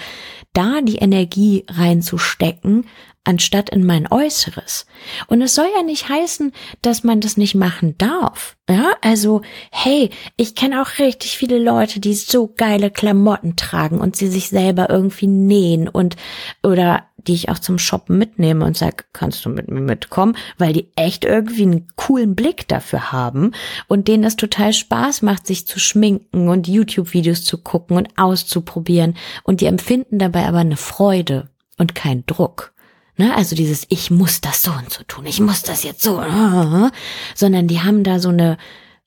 da 0.52 0.80
die 0.82 0.96
Energie 0.96 1.64
reinzustecken, 1.68 2.84
anstatt 3.24 3.70
in 3.70 3.84
mein 3.84 4.10
Äußeres. 4.10 4.86
Und 5.28 5.42
es 5.42 5.54
soll 5.54 5.68
ja 5.76 5.82
nicht 5.82 6.08
heißen, 6.08 6.52
dass 6.82 7.04
man 7.04 7.20
das 7.20 7.36
nicht 7.36 7.54
machen 7.54 7.96
darf. 7.98 8.56
Ja, 8.68 8.92
also, 9.00 9.42
hey, 9.70 10.10
ich 10.36 10.54
kenne 10.54 10.82
auch 10.82 10.98
richtig 10.98 11.36
viele 11.36 11.58
Leute, 11.58 12.00
die 12.00 12.14
so 12.14 12.52
geile 12.56 12.90
Klamotten 12.90 13.56
tragen 13.56 14.00
und 14.00 14.16
sie 14.16 14.28
sich 14.28 14.48
selber 14.48 14.90
irgendwie 14.90 15.26
nähen 15.26 15.88
und, 15.88 16.16
oder 16.62 17.04
die 17.26 17.34
ich 17.34 17.48
auch 17.48 17.58
zum 17.58 17.78
Shoppen 17.78 18.18
mitnehme 18.18 18.64
und 18.64 18.76
sage, 18.76 19.04
kannst 19.12 19.44
du 19.44 19.48
mit 19.48 19.70
mir 19.70 19.80
mitkommen, 19.80 20.36
weil 20.58 20.72
die 20.72 20.88
echt 20.96 21.24
irgendwie 21.24 21.62
einen 21.62 21.88
coolen 21.96 22.34
Blick 22.34 22.66
dafür 22.68 23.12
haben 23.12 23.52
und 23.88 24.08
denen 24.08 24.24
es 24.24 24.36
total 24.36 24.72
Spaß 24.72 25.22
macht, 25.22 25.46
sich 25.46 25.66
zu 25.66 25.78
schminken 25.78 26.48
und 26.48 26.68
YouTube-Videos 26.68 27.44
zu 27.44 27.58
gucken 27.58 27.96
und 27.96 28.18
auszuprobieren 28.18 29.14
und 29.44 29.60
die 29.60 29.66
empfinden 29.66 30.18
dabei 30.18 30.46
aber 30.46 30.58
eine 30.58 30.76
Freude 30.76 31.48
und 31.78 31.94
keinen 31.94 32.26
Druck. 32.26 32.71
Ne, 33.16 33.34
also 33.36 33.54
dieses 33.54 33.84
Ich 33.90 34.10
muss 34.10 34.40
das 34.40 34.62
so 34.62 34.70
und 34.70 34.90
so 34.90 35.02
tun, 35.06 35.26
ich 35.26 35.38
muss 35.38 35.62
das 35.62 35.82
jetzt 35.82 36.02
so, 36.02 36.22
sondern 37.34 37.68
die 37.68 37.80
haben 37.80 38.04
da 38.04 38.18
so 38.18 38.30
eine, 38.30 38.56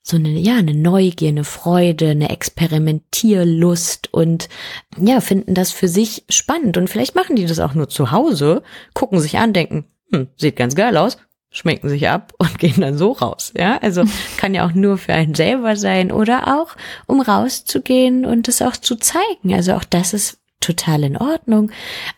so 0.00 0.16
eine, 0.16 0.30
ja, 0.30 0.56
eine 0.56 0.74
Neugier, 0.74 1.30
eine 1.30 1.42
Freude, 1.42 2.10
eine 2.10 2.30
Experimentierlust 2.30 4.14
und 4.14 4.48
ja, 4.96 5.20
finden 5.20 5.54
das 5.54 5.72
für 5.72 5.88
sich 5.88 6.24
spannend. 6.28 6.76
Und 6.76 6.88
vielleicht 6.88 7.16
machen 7.16 7.34
die 7.34 7.46
das 7.46 7.58
auch 7.58 7.74
nur 7.74 7.88
zu 7.88 8.12
Hause, 8.12 8.62
gucken 8.94 9.18
sich 9.18 9.38
an, 9.38 9.52
denken, 9.52 9.86
hm, 10.12 10.28
sieht 10.36 10.54
ganz 10.54 10.76
geil 10.76 10.96
aus, 10.96 11.18
schminken 11.50 11.88
sich 11.88 12.08
ab 12.08 12.32
und 12.38 12.60
gehen 12.60 12.80
dann 12.80 12.96
so 12.96 13.10
raus. 13.10 13.52
Ja, 13.58 13.78
also 13.78 14.04
kann 14.36 14.54
ja 14.54 14.64
auch 14.64 14.72
nur 14.72 14.98
für 14.98 15.14
einen 15.14 15.34
selber 15.34 15.74
sein 15.74 16.12
oder 16.12 16.60
auch, 16.60 16.76
um 17.06 17.20
rauszugehen 17.20 18.24
und 18.24 18.46
es 18.46 18.62
auch 18.62 18.76
zu 18.76 18.94
zeigen. 18.94 19.52
Also 19.52 19.72
auch 19.72 19.84
das 19.84 20.14
ist 20.14 20.38
total 20.66 21.04
in 21.04 21.16
Ordnung. 21.16 21.70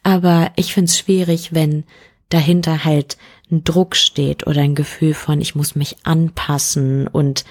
Aber 0.03 0.51
ich 0.57 0.73
finde 0.75 0.91
es 0.91 0.99
schwierig, 0.99 1.55
wenn 1.55 1.85
dahinter 2.29 2.85
halt 2.85 3.17
ein 3.51 3.65
Druck 3.65 3.97
steht 3.97 4.47
oder 4.47 4.61
ein 4.61 4.75
Gefühl 4.75 5.15
von, 5.15 5.41
ich 5.41 5.55
muss 5.55 5.75
mich 5.75 5.97
anpassen 6.05 7.07
und 7.09 7.45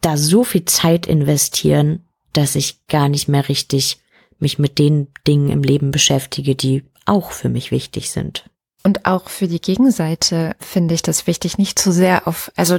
da 0.00 0.16
so 0.16 0.44
viel 0.44 0.64
Zeit 0.64 1.06
investieren, 1.06 2.04
dass 2.32 2.54
ich 2.54 2.86
gar 2.86 3.08
nicht 3.08 3.28
mehr 3.28 3.48
richtig 3.48 3.98
mich 4.38 4.58
mit 4.58 4.78
den 4.78 5.08
Dingen 5.26 5.48
im 5.50 5.62
Leben 5.62 5.90
beschäftige, 5.90 6.54
die 6.54 6.84
auch 7.06 7.32
für 7.32 7.48
mich 7.48 7.70
wichtig 7.70 8.10
sind. 8.10 8.48
Und 8.84 9.06
auch 9.06 9.28
für 9.28 9.48
die 9.48 9.60
Gegenseite 9.60 10.54
finde 10.60 10.94
ich 10.94 11.02
das 11.02 11.26
wichtig, 11.26 11.58
nicht 11.58 11.78
zu 11.78 11.90
sehr 11.90 12.28
auf, 12.28 12.52
also 12.54 12.78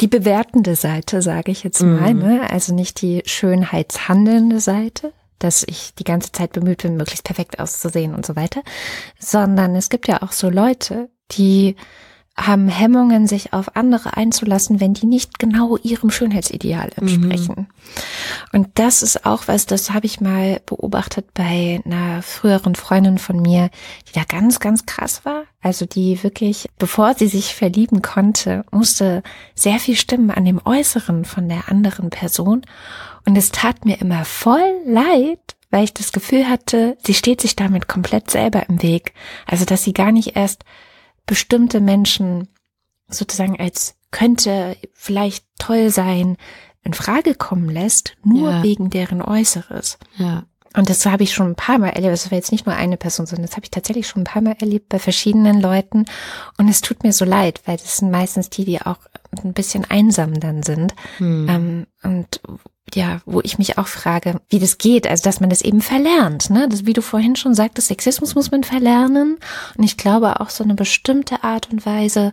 die 0.00 0.06
bewertende 0.06 0.76
Seite, 0.76 1.22
sage 1.22 1.50
ich 1.50 1.64
jetzt 1.64 1.80
mal, 1.80 2.14
mhm. 2.14 2.20
ne? 2.20 2.50
also 2.50 2.74
nicht 2.74 3.00
die 3.00 3.22
schönheitshandelnde 3.24 4.60
Seite, 4.60 5.12
dass 5.44 5.64
ich 5.66 5.94
die 5.94 6.04
ganze 6.04 6.32
Zeit 6.32 6.52
bemüht 6.52 6.82
bin, 6.82 6.96
möglichst 6.96 7.24
perfekt 7.24 7.60
auszusehen 7.60 8.14
und 8.14 8.24
so 8.24 8.34
weiter, 8.34 8.62
sondern 9.18 9.76
es 9.76 9.90
gibt 9.90 10.08
ja 10.08 10.22
auch 10.22 10.32
so 10.32 10.48
Leute, 10.48 11.10
die 11.32 11.76
haben 12.36 12.66
Hemmungen, 12.68 13.28
sich 13.28 13.52
auf 13.52 13.76
andere 13.76 14.16
einzulassen, 14.16 14.80
wenn 14.80 14.92
die 14.92 15.06
nicht 15.06 15.38
genau 15.38 15.76
ihrem 15.76 16.10
Schönheitsideal 16.10 16.90
entsprechen. 16.96 17.54
Mhm. 17.54 17.66
Und 18.52 18.68
das 18.74 19.02
ist 19.02 19.24
auch 19.24 19.46
was, 19.46 19.66
das 19.66 19.92
habe 19.92 20.06
ich 20.06 20.20
mal 20.20 20.60
beobachtet 20.66 21.26
bei 21.32 21.80
einer 21.84 22.22
früheren 22.22 22.74
Freundin 22.74 23.18
von 23.18 23.40
mir, 23.40 23.70
die 24.08 24.18
da 24.18 24.24
ganz, 24.24 24.58
ganz 24.58 24.84
krass 24.84 25.24
war. 25.24 25.44
Also 25.62 25.86
die 25.86 26.24
wirklich, 26.24 26.68
bevor 26.76 27.14
sie 27.14 27.28
sich 27.28 27.54
verlieben 27.54 28.02
konnte, 28.02 28.64
musste 28.72 29.22
sehr 29.54 29.78
viel 29.78 29.96
stimmen 29.96 30.32
an 30.32 30.44
dem 30.44 30.60
Äußeren 30.64 31.24
von 31.24 31.48
der 31.48 31.68
anderen 31.68 32.10
Person. 32.10 32.66
Und 33.26 33.36
es 33.36 33.50
tat 33.50 33.84
mir 33.84 34.00
immer 34.00 34.24
voll 34.24 34.80
leid, 34.86 35.56
weil 35.70 35.84
ich 35.84 35.94
das 35.94 36.12
Gefühl 36.12 36.48
hatte, 36.48 36.96
sie 37.04 37.14
steht 37.14 37.40
sich 37.40 37.56
damit 37.56 37.88
komplett 37.88 38.30
selber 38.30 38.68
im 38.68 38.82
Weg. 38.82 39.12
Also, 39.46 39.64
dass 39.64 39.82
sie 39.82 39.92
gar 39.92 40.12
nicht 40.12 40.36
erst 40.36 40.64
bestimmte 41.26 41.80
Menschen 41.80 42.48
sozusagen 43.08 43.58
als 43.58 43.96
könnte 44.10 44.76
vielleicht 44.92 45.44
toll 45.58 45.90
sein, 45.90 46.36
in 46.84 46.92
Frage 46.92 47.34
kommen 47.34 47.68
lässt, 47.68 48.16
nur 48.22 48.50
ja. 48.50 48.62
wegen 48.62 48.90
deren 48.90 49.22
Äußeres. 49.22 49.98
Ja. 50.16 50.44
Und 50.76 50.90
das 50.90 51.06
habe 51.06 51.22
ich 51.22 51.32
schon 51.32 51.52
ein 51.52 51.54
paar 51.54 51.78
Mal 51.78 51.90
erlebt. 51.90 52.12
Das 52.12 52.30
war 52.30 52.36
jetzt 52.36 52.52
nicht 52.52 52.66
nur 52.66 52.74
eine 52.74 52.96
Person, 52.96 53.26
sondern 53.26 53.46
das 53.46 53.56
habe 53.56 53.64
ich 53.64 53.70
tatsächlich 53.70 54.06
schon 54.06 54.22
ein 54.22 54.26
paar 54.26 54.42
Mal 54.42 54.56
erlebt 54.60 54.88
bei 54.88 54.98
verschiedenen 54.98 55.60
Leuten. 55.60 56.04
Und 56.58 56.68
es 56.68 56.80
tut 56.80 57.04
mir 57.04 57.12
so 57.12 57.24
leid, 57.24 57.62
weil 57.64 57.76
das 57.76 57.98
sind 57.98 58.10
meistens 58.10 58.50
die, 58.50 58.64
die 58.64 58.80
auch 58.80 58.98
ein 59.42 59.52
bisschen 59.52 59.84
einsam 59.88 60.38
dann 60.38 60.62
sind. 60.62 60.94
Hm. 61.18 61.48
Ähm, 61.48 61.86
und 62.02 62.40
ja, 62.94 63.20
wo 63.24 63.40
ich 63.40 63.58
mich 63.58 63.78
auch 63.78 63.86
frage, 63.86 64.40
wie 64.48 64.58
das 64.58 64.78
geht, 64.78 65.06
also 65.06 65.24
dass 65.24 65.40
man 65.40 65.50
das 65.50 65.62
eben 65.62 65.80
verlernt, 65.80 66.50
ne? 66.50 66.68
Das, 66.68 66.86
wie 66.86 66.92
du 66.92 67.02
vorhin 67.02 67.34
schon 67.34 67.54
sagtest, 67.54 67.88
Sexismus 67.88 68.34
muss 68.34 68.50
man 68.50 68.62
verlernen. 68.62 69.38
Und 69.76 69.84
ich 69.84 69.96
glaube 69.96 70.40
auch 70.40 70.50
so 70.50 70.62
eine 70.62 70.74
bestimmte 70.74 71.42
Art 71.42 71.70
und 71.72 71.86
Weise, 71.86 72.32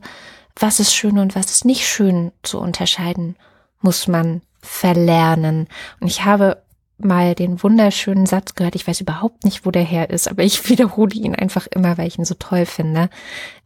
was 0.56 0.80
ist 0.80 0.94
schön 0.94 1.18
und 1.18 1.36
was 1.36 1.52
ist 1.52 1.66
nicht 1.66 1.88
schön 1.88 2.32
zu 2.44 2.60
unterscheiden, 2.60 3.36
muss 3.80 4.08
man 4.08 4.42
verlernen. 4.62 5.68
Und 6.00 6.08
ich 6.08 6.26
habe 6.26 6.62
mal 6.98 7.34
den 7.34 7.64
wunderschönen 7.64 8.26
Satz 8.26 8.56
gehört, 8.56 8.76
ich 8.76 8.88
weiß 8.88 9.02
überhaupt 9.02 9.44
nicht, 9.44 9.66
wo 9.66 9.72
der 9.72 9.84
her 9.84 10.10
ist, 10.10 10.28
aber 10.30 10.44
ich 10.44 10.70
wiederhole 10.70 11.16
ihn 11.16 11.36
einfach 11.36 11.68
immer, 11.68 11.98
weil 11.98 12.08
ich 12.08 12.18
ihn 12.18 12.26
so 12.26 12.36
toll 12.36 12.66
finde. 12.66 13.10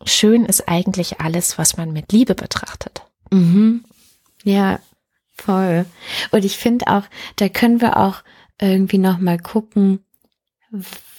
Schön 0.05 0.45
ist 0.45 0.67
eigentlich 0.69 1.19
alles, 1.19 1.57
was 1.57 1.77
man 1.77 1.91
mit 1.91 2.11
Liebe 2.11 2.35
betrachtet. 2.35 2.94
Mhm. 3.31 3.83
Ja, 4.43 4.79
Voll. 5.35 5.85
Und 6.31 6.45
ich 6.45 6.57
finde 6.57 6.87
auch, 6.87 7.03
da 7.35 7.49
können 7.49 7.81
wir 7.81 7.97
auch 7.97 8.23
irgendwie 8.59 8.97
noch 8.97 9.19
mal 9.19 9.37
gucken, 9.37 9.99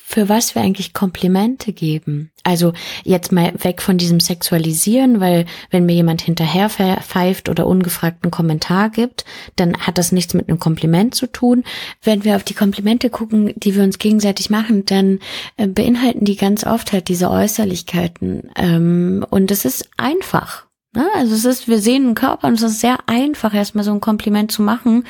für 0.09 0.29
was 0.29 0.55
wir 0.55 0.63
eigentlich 0.63 0.95
Komplimente 0.95 1.73
geben. 1.73 2.31
Also 2.43 2.73
jetzt 3.05 3.33
mal 3.33 3.53
weg 3.63 3.83
von 3.83 3.99
diesem 3.99 4.21
Sexualisieren, 4.21 5.21
weil 5.21 5.47
wenn 5.71 5.85
mir 5.85 5.95
jemand 5.95 6.23
hinterher 6.23 6.71
pfeift 6.71 7.49
oder 7.49 7.67
ungefragten 7.67 8.31
Kommentar 8.31 8.91
gibt, 8.91 9.25
dann 9.57 9.77
hat 9.79 9.99
das 9.99 10.13
nichts 10.13 10.33
mit 10.33 10.49
einem 10.49 10.59
Kompliment 10.59 11.15
zu 11.15 11.27
tun. 11.27 11.65
Wenn 12.03 12.25
wir 12.25 12.37
auf 12.37 12.45
die 12.45 12.55
Komplimente 12.55 13.11
gucken, 13.11 13.53
die 13.57 13.75
wir 13.75 13.83
uns 13.83 13.99
gegenseitig 13.99 14.49
machen, 14.49 14.87
dann 14.87 15.19
äh, 15.57 15.67
beinhalten 15.67 16.25
die 16.25 16.37
ganz 16.37 16.65
oft 16.65 16.93
halt 16.93 17.09
diese 17.09 17.31
Äußerlichkeiten. 17.31 18.51
Ähm, 18.57 19.27
und 19.29 19.51
es 19.51 19.65
ist 19.65 19.91
einfach. 19.97 20.66
Ne? 20.97 21.07
Also 21.15 21.35
es 21.35 21.45
ist, 21.45 21.69
wir 21.69 21.79
sehen 21.79 22.07
einen 22.07 22.15
Körper 22.15 22.49
und 22.49 22.55
es 22.55 22.63
ist 22.63 22.81
sehr 22.81 22.97
einfach, 23.07 23.53
erstmal 23.53 23.85
so 23.85 23.93
ein 23.93 24.01
Kompliment 24.01 24.51
zu 24.51 24.63
machen 24.63 25.05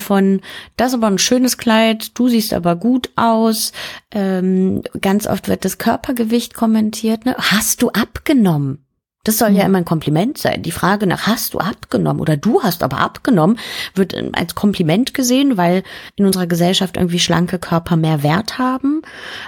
von, 0.00 0.40
das 0.76 0.88
ist 0.88 0.94
aber 0.94 1.08
ein 1.08 1.18
schönes 1.18 1.58
Kleid, 1.58 2.12
du 2.16 2.28
siehst 2.28 2.54
aber 2.54 2.76
gut 2.76 3.10
aus. 3.16 3.72
Ähm, 4.12 4.82
ganz 5.00 5.26
oft 5.26 5.48
wird 5.48 5.64
das 5.64 5.78
Körpergewicht 5.78 6.54
kommentiert. 6.54 7.26
Ne? 7.26 7.34
Hast 7.36 7.82
du 7.82 7.90
abgenommen? 7.90 8.84
Das 9.24 9.38
soll 9.38 9.50
ja 9.50 9.64
mhm. 9.64 9.70
immer 9.70 9.78
ein 9.78 9.84
Kompliment 9.84 10.38
sein. 10.38 10.62
Die 10.62 10.70
Frage 10.70 11.08
nach 11.08 11.26
hast 11.26 11.54
du 11.54 11.58
abgenommen 11.58 12.20
oder 12.20 12.36
du 12.36 12.62
hast 12.62 12.84
aber 12.84 12.98
abgenommen, 12.98 13.58
wird 13.96 14.14
als 14.34 14.54
Kompliment 14.54 15.12
gesehen, 15.12 15.56
weil 15.56 15.82
in 16.14 16.24
unserer 16.24 16.46
Gesellschaft 16.46 16.96
irgendwie 16.96 17.18
schlanke 17.18 17.58
Körper 17.58 17.96
mehr 17.96 18.22
Wert 18.22 18.58
haben, 18.58 19.02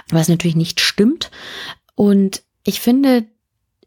was 0.09 0.27
natürlich 0.27 0.57
nicht 0.57 0.81
stimmt. 0.81 1.31
Und 1.95 2.43
ich 2.65 2.81
finde, 2.81 3.23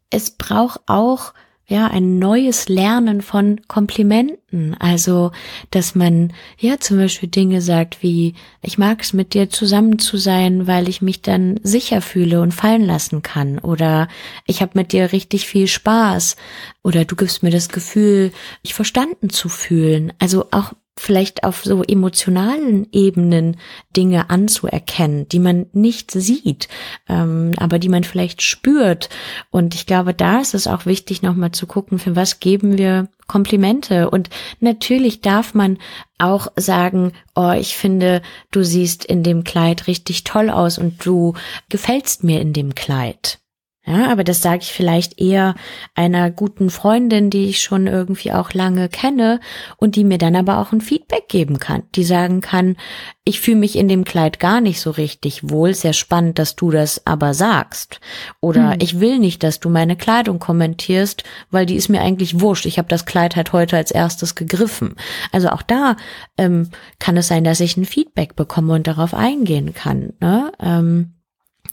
es 0.09 0.31
braucht 0.31 0.81
auch 0.87 1.33
ja, 1.69 1.85
ein 1.87 2.17
neues 2.17 2.67
Lernen 2.67 3.21
von 3.21 3.61
Komplimenten. 3.67 4.75
Also, 4.79 5.31
dass 5.69 5.93
man 5.93 6.33
ja 6.57 6.79
zum 6.79 6.97
Beispiel 6.97 7.29
Dinge 7.29 7.61
sagt 7.61 8.01
wie, 8.01 8.33
ich 8.63 8.79
mag 8.79 9.03
es 9.03 9.13
mit 9.13 9.35
dir 9.35 9.51
zusammen 9.51 9.99
zu 9.99 10.17
sein, 10.17 10.65
weil 10.65 10.89
ich 10.89 11.03
mich 11.03 11.21
dann 11.21 11.59
sicher 11.61 12.01
fühle 12.01 12.41
und 12.41 12.55
fallen 12.55 12.83
lassen 12.83 13.21
kann. 13.21 13.59
Oder 13.59 14.07
ich 14.47 14.63
habe 14.63 14.71
mit 14.73 14.93
dir 14.93 15.11
richtig 15.11 15.47
viel 15.47 15.67
Spaß. 15.67 16.37
Oder 16.83 17.05
du 17.05 17.15
gibst 17.15 17.43
mir 17.43 17.51
das 17.51 17.69
Gefühl, 17.69 18.31
mich 18.63 18.73
verstanden 18.73 19.29
zu 19.29 19.47
fühlen. 19.47 20.11
Also 20.17 20.47
auch 20.49 20.73
vielleicht 20.99 21.45
auf 21.45 21.63
so 21.63 21.81
emotionalen 21.81 22.85
Ebenen 22.91 23.55
Dinge 23.95 24.29
anzuerkennen, 24.29 25.29
die 25.29 25.39
man 25.39 25.67
nicht 25.71 26.11
sieht, 26.11 26.67
ähm, 27.07 27.53
aber 27.57 27.79
die 27.79 27.87
man 27.87 28.03
vielleicht 28.03 28.41
spürt. 28.41 29.09
Und 29.49 29.75
ich 29.75 29.85
glaube, 29.85 30.13
da 30.13 30.41
ist 30.41 30.53
es 30.53 30.67
auch 30.67 30.85
wichtig, 30.85 31.21
nochmal 31.21 31.51
zu 31.51 31.67
gucken, 31.67 31.99
für 31.99 32.17
was 32.17 32.41
geben 32.41 32.77
wir 32.77 33.07
Komplimente. 33.27 34.09
Und 34.09 34.29
natürlich 34.59 35.21
darf 35.21 35.53
man 35.53 35.77
auch 36.17 36.47
sagen, 36.57 37.13
oh, 37.33 37.53
ich 37.57 37.77
finde, 37.77 38.21
du 38.51 38.63
siehst 38.63 39.05
in 39.05 39.23
dem 39.23 39.45
Kleid 39.45 39.87
richtig 39.87 40.25
toll 40.25 40.49
aus 40.49 40.77
und 40.77 41.05
du 41.05 41.33
gefällst 41.69 42.25
mir 42.25 42.41
in 42.41 42.51
dem 42.51 42.75
Kleid. 42.75 43.39
Ja, 43.85 44.11
aber 44.11 44.25
das 44.25 44.41
sage 44.41 44.59
ich 44.61 44.73
vielleicht 44.73 45.19
eher 45.21 45.55
einer 45.95 46.29
guten 46.31 46.69
Freundin, 46.69 47.29
die 47.29 47.45
ich 47.45 47.61
schon 47.61 47.87
irgendwie 47.87 48.33
auch 48.33 48.53
lange 48.53 48.89
kenne 48.89 49.39
und 49.77 49.95
die 49.95 50.03
mir 50.03 50.17
dann 50.17 50.35
aber 50.35 50.59
auch 50.59 50.73
ein 50.73 50.81
Feedback 50.81 51.29
geben 51.29 51.59
kann, 51.59 51.83
die 51.95 52.03
sagen 52.03 52.41
kann, 52.41 52.75
ich 53.23 53.39
fühle 53.39 53.57
mich 53.57 53.77
in 53.77 53.87
dem 53.87 54.03
Kleid 54.03 54.39
gar 54.39 54.59
nicht 54.59 54.81
so 54.81 54.91
richtig 54.91 55.49
wohl, 55.49 55.73
sehr 55.73 55.93
spannend, 55.93 56.39
dass 56.39 56.55
du 56.55 56.71
das 56.71 57.07
aber 57.07 57.33
sagst. 57.33 58.01
Oder 58.41 58.73
hm. 58.73 58.79
ich 58.81 58.99
will 58.99 59.17
nicht, 59.17 59.43
dass 59.43 59.59
du 59.59 59.69
meine 59.69 59.95
Kleidung 59.95 60.39
kommentierst, 60.39 61.23
weil 61.49 61.65
die 61.65 61.75
ist 61.75 61.89
mir 61.89 62.01
eigentlich 62.01 62.41
wurscht. 62.41 62.65
Ich 62.65 62.77
habe 62.77 62.89
das 62.89 63.05
Kleid 63.05 63.37
halt 63.37 63.53
heute 63.53 63.77
als 63.77 63.91
erstes 63.91 64.35
gegriffen. 64.35 64.95
Also 65.31 65.49
auch 65.49 65.61
da 65.61 65.95
ähm, 66.37 66.69
kann 66.99 67.17
es 67.17 67.27
sein, 67.27 67.43
dass 67.43 67.59
ich 67.61 67.77
ein 67.77 67.85
Feedback 67.85 68.35
bekomme 68.35 68.73
und 68.73 68.87
darauf 68.87 69.13
eingehen 69.13 69.73
kann. 69.73 70.13
Ne? 70.19 70.51
Ähm, 70.59 71.13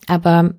aber 0.07 0.55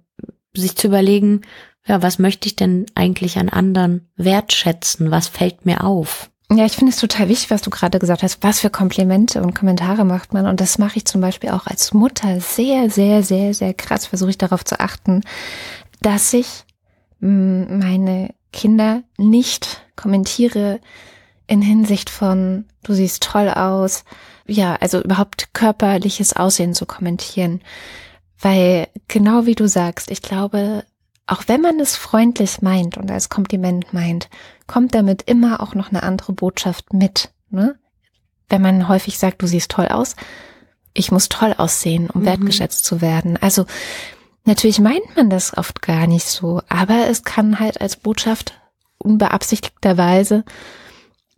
sich 0.62 0.76
zu 0.76 0.88
überlegen, 0.88 1.42
ja, 1.86 2.02
was 2.02 2.20
möchte 2.20 2.48
ich 2.48 2.56
denn 2.56 2.86
eigentlich 2.96 3.38
an 3.38 3.50
anderen 3.50 4.10
wertschätzen? 4.16 5.10
Was 5.10 5.28
fällt 5.28 5.66
mir 5.66 5.84
auf? 5.84 6.30
Ja, 6.52 6.66
ich 6.66 6.74
finde 6.74 6.92
es 6.92 7.00
total 7.00 7.28
wichtig, 7.28 7.50
was 7.50 7.62
du 7.62 7.70
gerade 7.70 8.00
gesagt 8.00 8.24
hast. 8.24 8.42
Was 8.42 8.62
für 8.62 8.70
Komplimente 8.70 9.42
und 9.42 9.54
Kommentare 9.54 10.06
macht 10.06 10.34
man? 10.34 10.46
Und 10.46 10.62
das 10.62 10.78
mache 10.78 10.98
ich 10.98 11.06
zum 11.06 11.20
Beispiel 11.20 11.50
auch 11.50 11.68
als 11.68 11.94
Mutter 11.94 12.40
sehr, 12.40 12.90
sehr, 12.90 13.22
sehr, 13.22 13.54
sehr 13.54 13.74
krass. 13.74 14.06
Versuche 14.06 14.30
ich 14.30 14.38
darauf 14.38 14.64
zu 14.64 14.80
achten, 14.80 15.24
dass 16.02 16.34
ich 16.34 16.64
mm, 17.20 17.80
meine 17.80 18.34
Kinder 18.54 19.04
nicht 19.18 19.82
kommentiere 19.98 20.80
in 21.48 21.62
Hinsicht 21.62 22.10
von, 22.10 22.66
du 22.84 22.94
siehst 22.94 23.24
toll 23.24 23.50
aus. 23.50 24.06
Ja, 24.46 24.76
also 24.76 25.02
überhaupt 25.02 25.54
körperliches 25.54 26.34
Aussehen 26.34 26.74
zu 26.74 26.86
kommentieren. 26.86 27.62
Weil 28.40 28.88
genau 29.08 29.46
wie 29.46 29.56
du 29.56 29.68
sagst, 29.68 30.12
ich 30.12 30.22
glaube, 30.22 30.84
auch 31.26 31.44
wenn 31.48 31.62
man 31.62 31.80
es 31.80 31.96
freundlich 31.96 32.62
meint 32.62 32.98
und 32.98 33.12
als 33.12 33.30
Kompliment 33.30 33.94
meint, 33.94 34.30
kommt 34.66 34.96
damit 34.96 35.24
immer 35.24 35.62
auch 35.62 35.76
noch 35.76 35.90
eine 35.90 36.04
andere 36.04 36.34
Botschaft 36.34 36.94
mit. 36.94 37.32
Ne? 37.50 37.78
Wenn 38.50 38.62
man 38.62 38.88
häufig 38.88 39.18
sagt, 39.20 39.42
du 39.42 39.48
siehst 39.48 39.72
toll 39.72 39.88
aus, 39.88 40.16
ich 40.94 41.12
muss 41.12 41.30
toll 41.30 41.54
aussehen, 41.58 42.10
um 42.10 42.22
mhm. 42.22 42.26
wertgeschätzt 42.26 42.86
zu 42.86 43.02
werden. 43.02 43.38
Also 43.38 43.66
natürlich 44.46 44.80
meint 44.80 45.16
man 45.16 45.30
das 45.30 45.58
oft 45.58 45.82
gar 45.82 46.08
nicht 46.08 46.28
so, 46.28 46.62
aber 46.70 47.08
es 47.08 47.24
kann 47.24 47.60
halt 47.60 47.82
als 47.82 47.98
Botschaft 47.98 48.54
unbeabsichtigterweise 48.98 50.44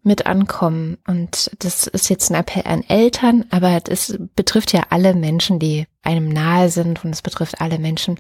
mit 0.10 0.26
ankommen. 0.26 0.98
Und 1.06 1.52
das 1.60 1.86
ist 1.86 2.10
jetzt 2.10 2.32
ein 2.32 2.36
Appell 2.36 2.64
an 2.66 2.84
Eltern, 2.88 3.46
aber 3.52 3.80
es 3.88 4.18
betrifft 4.36 4.74
ja 4.74 4.88
alle 4.90 5.14
Menschen, 5.14 5.60
die 5.60 5.86
einem 6.02 6.28
nahe 6.28 6.70
sind 6.70 7.06
und 7.06 7.12
es 7.12 7.22
betrifft 7.22 7.62
alle 7.62 7.78
Menschen, 7.78 8.20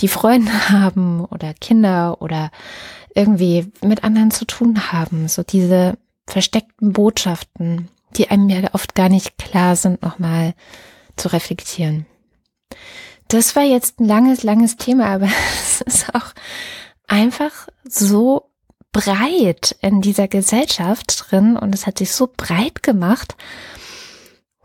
die 0.00 0.08
Freunde 0.08 0.52
haben 0.68 1.24
oder 1.24 1.54
Kinder 1.54 2.20
oder 2.20 2.50
irgendwie 3.14 3.72
mit 3.82 4.04
anderen 4.04 4.30
zu 4.30 4.44
tun 4.44 4.92
haben. 4.92 5.26
So 5.26 5.42
diese 5.42 5.96
versteckten 6.26 6.92
Botschaften, 6.92 7.88
die 8.16 8.28
einem 8.28 8.50
ja 8.50 8.74
oft 8.74 8.94
gar 8.94 9.08
nicht 9.08 9.38
klar 9.38 9.74
sind, 9.74 10.02
nochmal 10.02 10.52
zu 11.16 11.32
reflektieren. 11.32 12.04
Das 13.28 13.56
war 13.56 13.62
jetzt 13.62 14.00
ein 14.00 14.06
langes, 14.06 14.42
langes 14.42 14.76
Thema, 14.76 15.06
aber 15.06 15.28
es 15.62 15.80
ist 15.80 16.14
auch 16.14 16.34
einfach 17.08 17.68
so 17.88 18.51
breit 18.92 19.76
in 19.80 20.00
dieser 20.00 20.28
Gesellschaft 20.28 21.24
drin 21.30 21.56
und 21.56 21.74
es 21.74 21.86
hat 21.86 21.98
sich 21.98 22.12
so 22.12 22.28
breit 22.34 22.82
gemacht. 22.82 23.36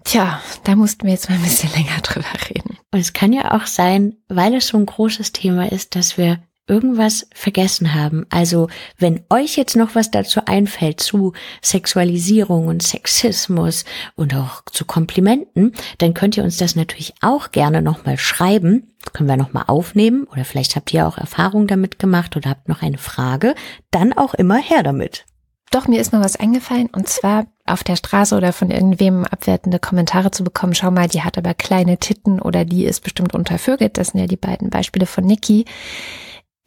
Tja, 0.03 0.41
da 0.63 0.75
mussten 0.75 1.05
wir 1.05 1.13
jetzt 1.13 1.29
mal 1.29 1.35
ein 1.35 1.43
bisschen 1.43 1.71
länger 1.75 2.01
drüber 2.01 2.27
reden. 2.49 2.77
Und 2.91 2.99
es 2.99 3.13
kann 3.13 3.33
ja 3.33 3.55
auch 3.55 3.65
sein, 3.65 4.17
weil 4.27 4.55
es 4.55 4.67
so 4.67 4.77
ein 4.77 4.85
großes 4.85 5.31
Thema 5.31 5.71
ist, 5.71 5.95
dass 5.95 6.17
wir 6.17 6.39
irgendwas 6.67 7.27
vergessen 7.33 7.93
haben. 7.93 8.25
Also 8.29 8.69
wenn 8.97 9.23
euch 9.29 9.55
jetzt 9.55 9.75
noch 9.75 9.95
was 9.95 10.11
dazu 10.11 10.41
einfällt 10.45 10.99
zu 10.99 11.33
Sexualisierung 11.61 12.67
und 12.67 12.83
Sexismus 12.83 13.85
und 14.15 14.35
auch 14.35 14.63
zu 14.71 14.85
Komplimenten, 14.85 15.73
dann 15.97 16.13
könnt 16.13 16.37
ihr 16.37 16.43
uns 16.43 16.57
das 16.57 16.75
natürlich 16.75 17.13
auch 17.21 17.51
gerne 17.51 17.81
nochmal 17.81 18.17
schreiben. 18.17 18.93
Können 19.13 19.29
wir 19.29 19.37
nochmal 19.37 19.65
aufnehmen 19.67 20.25
oder 20.31 20.45
vielleicht 20.45 20.75
habt 20.75 20.93
ihr 20.93 21.07
auch 21.07 21.17
Erfahrung 21.17 21.67
damit 21.67 21.99
gemacht 21.99 22.35
oder 22.35 22.49
habt 22.49 22.69
noch 22.69 22.81
eine 22.81 22.97
Frage. 22.97 23.55
Dann 23.91 24.13
auch 24.13 24.33
immer 24.33 24.57
her 24.57 24.83
damit. 24.83 25.25
Doch, 25.71 25.87
mir 25.87 25.99
ist 25.99 26.13
noch 26.13 26.21
was 26.21 26.37
eingefallen 26.37 26.87
und 26.87 27.09
zwar 27.09 27.45
auf 27.65 27.83
der 27.83 27.97
Straße 27.97 28.35
oder 28.35 28.53
von 28.53 28.71
irgendwem 28.71 29.25
abwertende 29.25 29.79
Kommentare 29.79 30.31
zu 30.31 30.43
bekommen. 30.43 30.75
Schau 30.75 30.91
mal, 30.91 31.09
die 31.09 31.23
hat 31.23 31.37
aber 31.37 31.53
kleine 31.53 31.97
Titten 31.97 32.39
oder 32.39 32.63
die 32.63 32.85
ist 32.85 33.03
bestimmt 33.03 33.33
untervögelt. 33.35 33.97
Das 33.97 34.09
sind 34.09 34.21
ja 34.21 34.27
die 34.27 34.37
beiden 34.37 34.69
Beispiele 34.69 35.05
von 35.05 35.25
Niki 35.25 35.65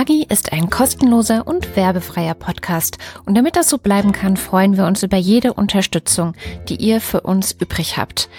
Agi 0.00 0.24
ist 0.26 0.52
ein 0.54 0.70
kostenloser 0.70 1.46
und 1.46 1.76
werbefreier 1.76 2.32
Podcast 2.32 2.96
und 3.26 3.34
damit 3.34 3.54
das 3.54 3.68
so 3.68 3.76
bleiben 3.76 4.12
kann, 4.12 4.38
freuen 4.38 4.78
wir 4.78 4.86
uns 4.86 5.02
über 5.02 5.18
jede 5.18 5.52
Unterstützung, 5.52 6.32
die 6.70 6.76
ihr 6.76 7.02
für 7.02 7.20
uns 7.20 7.52
übrig 7.52 7.98
habt. 7.98 8.30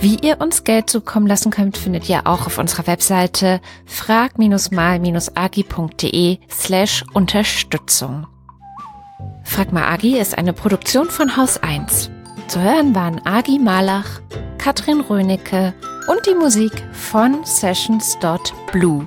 Wie 0.00 0.16
ihr 0.22 0.40
uns 0.40 0.64
Geld 0.64 0.88
zukommen 0.88 1.26
lassen 1.26 1.50
könnt, 1.50 1.76
findet 1.76 2.08
ihr 2.08 2.26
auch 2.26 2.46
auf 2.46 2.56
unserer 2.56 2.86
Webseite 2.86 3.60
frag-mal-agi.de 3.84 6.38
slash 6.50 7.04
Unterstützung. 7.12 8.26
Frag 9.44 9.70
mal 9.70 9.92
Agi 9.92 10.18
ist 10.18 10.38
eine 10.38 10.54
Produktion 10.54 11.10
von 11.10 11.36
Haus 11.36 11.62
1. 11.62 12.10
Zu 12.48 12.62
hören 12.62 12.94
waren 12.94 13.20
Agi 13.26 13.58
Malach, 13.58 14.22
Katrin 14.56 15.02
Rönecke 15.02 15.74
und 16.08 16.26
die 16.26 16.34
Musik 16.34 16.72
von 16.94 17.44
Sessions.blue. 17.44 19.06